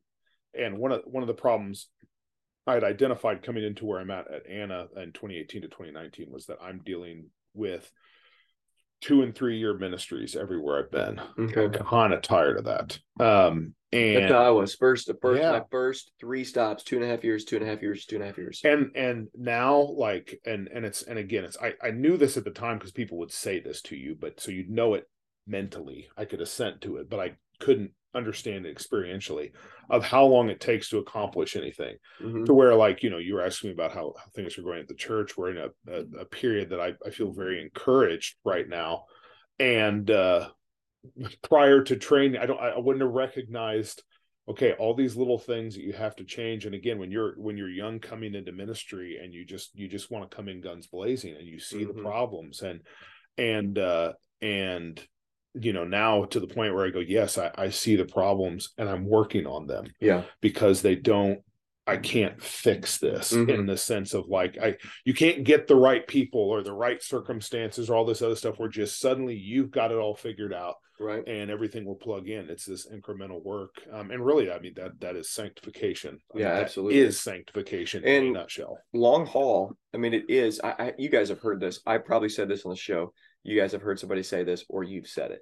and 0.57 0.77
one 0.77 0.91
of 0.91 1.01
one 1.05 1.21
of 1.21 1.27
the 1.27 1.33
problems 1.33 1.89
i 2.67 2.73
had 2.73 2.83
identified 2.83 3.43
coming 3.43 3.63
into 3.63 3.85
where 3.85 3.99
i'm 3.99 4.11
at 4.11 4.29
at 4.31 4.47
anna 4.49 4.87
in 4.97 5.11
2018 5.11 5.61
to 5.61 5.67
2019 5.67 6.27
was 6.31 6.45
that 6.45 6.57
i'm 6.61 6.81
dealing 6.85 7.25
with 7.53 7.89
two 9.01 9.21
and 9.21 9.35
three 9.35 9.57
year 9.57 9.77
ministries 9.77 10.35
everywhere 10.35 10.79
i've 10.83 10.91
been 10.91 11.19
okay. 11.39 11.69
kind 11.85 12.13
of 12.13 12.21
tired 12.21 12.57
of 12.57 12.65
that 12.65 12.99
um 13.19 13.73
and 13.91 14.23
That's 14.23 14.33
how 14.33 14.45
I 14.45 14.49
was 14.49 14.75
first. 14.75 15.07
The 15.07 15.13
first, 15.21 15.41
Yeah. 15.41 15.51
my 15.53 15.61
first 15.71 16.11
three 16.19 16.43
stops, 16.43 16.83
two 16.83 16.97
and 16.97 17.05
a 17.05 17.07
half 17.07 17.23
years, 17.23 17.45
two 17.45 17.55
and 17.55 17.63
a 17.65 17.69
half 17.69 17.81
years, 17.81 18.05
two 18.05 18.17
and 18.17 18.23
a 18.23 18.27
half 18.27 18.37
years. 18.37 18.59
and 18.65 18.91
and 18.93 19.29
now 19.33 19.77
like 19.77 20.37
and 20.45 20.67
and 20.67 20.85
it's 20.85 21.03
and 21.03 21.17
again 21.17 21.45
it's 21.45 21.57
i 21.61 21.73
i 21.81 21.91
knew 21.91 22.17
this 22.17 22.35
at 22.35 22.43
the 22.43 22.51
time 22.51 22.77
because 22.77 22.91
people 22.91 23.19
would 23.19 23.31
say 23.31 23.61
this 23.61 23.81
to 23.83 23.95
you 23.95 24.13
but 24.19 24.39
so 24.41 24.51
you'd 24.51 24.69
know 24.69 24.95
it 24.95 25.07
mentally 25.47 26.09
i 26.17 26.25
could 26.25 26.41
assent 26.41 26.81
to 26.81 26.97
it 26.97 27.09
but 27.09 27.21
i 27.21 27.37
couldn't 27.59 27.91
understand 28.15 28.65
it 28.65 28.75
experientially 28.75 29.51
of 29.89 30.03
how 30.03 30.25
long 30.25 30.49
it 30.49 30.59
takes 30.59 30.89
to 30.89 30.97
accomplish 30.97 31.55
anything 31.55 31.97
Mhm. 32.21 32.45
to 32.45 32.53
where 32.53 32.73
like 32.75 33.03
you 33.03 33.09
know 33.09 33.17
you 33.17 33.33
were 33.35 33.43
asking 33.45 33.69
me 33.69 33.73
about 33.73 33.91
how, 33.91 34.13
how 34.17 34.25
things 34.35 34.57
are 34.57 34.61
going 34.63 34.79
at 34.79 34.87
the 34.87 34.95
church 34.95 35.35
we're 35.37 35.51
in 35.51 35.57
a, 35.57 35.69
a, 35.91 36.21
a 36.21 36.25
period 36.25 36.69
that 36.69 36.79
I, 36.79 36.93
I 37.05 37.09
feel 37.09 37.31
very 37.31 37.61
encouraged 37.61 38.35
right 38.43 38.67
now 38.67 39.05
and 39.59 40.09
uh 40.09 40.49
prior 41.43 41.83
to 41.83 41.95
training 41.95 42.39
i 42.41 42.45
don't 42.45 42.59
i 42.59 42.77
wouldn't 42.79 43.03
have 43.03 43.11
recognized 43.13 44.03
okay 44.47 44.73
all 44.73 44.93
these 44.93 45.15
little 45.15 45.37
things 45.39 45.75
that 45.75 45.83
you 45.83 45.93
have 45.93 46.15
to 46.15 46.23
change 46.23 46.65
and 46.65 46.75
again 46.75 46.97
when 46.99 47.11
you're 47.11 47.33
when 47.37 47.57
you're 47.57 47.69
young 47.69 47.99
coming 47.99 48.33
into 48.35 48.51
ministry 48.51 49.19
and 49.21 49.33
you 49.33 49.45
just 49.45 49.75
you 49.75 49.87
just 49.87 50.09
want 50.11 50.29
to 50.29 50.35
come 50.35 50.47
in 50.47 50.61
guns 50.61 50.87
blazing 50.87 51.35
and 51.35 51.47
you 51.47 51.59
see 51.59 51.83
Mhm. 51.83 51.87
the 51.95 52.01
problems 52.01 52.61
and 52.61 52.81
and 53.37 53.77
uh 53.77 54.13
and 54.41 55.01
you 55.59 55.73
know 55.73 55.83
now 55.85 56.25
to 56.25 56.39
the 56.39 56.47
point 56.47 56.73
where 56.73 56.85
i 56.85 56.89
go 56.89 56.99
yes 56.99 57.37
i, 57.37 57.49
I 57.55 57.69
see 57.69 57.95
the 57.95 58.05
problems 58.05 58.73
and 58.77 58.89
i'm 58.89 59.05
working 59.05 59.45
on 59.47 59.67
them 59.67 59.85
Yeah. 59.99 60.23
because 60.41 60.81
they 60.81 60.95
don't 60.95 61.39
I 61.87 61.97
can't 61.97 62.41
fix 62.41 62.97
this 62.97 63.31
Mhm. 63.31 63.47
in 63.59 63.65
the 63.67 63.77
sense 63.77 64.15
of 64.15 64.27
like 64.27 64.57
I 64.59 64.77
you 65.03 65.13
can't 65.13 65.43
get 65.43 65.67
the 65.67 65.75
right 65.75 66.05
people 66.07 66.41
or 66.41 66.63
the 66.63 66.73
right 66.73 66.99
circumstances 67.03 67.91
or 67.91 67.95
all 67.95 68.05
this 68.05 68.23
other 68.23 68.35
stuff 68.35 68.57
where 68.57 68.69
just 68.69 68.99
suddenly 68.99 69.35
you've 69.35 69.69
got 69.69 69.91
it 69.91 69.97
all 69.99 70.15
figured 70.15 70.51
out 70.51 70.77
Right. 70.99 71.23
and 71.27 71.51
everything 71.51 71.85
will 71.85 71.95
plug 72.07 72.27
in. 72.27 72.49
It's 72.49 72.65
this 72.65 72.87
incremental 72.91 73.43
work. 73.43 73.75
Um, 73.91 74.09
and 74.09 74.25
really, 74.25 74.49
I 74.51 74.57
mean 74.57 74.73
that 74.77 74.99
that 75.01 75.15
is 75.15 75.29
sanctification. 75.29 76.17
I 76.33 76.39
Yeah, 76.39 76.53
that 76.55 76.63
absolutely. 76.63 76.97
is 76.97 77.19
sanctification 77.21 78.03
in 78.03 78.27
a 78.27 78.31
nutshell. 78.31 78.79
long 78.93 79.27
haul 79.27 79.77
i 79.93 79.97
mean 79.97 80.15
it 80.15 80.25
is 80.27 80.59
I, 80.63 80.71
I 80.85 80.93
you 80.97 81.09
guys 81.09 81.29
have 81.29 81.39
heard 81.39 81.59
this 81.59 81.81
i 81.85 81.99
probably 81.99 82.29
said 82.29 82.47
this 82.49 82.65
on 82.65 82.71
the 82.71 82.75
show 82.77 83.13
you 83.45 83.59
guys 83.59 83.71
have 83.71 83.81
heard 83.81 83.99
somebody 83.99 84.23
say 84.23 84.43
this 84.43 84.65
or 84.69 84.83
you've 84.83 85.07
said 85.07 85.31
it 85.31 85.39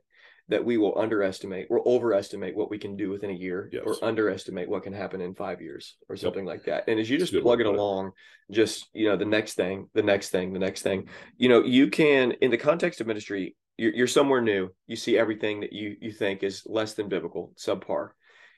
that 0.50 0.66
we 0.66 0.78
will 0.78 0.98
underestimate 1.00 1.68
or 1.70 1.82
overestimate 1.88 2.54
what 2.54 2.70
we 2.70 2.78
can 2.78 2.98
do 2.98 3.10
within 3.10 3.30
a 3.30 3.34
year 3.34 3.70
Yes. 3.72 3.84
or 3.86 3.96
underestimate 4.04 4.68
what 4.68 4.84
can 4.84 4.92
happen 4.92 5.22
in 5.22 5.34
five 5.36 5.62
years 5.62 5.96
or 6.10 6.18
something 6.18 6.44
like 6.46 6.66
that 6.66 6.84
and 6.90 7.00
as 7.00 7.10
you 7.10 7.18
just 7.18 7.32
plug 7.42 7.62
it 7.62 7.66
put 7.66 7.74
it. 7.74 7.80
along 7.80 8.12
just 8.52 8.88
you 8.94 9.08
know 9.08 9.16
the 9.16 9.26
next 9.26 9.54
thing 9.54 9.90
the 9.94 10.04
next 10.04 10.30
thing 10.30 10.52
the 10.52 10.60
next 10.60 10.82
thing 10.82 11.08
you 11.38 11.48
know 11.48 11.64
you 11.64 11.88
can 11.90 12.32
in 12.42 12.52
the 12.52 12.58
context 12.58 13.00
of 13.00 13.08
ministry 13.08 13.56
you're, 13.78 13.94
you're 13.94 14.08
somewhere 14.08 14.42
new 14.42 14.70
you 14.86 14.98
see 14.98 15.18
everything 15.18 15.62
that 15.62 15.72
you 15.72 15.96
you 16.02 16.12
think 16.12 16.44
is 16.44 16.64
less 16.66 16.94
than 16.94 17.08
biblical 17.10 17.54
subpar 17.58 18.10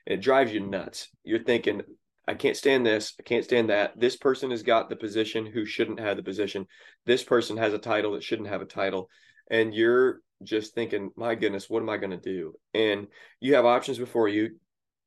and 0.06 0.14
it 0.18 0.20
drives 0.22 0.52
you 0.52 0.60
nuts 0.60 1.08
you're 1.24 1.42
thinking 1.44 1.82
I 2.28 2.34
can't 2.34 2.56
stand 2.56 2.84
this. 2.84 3.14
I 3.20 3.22
can't 3.22 3.44
stand 3.44 3.70
that. 3.70 3.92
This 4.00 4.16
person 4.16 4.50
has 4.50 4.64
got 4.64 4.88
the 4.88 4.96
position 4.96 5.46
who 5.46 5.64
shouldn't 5.64 6.00
have 6.00 6.16
the 6.16 6.24
position. 6.24 6.66
This 7.04 7.22
person 7.22 7.56
has 7.56 7.72
a 7.72 7.78
title 7.78 8.14
that 8.14 8.24
shouldn't 8.24 8.48
have 8.48 8.62
a 8.62 8.64
title. 8.66 9.08
And 9.50 9.74
you're 9.74 10.20
just 10.42 10.74
thinking, 10.74 11.10
my 11.16 11.34
goodness, 11.34 11.70
what 11.70 11.82
am 11.82 11.88
I 11.88 11.96
going 11.96 12.10
to 12.10 12.16
do? 12.16 12.54
And 12.74 13.06
you 13.40 13.54
have 13.54 13.64
options 13.64 13.98
before 13.98 14.28
you 14.28 14.56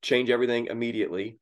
change 0.01 0.29
everything 0.29 0.67
immediately 0.67 1.37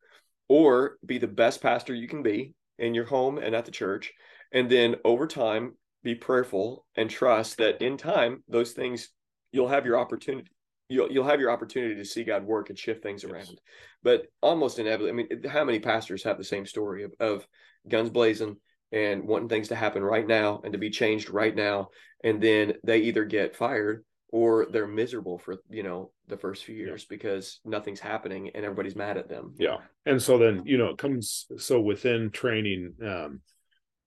or 0.47 0.97
be 1.05 1.17
the 1.17 1.27
best 1.27 1.61
pastor 1.61 1.93
you 1.93 2.07
can 2.07 2.23
be 2.23 2.53
in 2.79 2.93
your 2.93 3.05
home 3.05 3.37
and 3.37 3.55
at 3.55 3.65
the 3.65 3.71
church. 3.71 4.13
And 4.51 4.69
then 4.69 4.95
over 5.03 5.27
time, 5.27 5.75
be 6.03 6.15
prayerful 6.15 6.85
and 6.95 7.09
trust 7.09 7.57
that 7.57 7.81
in 7.81 7.97
time, 7.97 8.43
those 8.47 8.71
things 8.71 9.09
you'll 9.51 9.67
have 9.67 9.85
your 9.85 9.99
opportunity. 9.99 10.51
You'll, 10.89 11.11
you'll 11.11 11.27
have 11.27 11.41
your 11.41 11.51
opportunity 11.51 11.95
to 11.95 12.05
see 12.05 12.23
God 12.23 12.45
work 12.45 12.69
and 12.69 12.79
shift 12.79 13.03
things 13.03 13.23
Yes. 13.23 13.31
around 13.31 13.59
but 14.03 14.27
almost 14.41 14.79
inevitably. 14.79 15.09
I 15.09 15.13
mean, 15.13 15.43
how 15.49 15.63
many 15.63 15.79
pastors 15.79 16.23
have 16.23 16.37
the 16.37 16.43
same 16.43 16.65
story 16.65 17.03
of, 17.03 17.13
of 17.19 17.47
guns 17.89 18.09
blazing 18.09 18.57
and 18.91 19.27
wanting 19.27 19.49
things 19.49 19.69
to 19.69 19.75
happen 19.75 20.03
right 20.03 20.27
now 20.27 20.61
and 20.63 20.73
to 20.73 20.79
be 20.79 20.89
changed 20.89 21.29
right 21.29 21.55
now, 21.55 21.89
and 22.23 22.41
then 22.41 22.73
they 22.83 22.99
either 22.99 23.25
get 23.25 23.55
fired 23.55 24.03
or 24.29 24.67
they're 24.71 24.87
miserable 24.87 25.37
for 25.37 25.57
you 25.69 25.83
know 25.83 26.11
the 26.27 26.37
first 26.37 26.65
few 26.65 26.75
years 26.75 27.05
because 27.05 27.59
nothing's 27.63 27.99
happening 27.99 28.51
and 28.53 28.65
everybody's 28.65 28.95
mad 28.95 29.17
at 29.17 29.29
them. 29.29 29.53
Yeah. 29.57 29.77
And 30.05 30.21
so 30.21 30.37
then, 30.37 30.63
you 30.65 30.77
know, 30.77 30.87
it 30.87 30.97
comes 30.97 31.47
so 31.57 31.79
within 31.79 32.31
training, 32.31 32.93
um, 33.05 33.41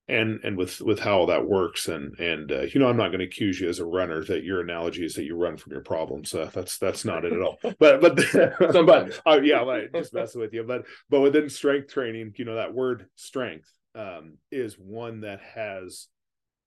and 0.08 0.40
and 0.42 0.56
with 0.56 0.80
with 0.80 0.98
how 0.98 1.26
that 1.26 1.46
works 1.46 1.86
and 1.86 2.18
and 2.18 2.50
uh, 2.50 2.62
you 2.62 2.80
know 2.80 2.88
i'm 2.88 2.96
not 2.96 3.08
going 3.08 3.20
to 3.20 3.24
accuse 3.26 3.60
you 3.60 3.68
as 3.68 3.78
a 3.78 3.84
runner 3.84 4.24
that 4.24 4.42
your 4.42 4.60
analogy 4.60 5.04
is 5.04 5.14
that 5.14 5.22
you 5.22 5.36
run 5.36 5.56
from 5.56 5.70
your 5.70 5.82
problems 5.82 6.34
uh, 6.34 6.50
that's 6.52 6.78
that's 6.78 7.04
not 7.04 7.24
it 7.24 7.32
at 7.32 7.40
all. 7.40 7.58
But 7.78 8.00
but 8.00 8.16
but 8.58 9.20
uh, 9.24 9.40
yeah 9.40 9.60
like, 9.60 9.92
just 9.94 10.12
messing 10.12 10.40
with 10.40 10.52
you. 10.52 10.64
But 10.64 10.84
but 11.08 11.20
within 11.20 11.48
strength 11.48 11.92
training 11.92 12.34
you 12.36 12.44
know 12.44 12.56
that 12.56 12.74
word 12.74 13.06
strength 13.14 13.70
um 13.94 14.38
is 14.50 14.74
one 14.79 15.20
that 15.22 15.40
has 15.40 16.07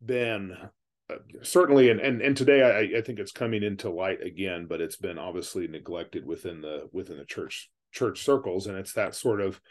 been 0.03 0.55
uh, 1.09 1.15
certainly 1.41 1.89
and, 1.89 1.99
and 1.99 2.21
and 2.21 2.35
today 2.35 2.61
I, 2.61 2.97
I 2.99 3.01
think 3.01 3.19
it's 3.19 3.31
coming 3.31 3.63
into 3.63 3.89
light 3.89 4.21
again 4.21 4.65
but 4.67 4.81
it's 4.81 4.97
been 4.97 5.17
obviously 5.17 5.67
neglected 5.67 6.25
within 6.25 6.61
the 6.61 6.89
within 6.91 7.17
the 7.17 7.25
church 7.25 7.69
church 7.91 8.23
circles 8.23 8.67
and 8.67 8.77
it's 8.77 8.93
that 8.93 9.15
sort 9.15 9.39
of 9.39 9.61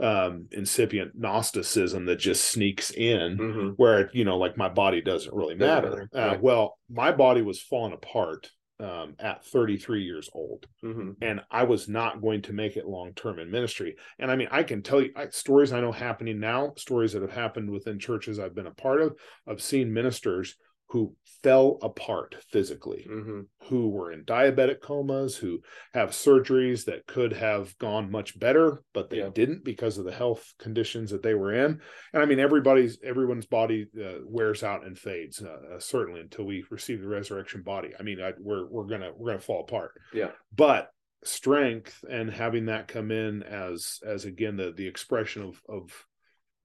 um 0.00 0.46
incipient 0.52 1.12
gnosticism 1.14 2.06
that 2.06 2.16
just 2.16 2.44
sneaks 2.44 2.90
in 2.90 3.36
Mhm. 3.38 3.74
where 3.76 4.08
you 4.12 4.24
know 4.24 4.38
like 4.38 4.56
my 4.56 4.68
body 4.68 5.02
doesn't 5.02 5.34
really 5.34 5.54
Doesn't 5.54 5.82
matter, 5.90 6.08
matter, 6.12 6.26
Uh, 6.28 6.32
right. 6.32 6.42
well 6.42 6.78
my 6.88 7.12
body 7.12 7.42
was 7.42 7.60
falling 7.60 7.92
apart 7.92 8.50
um 8.80 9.14
at 9.18 9.44
33 9.44 10.02
years 10.02 10.28
old 10.32 10.66
Mhm. 10.82 11.16
and 11.20 11.40
I 11.50 11.64
was 11.64 11.88
not 11.88 12.20
going 12.20 12.42
to 12.42 12.52
make 12.52 12.76
it 12.76 12.86
long 12.86 13.14
term 13.14 13.38
in 13.38 13.50
ministry. 13.50 13.96
And 14.18 14.30
I 14.30 14.36
mean, 14.36 14.48
I 14.50 14.62
can 14.62 14.82
tell 14.82 15.00
you 15.02 15.12
I, 15.14 15.28
stories 15.28 15.72
I 15.72 15.80
know 15.80 15.92
happening 15.92 16.40
now, 16.40 16.72
stories 16.76 17.12
that 17.12 17.22
have 17.22 17.32
happened 17.32 17.70
within 17.70 17.98
churches 17.98 18.38
I've 18.38 18.54
been 18.54 18.66
a 18.66 18.74
part 18.74 19.00
of, 19.02 19.18
of 19.46 19.60
seeing 19.62 19.92
ministers 19.92 20.56
who 20.92 21.16
fell 21.42 21.78
apart 21.82 22.36
physically, 22.50 23.06
hmm 23.08 23.40
who 23.68 23.88
were 23.88 24.12
in 24.12 24.24
diabetic 24.24 24.80
comas, 24.80 25.34
who 25.36 25.58
have 25.94 26.10
surgeries 26.10 26.84
that 26.84 27.06
could 27.06 27.32
have 27.32 27.76
gone 27.78 28.10
much 28.10 28.38
better, 28.38 28.82
but 28.92 29.08
they 29.08 29.18
Yeah. 29.18 29.30
didn't 29.32 29.64
because 29.64 29.96
of 29.96 30.04
the 30.04 30.12
health 30.12 30.52
conditions 30.58 31.10
that 31.10 31.22
they 31.22 31.34
were 31.34 31.52
in. 31.54 31.80
And 32.12 32.22
I 32.22 32.26
mean, 32.26 32.38
everybody's 32.38 32.98
everyone's 33.02 33.46
body 33.46 33.86
uh, 33.98 34.18
wears 34.24 34.62
out 34.62 34.84
and 34.84 34.98
fades, 34.98 35.40
uh, 35.42 35.76
uh, 35.76 35.78
certainly 35.80 36.20
until 36.20 36.44
we 36.44 36.64
receive 36.70 37.00
the 37.00 37.08
resurrection 37.08 37.62
body. 37.62 37.92
I 37.98 38.02
mean, 38.02 38.20
I, 38.20 38.32
we're 38.38 38.66
we're 38.68 38.86
gonna 38.86 39.12
we're 39.16 39.30
gonna 39.30 39.40
fall 39.40 39.62
apart. 39.62 39.92
Yeah. 40.12 40.32
But 40.54 40.90
strength 41.24 42.04
and 42.10 42.30
having 42.30 42.66
that 42.66 42.88
come 42.88 43.10
in 43.10 43.42
as 43.44 44.00
as 44.04 44.24
again 44.26 44.56
the 44.56 44.72
the 44.72 44.86
expression 44.86 45.42
of 45.42 45.60
of 45.68 46.04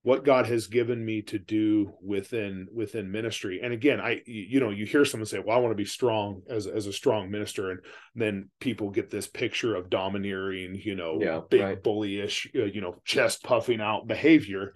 what 0.08 0.24
God 0.24 0.46
has 0.46 0.68
given 0.68 1.04
me 1.04 1.22
to 1.24 1.38
do 1.38 1.92
within 2.02 2.70
within 2.74 3.12
ministry. 3.12 3.60
And 3.62 3.74
again, 3.74 4.00
I 4.00 4.22
you 4.26 4.62
know, 4.62 4.70
you 4.70 4.86
hear 4.86 5.04
someone 5.04 5.26
say, 5.26 5.40
"Well, 5.40 5.58
I 5.58 5.60
want 5.60 5.72
to 5.72 5.76
be 5.76 5.84
strong 5.84 6.44
as 6.50 6.66
as 6.66 6.88
a 6.88 6.94
strong 6.94 7.30
minister," 7.30 7.72
and 7.72 7.82
then 8.16 8.50
people 8.62 8.90
get 8.90 9.10
this 9.10 9.28
picture 9.28 9.76
of 9.76 9.90
domineering, 9.90 10.76
you 10.82 10.96
know, 10.96 11.20
Yeah, 11.22 11.42
big 11.50 11.62
right. 11.62 11.84
bullyish, 11.84 12.56
uh, 12.56 12.68
you 12.68 12.80
know, 12.80 13.02
chest 13.04 13.44
puffing 13.44 13.82
out 13.82 14.08
behavior, 14.08 14.76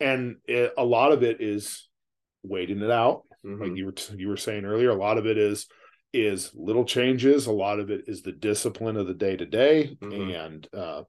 and 0.00 0.36
it, 0.46 0.72
a 0.78 0.84
lot 0.84 1.12
of 1.12 1.22
it 1.22 1.42
is 1.42 1.86
waiting 2.42 2.80
it 2.80 2.90
out, 2.90 3.24
hmm 3.42 3.60
like 3.60 3.76
you 3.76 3.84
were 3.84 3.94
you 4.16 4.28
were 4.28 4.38
saying 4.38 4.64
earlier. 4.64 4.88
A 4.88 4.94
lot 4.94 5.18
of 5.18 5.26
it 5.26 5.36
is 5.36 5.66
is 6.14 6.52
little 6.54 6.86
changes. 6.86 7.44
A 7.44 7.52
lot 7.52 7.80
of 7.80 7.90
it 7.90 8.04
is 8.06 8.22
the 8.22 8.32
discipline 8.32 8.96
of 8.96 9.06
the 9.06 9.12
day 9.26 9.36
to 9.36 9.44
day, 9.44 9.98
Mhm. 10.00 10.34
and 10.40 10.68
uh, 10.72 11.02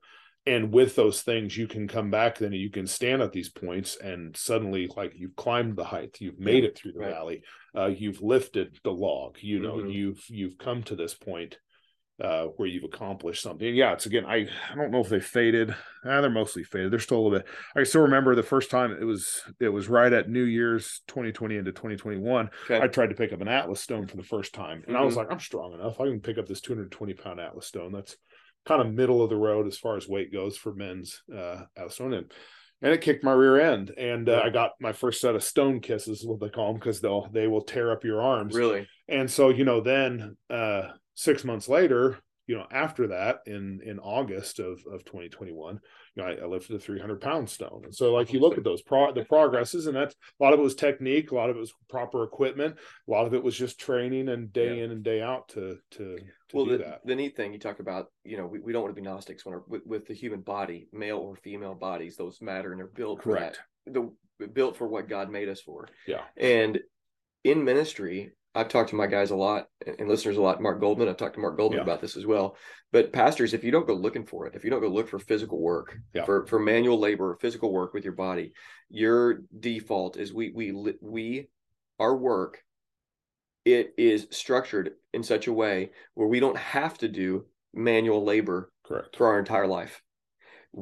and 0.45 0.71
with 0.71 0.95
those 0.95 1.21
things 1.21 1.55
you 1.55 1.67
can 1.67 1.87
come 1.87 2.09
back 2.09 2.37
then 2.37 2.51
you 2.51 2.69
can 2.69 2.87
stand 2.87 3.21
at 3.21 3.31
these 3.31 3.49
points 3.49 3.95
and 3.97 4.35
suddenly 4.35 4.89
like 4.95 5.13
you've 5.15 5.35
climbed 5.35 5.75
the 5.75 5.83
height 5.83 6.17
you've 6.19 6.39
made 6.39 6.63
it 6.63 6.77
through 6.77 6.91
the 6.93 6.99
right. 6.99 7.13
valley 7.13 7.43
uh, 7.75 7.85
you've 7.87 8.21
lifted 8.21 8.77
the 8.83 8.91
log 8.91 9.37
you 9.41 9.59
know 9.59 9.77
Mhm. 9.77 9.93
you've 9.93 10.23
you've 10.29 10.57
come 10.57 10.81
to 10.83 10.95
this 10.95 11.13
point 11.13 11.57
uh, 12.19 12.45
where 12.57 12.67
you've 12.67 12.83
accomplished 12.83 13.41
something 13.41 13.67
And 13.67 13.75
yeah 13.77 13.93
it's 13.93 14.05
again 14.05 14.25
i 14.27 14.47
i 14.71 14.75
don't 14.75 14.91
know 14.91 14.99
if 15.01 15.09
they 15.09 15.19
faded 15.19 15.71
ah, 16.05 16.21
they're 16.21 16.29
mostly 16.29 16.63
faded 16.63 16.91
they're 16.91 16.99
still 16.99 17.17
a 17.17 17.21
little 17.21 17.39
bit 17.39 17.47
i 17.75 17.83
still 17.83 18.01
remember 18.01 18.35
the 18.35 18.43
first 18.43 18.69
time 18.69 18.91
it 18.91 19.03
was 19.03 19.41
it 19.59 19.69
was 19.69 19.89
right 19.89 20.13
at 20.13 20.29
new 20.29 20.43
year's 20.43 21.01
2020 21.07 21.55
into 21.57 21.71
2021 21.71 22.49
Okay. 22.65 22.79
I 22.83 22.87
tried 22.87 23.09
to 23.09 23.15
pick 23.15 23.33
up 23.33 23.41
an 23.41 23.47
Atlas 23.47 23.81
stone 23.81 24.05
for 24.07 24.17
the 24.17 24.23
first 24.23 24.53
time, 24.53 24.83
and 24.87 24.95
I 24.95 25.01
was 25.01 25.15
Mhm. 25.15 25.17
like, 25.17 25.31
I'm 25.31 25.39
strong 25.39 25.73
enough. 25.73 25.99
I 25.99 26.05
can 26.05 26.19
pick 26.19 26.37
up 26.37 26.47
this 26.47 26.61
220 26.61 27.13
pound 27.15 27.39
Atlas 27.39 27.65
stone. 27.65 27.91
That's 27.91 28.15
kind 28.65 28.81
of 28.81 28.93
middle 28.93 29.23
of 29.23 29.29
the 29.29 29.35
road 29.35 29.67
as 29.67 29.77
far 29.77 29.97
as 29.97 30.07
weight 30.07 30.31
goes 30.31 30.57
for 30.57 30.73
men's 30.73 31.21
uh, 31.35 31.61
Atlas 31.75 31.95
stone, 31.95 32.13
and 32.13 32.31
and 32.83 32.93
it 32.93 33.01
kicked 33.01 33.23
my 33.23 33.31
rear 33.31 33.59
end, 33.59 33.91
and 33.97 34.27
uh, 34.27 34.33
Yeah. 34.33 34.41
I 34.41 34.49
got 34.49 34.71
my 34.79 34.91
first 34.91 35.21
set 35.21 35.35
of 35.35 35.43
stone 35.43 35.81
kisses, 35.81 36.25
what 36.25 36.39
they 36.39 36.49
call 36.49 36.71
them, 36.71 36.79
because 36.79 36.99
they'll 36.99 37.27
they 37.31 37.47
will 37.47 37.61
tear 37.63 37.91
up 37.91 38.03
your 38.03 38.21
arms. 38.21 38.55
really. 38.55 38.87
And 39.07 39.29
so 39.29 39.49
you 39.49 39.65
know, 39.65 39.81
then 39.81 40.35
uh, 40.49 40.89
six 41.13 41.43
months 41.43 41.67
later, 41.69 42.19
you 42.51 42.57
know, 42.57 42.67
after 42.69 43.07
that, 43.07 43.39
in 43.45 43.79
in 43.85 43.97
August 43.99 44.59
of 44.59 44.83
of 44.91 45.05
2021, 45.05 45.79
you 46.15 46.21
know, 46.21 46.27
I, 46.27 46.33
I 46.33 46.45
lifted 46.45 46.75
a 46.75 46.79
300 46.79 47.21
pound 47.21 47.49
stone, 47.49 47.83
and 47.85 47.95
so 47.95 48.13
like 48.13 48.33
you 48.33 48.41
look 48.41 48.57
at 48.57 48.65
those 48.65 48.81
pro 48.81 49.13
the 49.13 49.23
progresses, 49.23 49.87
and 49.87 49.95
that's 49.95 50.13
a 50.37 50.43
lot 50.43 50.51
of 50.51 50.59
it 50.59 50.63
was 50.63 50.75
technique, 50.75 51.31
a 51.31 51.35
lot 51.35 51.49
of 51.49 51.55
it 51.55 51.59
was 51.59 51.71
proper 51.89 52.25
equipment, 52.25 52.75
a 53.07 53.11
lot 53.11 53.25
of 53.25 53.33
it 53.33 53.41
was 53.41 53.55
just 53.57 53.79
training 53.79 54.27
and 54.27 54.51
day 54.51 54.75
Yeah. 54.79 54.83
in 54.83 54.91
and 54.91 55.01
day 55.01 55.21
out 55.21 55.47
to 55.49 55.79
to 55.91 56.17
to 56.49 56.55
well 56.57 56.65
do 56.65 56.71
the, 56.73 56.77
that. 56.79 57.01
the 57.05 57.15
neat 57.15 57.37
thing 57.37 57.53
you 57.53 57.59
talk 57.59 57.79
about 57.79 58.07
you 58.25 58.35
know 58.35 58.45
we, 58.47 58.59
we 58.59 58.73
don't 58.73 58.81
want 58.83 58.93
to 58.93 59.01
be 59.01 59.07
gnostics 59.07 59.45
when 59.45 59.61
with, 59.69 59.85
with 59.85 60.05
the 60.07 60.13
human 60.13 60.41
body 60.41 60.89
male 60.91 61.19
or 61.19 61.37
female 61.37 61.73
bodies 61.75 62.17
those 62.17 62.41
matter 62.41 62.71
and 62.71 62.79
they're 62.81 62.87
built 62.87 63.21
Correct. 63.21 63.61
that 63.85 63.93
the 63.93 64.47
built 64.47 64.75
for 64.75 64.87
what 64.89 65.07
god 65.07 65.29
made 65.31 65.47
us 65.47 65.61
for 65.61 65.87
Yeah. 66.05 66.23
and 66.35 66.81
in 67.45 67.63
ministry 67.63 68.33
i've 68.55 68.67
talked 68.69 68.89
to 68.89 68.95
my 68.95 69.07
guys 69.07 69.31
a 69.31 69.35
lot 69.35 69.67
and 69.97 70.07
listeners 70.09 70.37
a 70.37 70.41
lot 70.41 70.61
mark 70.61 70.79
goldman 70.79 71.07
i've 71.07 71.17
talked 71.17 71.35
to 71.35 71.39
mark 71.41 71.57
goldman 71.57 71.77
Yeah. 71.79 71.83
about 71.83 72.01
this 72.01 72.17
as 72.17 72.25
well 72.25 72.57
but 72.91 73.13
pastors 73.13 73.53
if 73.53 73.63
you 73.63 73.71
don't 73.71 73.87
go 73.87 73.93
looking 73.93 74.25
for 74.25 74.47
it 74.47 74.55
if 74.55 74.63
you 74.63 74.69
don't 74.69 74.81
go 74.81 74.87
look 74.89 75.07
for 75.07 75.19
physical 75.19 75.59
work 75.61 75.97
Yeah. 76.13 76.25
for 76.25 76.45
for 76.47 76.59
manual 76.59 76.99
labor 76.99 77.37
physical 77.39 77.71
work 77.71 77.93
with 77.93 78.03
your 78.03 78.13
body 78.13 78.53
your 78.89 79.41
default 79.57 80.17
is 80.17 80.33
we 80.33 80.51
we 80.53 80.71
we 81.01 81.49
our 81.99 82.15
work 82.15 82.63
it 83.63 83.93
is 83.97 84.27
structured 84.31 84.91
in 85.13 85.23
such 85.23 85.47
a 85.47 85.53
way 85.53 85.91
where 86.15 86.27
we 86.27 86.39
don't 86.39 86.57
have 86.57 86.97
to 86.97 87.07
do 87.07 87.45
manual 87.73 88.23
labor 88.23 88.71
Correct. 88.83 89.15
for 89.15 89.27
our 89.27 89.39
entire 89.39 89.67
life. 89.67 90.01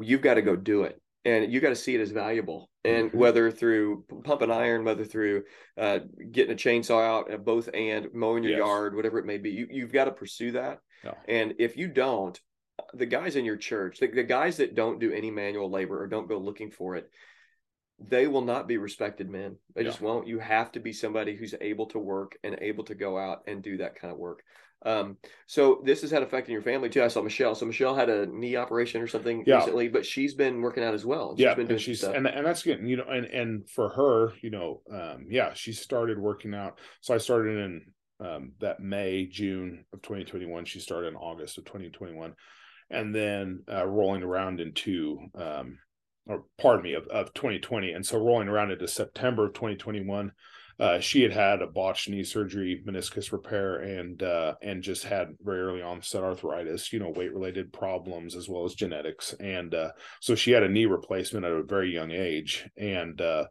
You've 0.01 0.21
got 0.21 0.35
to 0.35 0.41
go 0.41 0.55
do 0.55 0.83
it. 0.83 0.99
And 1.25 1.51
you 1.51 1.59
got 1.59 1.69
to 1.69 1.75
see 1.75 1.95
it 1.95 2.01
as 2.01 2.11
valuable. 2.11 2.69
And 2.85 3.11
Mhm. 3.11 3.15
whether 3.15 3.51
through 3.51 4.05
pumping 4.23 4.51
iron, 4.51 4.85
whether 4.85 5.03
through 5.03 5.43
uh, 5.77 5.99
getting 6.31 6.53
a 6.53 6.55
chainsaw 6.55 7.01
out, 7.01 7.29
at 7.31 7.43
both 7.43 7.69
and 7.73 8.13
mowing 8.13 8.43
your 8.43 8.53
Yes. 8.53 8.59
yard, 8.59 8.95
whatever 8.95 9.19
it 9.19 9.25
may 9.25 9.37
be, 9.37 9.49
you, 9.51 9.67
you've 9.69 9.91
got 9.91 10.05
to 10.05 10.11
pursue 10.11 10.51
that. 10.51 10.79
Yeah. 11.03 11.13
And 11.27 11.55
if 11.59 11.75
you 11.77 11.87
don't, 11.89 12.39
the 12.93 13.05
guys 13.05 13.35
in 13.35 13.43
your 13.43 13.57
church, 13.57 13.99
the, 13.99 14.07
the 14.07 14.23
guys 14.23 14.57
that 14.57 14.75
don't 14.75 14.99
do 14.99 15.11
any 15.11 15.29
manual 15.29 15.69
labor 15.69 16.01
or 16.01 16.07
don't 16.07 16.29
go 16.29 16.37
looking 16.37 16.71
for 16.71 16.95
it, 16.95 17.09
they 17.99 18.27
will 18.27 18.41
not 18.41 18.67
be 18.67 18.77
respected 18.77 19.29
men. 19.29 19.57
They 19.75 19.81
Yeah. 19.81 19.89
just 19.89 20.01
won't. 20.01 20.27
You 20.27 20.39
have 20.39 20.71
to 20.71 20.79
be 20.79 20.93
somebody 20.93 21.35
who's 21.35 21.53
able 21.59 21.87
to 21.87 21.99
work 21.99 22.37
and 22.43 22.57
able 22.61 22.85
to 22.85 22.95
go 22.95 23.17
out 23.17 23.43
and 23.45 23.61
do 23.61 23.77
that 23.77 23.95
kind 23.95 24.13
of 24.13 24.17
work. 24.17 24.41
Um, 24.85 25.17
so 25.45 25.81
this 25.83 26.01
has 26.01 26.11
had 26.11 26.23
effect 26.23 26.47
in 26.47 26.53
your 26.53 26.61
family 26.61 26.89
too. 26.89 27.03
I 27.03 27.09
saw 27.09 27.21
Michelle. 27.21 27.53
So 27.55 27.65
Michelle 27.65 27.95
had 27.95 28.09
a 28.09 28.25
knee 28.27 28.55
operation 28.55 29.01
or 29.01 29.07
something 29.07 29.43
Yeah. 29.45 29.57
recently, 29.57 29.89
but 29.89 30.05
she's 30.05 30.33
been 30.33 30.61
working 30.61 30.83
out 30.83 30.93
as 30.93 31.05
well. 31.05 31.35
She's 31.35 31.43
yeah, 31.43 31.53
been 31.53 31.67
doing 31.67 31.75
and 31.75 31.81
she's 31.81 31.99
stuff. 31.99 32.15
and 32.15 32.27
and 32.27 32.45
that's 32.45 32.63
good. 32.63 32.81
you 32.87 32.97
know, 32.97 33.03
and 33.09 33.25
and 33.25 33.69
for 33.69 33.89
her, 33.89 34.33
you 34.41 34.49
know, 34.49 34.81
um, 34.91 35.25
yeah, 35.29 35.53
she 35.53 35.73
started 35.73 36.17
working 36.17 36.53
out. 36.53 36.79
So 37.01 37.13
I 37.13 37.17
started 37.17 37.57
in 37.57 37.81
um, 38.21 38.51
that 38.59 38.79
May, 38.79 39.25
June 39.25 39.85
of 39.93 40.01
2021. 40.01 40.65
She 40.65 40.79
started 40.79 41.07
in 41.07 41.15
August 41.15 41.57
of 41.57 41.65
2021, 41.65 42.33
and 42.89 43.15
then 43.15 43.63
uh, 43.71 43.85
rolling 43.85 44.23
around 44.23 44.59
into, 44.59 45.19
um, 45.35 45.77
or 46.25 46.43
pardon 46.59 46.83
me, 46.83 46.93
of, 46.95 47.07
of 47.07 47.33
2020, 47.33 47.93
and 47.93 48.05
so 48.05 48.17
rolling 48.17 48.49
around 48.49 48.71
into 48.71 48.87
September 48.87 49.45
of 49.47 49.53
2021. 49.53 50.31
Uh, 50.79 50.99
she 50.99 51.21
had 51.21 51.33
had 51.33 51.61
a 51.61 51.67
botched 51.67 52.07
knee 52.09 52.23
surgery, 52.23 52.81
meniscus 52.87 53.33
repair, 53.33 53.77
and 53.77 54.23
uh, 54.23 54.55
and 54.61 54.81
just 54.81 55.03
had 55.03 55.27
very 55.41 55.59
early 55.59 55.81
onset 55.81 56.23
arthritis, 56.23 56.93
you 56.93 56.99
know, 56.99 57.09
weight 57.09 57.33
related 57.33 57.73
problems 57.73 58.35
as 58.35 58.47
well 58.47 58.63
as 58.63 58.75
genetics, 58.75 59.33
and 59.33 59.75
uh, 59.75 59.91
so 60.21 60.35
she 60.35 60.51
had 60.51 60.63
a 60.63 60.69
knee 60.69 60.85
replacement 60.85 61.45
at 61.45 61.51
a 61.51 61.63
very 61.63 61.93
young 61.93 62.11
age, 62.11 62.69
and 62.77 63.19
uh, 63.19 63.45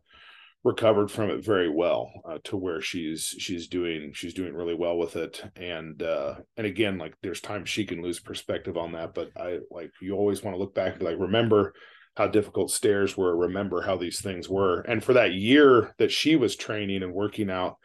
recovered 0.65 1.11
from 1.11 1.29
it 1.31 1.45
very 1.45 1.69
well 1.69 2.11
uh, 2.27 2.39
to 2.45 2.57
where 2.57 2.81
she's 2.81 3.35
she's 3.39 3.69
doing 3.69 4.13
she's 4.15 4.35
doing 4.35 4.55
really 4.55 4.75
well 4.75 4.97
with 4.97 5.17
it. 5.17 5.43
And 5.55 6.01
and 6.01 6.67
again 6.67 6.97
like 6.97 7.15
there's 7.23 7.43
times 7.43 7.69
she 7.69 7.85
can 7.85 8.03
lose 8.03 8.21
perspective 8.21 8.77
on 8.77 8.93
that 8.93 9.15
but 9.15 9.31
i 9.37 9.59
like 9.71 9.91
you 10.01 10.15
always 10.15 10.43
want 10.43 10.55
to 10.55 10.59
look 10.59 10.75
back 10.75 10.93
and 10.93 10.99
be 10.99 11.05
like 11.07 11.19
remember 11.19 11.75
how 12.19 12.27
difficult 12.27 12.71
stairs 12.71 13.17
were 13.17 13.37
remember 13.37 13.81
how 13.81 13.97
these 13.97 14.21
things 14.21 14.49
were 14.49 14.81
and 14.83 15.05
for 15.05 15.13
that 15.15 15.33
year 15.33 15.95
that 15.99 16.11
she 16.13 16.35
was 16.37 16.57
training 16.57 17.03
and 17.05 17.15
working 17.15 17.49
out 17.49 17.77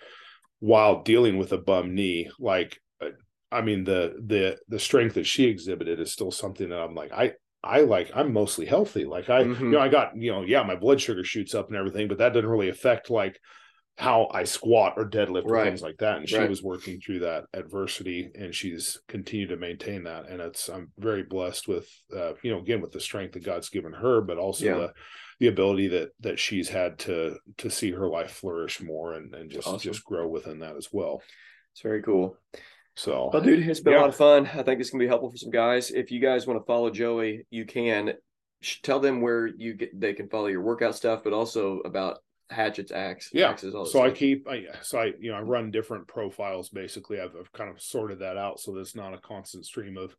while 0.60 1.04
dealing 1.04 1.38
with 1.38 1.54
a 1.54 1.58
bum 1.58 1.94
knee 1.94 2.30
like 2.40 2.80
uh, 3.00 3.10
i 3.52 3.62
mean 3.62 3.84
the 3.84 4.16
the 4.26 4.58
the 4.70 4.80
strength 4.80 5.14
that 5.14 5.28
she 5.28 5.46
exhibited 5.46 6.00
is 6.00 6.12
still 6.12 6.32
something 6.32 6.70
that 6.70 6.80
i'm 6.80 6.96
like 6.96 7.12
i 7.12 7.34
I 7.66 7.80
like 7.80 8.12
I'm 8.14 8.34
mostly 8.34 8.66
healthy. 8.66 9.06
Like 9.06 9.30
I, 9.30 9.46
Mhm. 9.46 9.60
you 9.62 9.72
know, 9.72 9.80
I 9.80 9.88
got, 9.88 10.18
you 10.18 10.32
know, 10.34 10.42
yeah, 10.42 10.64
my 10.64 10.76
blood 10.76 11.00
sugar 11.00 11.24
shoots 11.24 11.56
up 11.56 11.70
and 11.70 11.78
everything, 11.78 12.10
but 12.10 12.18
that 12.18 12.34
doesn't 12.34 12.50
really 12.50 12.68
affect 12.68 13.10
like 13.10 13.40
how 13.98 14.28
I 14.32 14.44
squat 14.44 14.94
or 14.98 15.08
deadlift 15.08 15.46
or 15.46 15.64
things 15.64 15.84
like 15.84 15.98
that. 16.00 16.18
And 16.18 16.28
she 16.28 16.38
Right. 16.38 16.50
was 16.50 16.64
working 16.64 17.00
through 17.00 17.20
that 17.20 17.46
adversity 17.54 18.32
and 18.34 18.54
she's 18.54 19.00
continued 19.08 19.50
to 19.50 19.58
maintain 19.58 20.04
that. 20.06 20.28
And 20.28 20.42
it's 20.42 20.68
I'm 20.68 20.92
very 20.98 21.24
blessed 21.24 21.68
with 21.68 21.88
uh, 22.16 22.34
you 22.42 22.52
know, 22.52 22.60
again 22.60 22.82
with 22.82 22.92
the 22.92 23.00
strength 23.00 23.34
that 23.34 23.44
God's 23.44 23.70
given 23.70 23.94
her, 23.94 24.22
but 24.22 24.38
also 24.38 24.66
Yeah. 24.66 24.78
the 24.78 24.94
the 25.40 25.48
ability 25.48 25.90
that 25.90 26.10
that 26.22 26.40
she's 26.40 26.70
had 26.70 26.98
to 27.00 27.38
to 27.58 27.70
see 27.70 27.92
her 27.92 28.08
life 28.08 28.32
flourish 28.32 28.82
more 28.82 29.14
and, 29.14 29.34
and 29.36 29.52
just 29.52 29.68
Awesome. 29.68 29.80
just 29.92 30.04
grow 30.06 30.28
within 30.28 30.60
that 30.60 30.76
as 30.76 30.90
well. 30.92 31.22
it's 31.72 31.82
very 31.82 32.02
cool. 32.04 32.38
So 32.96 33.30
Well, 33.34 33.42
dude, 33.42 33.68
it's 33.68 33.80
been 33.80 33.96
a 33.96 34.00
lot 34.00 34.10
of 34.10 34.16
fun. 34.16 34.46
I 34.48 34.62
think 34.64 34.78
this 34.80 34.92
can 34.92 35.00
be 35.00 35.08
helpful 35.08 35.32
for 35.32 35.38
some 35.38 35.50
guys. 35.50 35.90
If 35.92 36.12
you 36.12 36.20
guys 36.20 36.46
want 36.48 36.60
to 36.60 36.66
follow 36.66 36.90
Joey, 36.92 37.46
you 37.50 37.66
can 37.66 38.14
tell 38.84 39.00
them 39.00 39.22
where 39.22 39.48
you 39.48 39.74
get 39.74 40.00
they 40.00 40.14
can 40.14 40.30
follow 40.30 40.48
your 40.48 40.62
workout 40.62 40.96
stuff, 40.96 41.24
but 41.24 41.34
also 41.34 41.80
about 41.80 42.20
hatchets, 42.54 42.92
axe, 42.92 43.30
Yeah. 43.34 43.50
axes, 43.50 43.74
so 43.92 44.02
I 44.02 44.12
keep 44.12 44.48
I 44.48 44.66
so 44.82 45.00
I 45.00 45.14
you 45.20 45.32
know 45.32 45.38
I 45.38 45.42
run 45.42 45.72
different 45.72 46.08
profiles 46.08 46.70
basically. 46.70 47.20
I've, 47.20 47.36
I've 47.40 47.52
kind 47.52 47.70
of 47.70 47.82
sorted 47.82 48.20
that 48.20 48.38
out 48.38 48.60
so 48.60 48.74
there's 48.74 48.96
not 48.96 49.14
a 49.14 49.18
constant 49.18 49.66
stream 49.66 49.98
of 49.98 50.16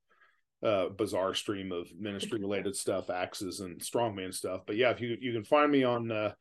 uh 0.62 0.88
bizarre 0.90 1.34
stream 1.34 1.72
of 1.72 1.88
ministry 1.98 2.40
related 2.40 2.74
stuff 2.76 3.10
axes 3.10 3.60
and 3.60 3.80
strongman 3.80 4.32
stuff. 4.34 4.62
But 4.66 4.76
yeah 4.76 4.90
if 4.90 5.00
you 5.00 5.16
you 5.20 5.32
can 5.32 5.44
find 5.44 5.70
me 5.70 5.84
on 5.84 6.10
uh 6.10 6.32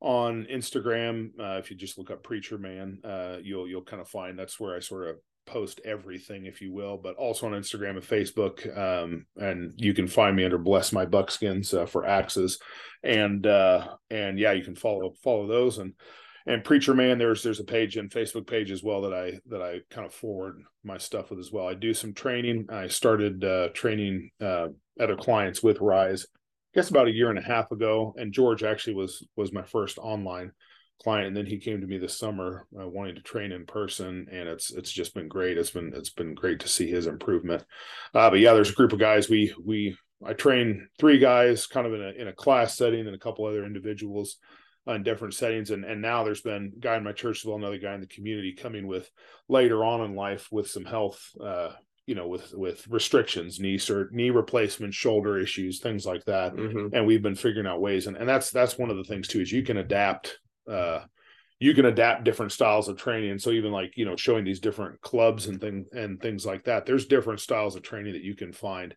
on 0.00 0.46
Instagram 0.50 1.30
uh 1.40 1.58
if 1.58 1.70
you 1.70 1.76
just 1.76 1.98
look 1.98 2.10
up 2.10 2.22
preacher 2.22 2.58
man 2.58 3.00
uh 3.04 3.36
you'll 3.42 3.66
you'll 3.68 3.82
kind 3.82 4.00
of 4.00 4.08
find 4.08 4.38
that's 4.38 4.60
where 4.60 4.76
I 4.76 4.80
sort 4.80 5.08
of 5.08 5.16
post 5.48 5.80
everything 5.84 6.46
if 6.46 6.60
you 6.60 6.72
will 6.72 6.96
but 6.96 7.16
also 7.16 7.46
on 7.46 7.52
Instagram 7.52 7.90
and 7.90 8.02
Facebook 8.02 8.76
um 8.76 9.26
and 9.36 9.72
you 9.76 9.94
can 9.94 10.06
find 10.06 10.36
me 10.36 10.44
under 10.44 10.58
bless 10.58 10.92
my 10.92 11.06
buckskins 11.06 11.74
uh, 11.74 11.86
for 11.86 12.06
axes. 12.06 12.58
And 13.02 13.46
uh 13.46 13.88
and 14.10 14.38
yeah 14.38 14.52
you 14.52 14.62
can 14.62 14.74
follow 14.74 15.14
follow 15.22 15.46
those. 15.46 15.78
And 15.78 15.94
and 16.46 16.64
preacher 16.64 16.94
man 16.94 17.18
there's 17.18 17.42
there's 17.42 17.60
a 17.60 17.64
page 17.64 17.96
and 17.96 18.10
facebook 18.10 18.46
page 18.46 18.70
as 18.70 18.82
well 18.82 19.02
that 19.02 19.12
i 19.12 19.38
that 19.48 19.60
i 19.60 19.80
kind 19.90 20.06
of 20.06 20.14
forward 20.14 20.62
my 20.82 20.98
stuff 20.98 21.30
with 21.30 21.38
as 21.38 21.52
well. 21.52 21.68
I 21.68 21.74
do 21.74 21.92
some 21.92 22.14
training. 22.14 22.66
I 22.70 22.88
started 22.88 23.44
uh, 23.44 23.68
training 23.74 24.30
uh, 24.40 24.68
other 24.98 25.16
clients 25.16 25.62
with 25.62 25.80
rise 25.80 26.26
I 26.74 26.80
guess 26.80 26.90
about 26.90 27.08
a 27.08 27.12
year 27.12 27.30
and 27.30 27.38
a 27.38 27.42
half 27.42 27.70
ago. 27.70 28.14
And 28.16 28.32
george 28.32 28.62
actually 28.64 28.94
was 28.94 29.26
was 29.36 29.52
my 29.52 29.62
first 29.62 29.98
online 29.98 30.52
client 31.02 31.28
and 31.28 31.36
then 31.36 31.46
he 31.46 31.58
came 31.58 31.80
to 31.80 31.86
me 31.86 31.98
this 31.98 32.18
summer 32.18 32.66
uh, 32.78 32.88
wanting 32.88 33.14
to 33.14 33.22
train 33.22 33.52
in 33.52 33.64
person 33.66 34.26
and 34.30 34.48
it's 34.48 34.72
it's 34.72 34.90
just 34.90 35.14
been 35.14 35.28
great. 35.28 35.58
It's 35.58 35.70
been 35.70 35.92
it's 35.94 36.10
been 36.10 36.34
great 36.34 36.60
to 36.60 36.68
see 36.68 36.90
his 36.90 37.06
improvement. 37.06 37.64
Uh, 38.14 38.30
but 38.30 38.40
yeah 38.40 38.52
there's 38.52 38.70
a 38.70 38.74
group 38.74 38.92
of 38.92 38.98
guys. 38.98 39.28
We 39.28 39.54
we 39.64 39.96
i 40.26 40.32
train 40.32 40.88
three 40.98 41.18
guys 41.18 41.68
kind 41.68 41.86
of 41.86 41.94
in 41.94 42.02
a 42.02 42.10
in 42.10 42.28
a 42.28 42.32
class 42.32 42.76
setting 42.76 43.06
and 43.06 43.14
a 43.14 43.18
couple 43.18 43.44
other 43.44 43.64
individuals 43.64 44.36
in 44.86 45.02
different 45.02 45.34
settings. 45.34 45.70
And 45.70 45.84
and 45.84 46.02
now 46.02 46.24
there's 46.24 46.40
been 46.42 46.72
a 46.76 46.80
guy 46.80 46.96
in 46.96 47.04
my 47.04 47.12
church 47.12 47.40
as 47.40 47.44
well 47.44 47.56
another 47.56 47.78
guy 47.78 47.94
in 47.94 48.00
the 48.00 48.06
community 48.06 48.54
coming 48.54 48.86
with 48.86 49.08
later 49.48 49.84
on 49.84 50.00
in 50.02 50.14
life 50.14 50.48
with 50.50 50.68
some 50.68 50.84
health 50.84 51.30
uh 51.40 51.70
you 52.06 52.14
know 52.14 52.26
with 52.26 52.52
with 52.54 52.88
restrictions 52.88 53.60
knee 53.60 53.78
or 53.90 54.08
knee 54.12 54.30
replacement 54.30 54.94
shoulder 54.94 55.38
issues 55.38 55.78
things 55.78 56.04
like 56.04 56.24
that. 56.24 56.56
Mm-hmm. 56.56 56.94
and 56.94 57.06
we've 57.06 57.22
been 57.22 57.36
figuring 57.36 57.68
out 57.68 57.80
ways. 57.80 58.08
And, 58.08 58.16
and 58.16 58.28
that's 58.28 58.50
that's 58.50 58.76
one 58.76 58.90
of 58.90 58.96
the 58.96 59.04
things 59.04 59.28
too 59.28 59.40
is 59.40 59.52
you 59.52 59.62
can 59.62 59.76
adapt 59.76 60.38
uh 60.68 61.00
you 61.60 61.74
can 61.74 61.86
adapt 61.86 62.22
different 62.22 62.52
styles 62.52 62.88
of 62.88 62.96
training. 62.96 63.30
And 63.30 63.42
so 63.42 63.50
even 63.50 63.72
like 63.72 63.96
you 63.96 64.04
know 64.04 64.16
showing 64.16 64.44
these 64.44 64.60
different 64.60 65.00
clubs 65.00 65.46
and 65.46 65.60
things 65.60 65.88
and 65.92 66.20
things 66.20 66.46
like 66.46 66.64
that 66.64 66.86
there's 66.86 67.06
different 67.06 67.40
styles 67.40 67.76
of 67.76 67.82
training 67.82 68.12
that 68.12 68.22
you 68.22 68.34
can 68.34 68.52
find 68.52 68.94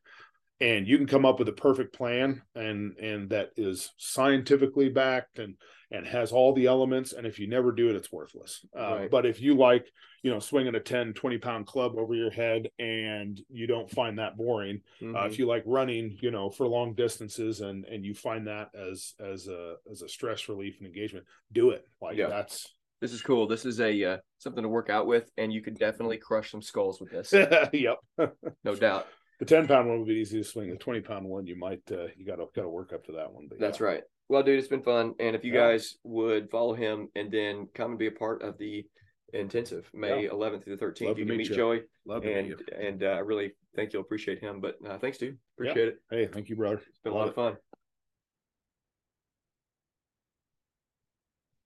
and 0.61 0.87
you 0.87 0.95
can 0.97 1.07
come 1.07 1.25
up 1.25 1.39
with 1.39 1.49
a 1.49 1.53
perfect 1.53 1.93
plan 1.93 2.41
and 2.55 2.95
and 2.97 3.31
that 3.31 3.49
is 3.57 3.91
scientifically 3.97 4.89
backed 4.89 5.39
and 5.39 5.55
and 5.93 6.07
has 6.07 6.31
all 6.31 6.53
the 6.53 6.67
elements. 6.67 7.11
And 7.11 7.27
if 7.27 7.37
you 7.39 7.47
never 7.47 7.71
do 7.73 7.89
it 7.89 7.95
it's 7.95 8.11
worthless. 8.11 8.65
Uh, 8.77 8.95
right. 8.99 9.11
but 9.11 9.25
if 9.25 9.41
you 9.41 9.55
like 9.55 9.91
you 10.23 10.31
know 10.31 10.39
swinging 10.39 10.75
a 10.75 10.79
10 10.79 11.13
20 11.13 11.37
pound 11.39 11.65
club 11.65 11.93
over 11.97 12.13
your 12.13 12.29
head 12.29 12.69
and 12.77 13.41
you 13.49 13.65
don't 13.65 13.89
find 13.89 14.19
that 14.19 14.37
boring 14.37 14.81
mm-hmm. 15.01 15.15
uh, 15.15 15.25
if 15.25 15.39
you 15.39 15.47
like 15.47 15.63
running 15.65 16.15
you 16.21 16.29
know 16.29 16.51
for 16.51 16.67
long 16.67 16.93
distances 16.93 17.61
and 17.61 17.85
and 17.85 18.05
you 18.05 18.13
find 18.13 18.45
that 18.45 18.69
as 18.75 19.15
as 19.19 19.47
a 19.47 19.75
as 19.91 20.03
a 20.03 20.07
stress 20.07 20.47
relief 20.47 20.77
and 20.77 20.87
engagement 20.87 21.25
do 21.51 21.71
it. 21.71 21.87
Like 22.01 22.17
yeah. 22.17 22.27
that's 22.27 22.67
this 23.01 23.13
is 23.13 23.23
cool. 23.23 23.47
This 23.47 23.65
is 23.65 23.81
a 23.81 24.03
uh, 24.03 24.17
something 24.37 24.61
to 24.61 24.69
work 24.69 24.91
out 24.91 25.07
with 25.07 25.27
and 25.35 25.51
you 25.51 25.61
could 25.63 25.79
definitely 25.79 26.17
crush 26.17 26.51
some 26.51 26.61
skulls 26.61 27.01
with 27.01 27.09
this. 27.09 27.33
Yep. 27.73 27.97
No 28.63 28.75
doubt 28.75 29.07
the 29.41 29.45
10 29.45 29.67
pound 29.67 29.89
one 29.89 29.99
would 29.99 30.07
be 30.07 30.13
easy 30.13 30.37
to 30.37 30.47
swing 30.47 30.69
the 30.69 30.77
20 30.77 31.01
pound 31.01 31.25
one 31.25 31.45
you 31.45 31.57
might 31.57 31.81
uh, 31.91 32.05
you 32.15 32.25
gotta 32.25 32.45
gotta 32.55 32.69
work 32.69 32.93
up 32.93 33.05
to 33.05 33.11
that 33.11 33.33
one 33.33 33.47
but 33.49 33.59
that's 33.59 33.81
yeah. 33.81 33.87
right 33.87 34.03
well, 34.31 34.43
dude, 34.43 34.59
it's 34.59 34.69
been 34.69 34.81
fun. 34.81 35.13
And 35.19 35.35
if 35.35 35.43
you 35.43 35.53
yeah. 35.53 35.71
guys 35.71 35.97
would 36.05 36.49
follow 36.49 36.73
him 36.73 37.09
and 37.17 37.29
then 37.29 37.67
come 37.73 37.91
and 37.91 37.99
be 37.99 38.07
a 38.07 38.11
part 38.11 38.41
of 38.41 38.57
the 38.57 38.85
intensive 39.33 39.89
May 39.93 40.23
yeah. 40.23 40.29
11th 40.29 40.63
through 40.63 40.77
the 40.77 40.85
13th, 40.85 41.07
Love 41.07 41.19
you 41.19 41.25
can 41.25 41.37
meet, 41.37 41.49
meet 41.49 41.57
Joey. 41.57 41.81
Love 42.05 42.23
and, 42.23 42.55
and 42.79 43.03
uh, 43.03 43.07
I 43.07 43.19
really 43.19 43.51
think 43.75 43.91
you'll 43.91 44.03
appreciate 44.03 44.39
him. 44.39 44.61
But 44.61 44.77
uh, 44.87 44.97
thanks, 44.99 45.17
dude. 45.17 45.37
Appreciate 45.57 45.89
it. 45.89 45.97
Hey, 46.09 46.27
thank 46.27 46.47
you, 46.47 46.55
brother. 46.55 46.81
It's 46.87 46.99
been 47.03 47.11
Love 47.11 47.15
a 47.15 47.19
lot 47.19 47.27
it. 47.27 47.29
of 47.29 47.35
fun. 47.35 47.57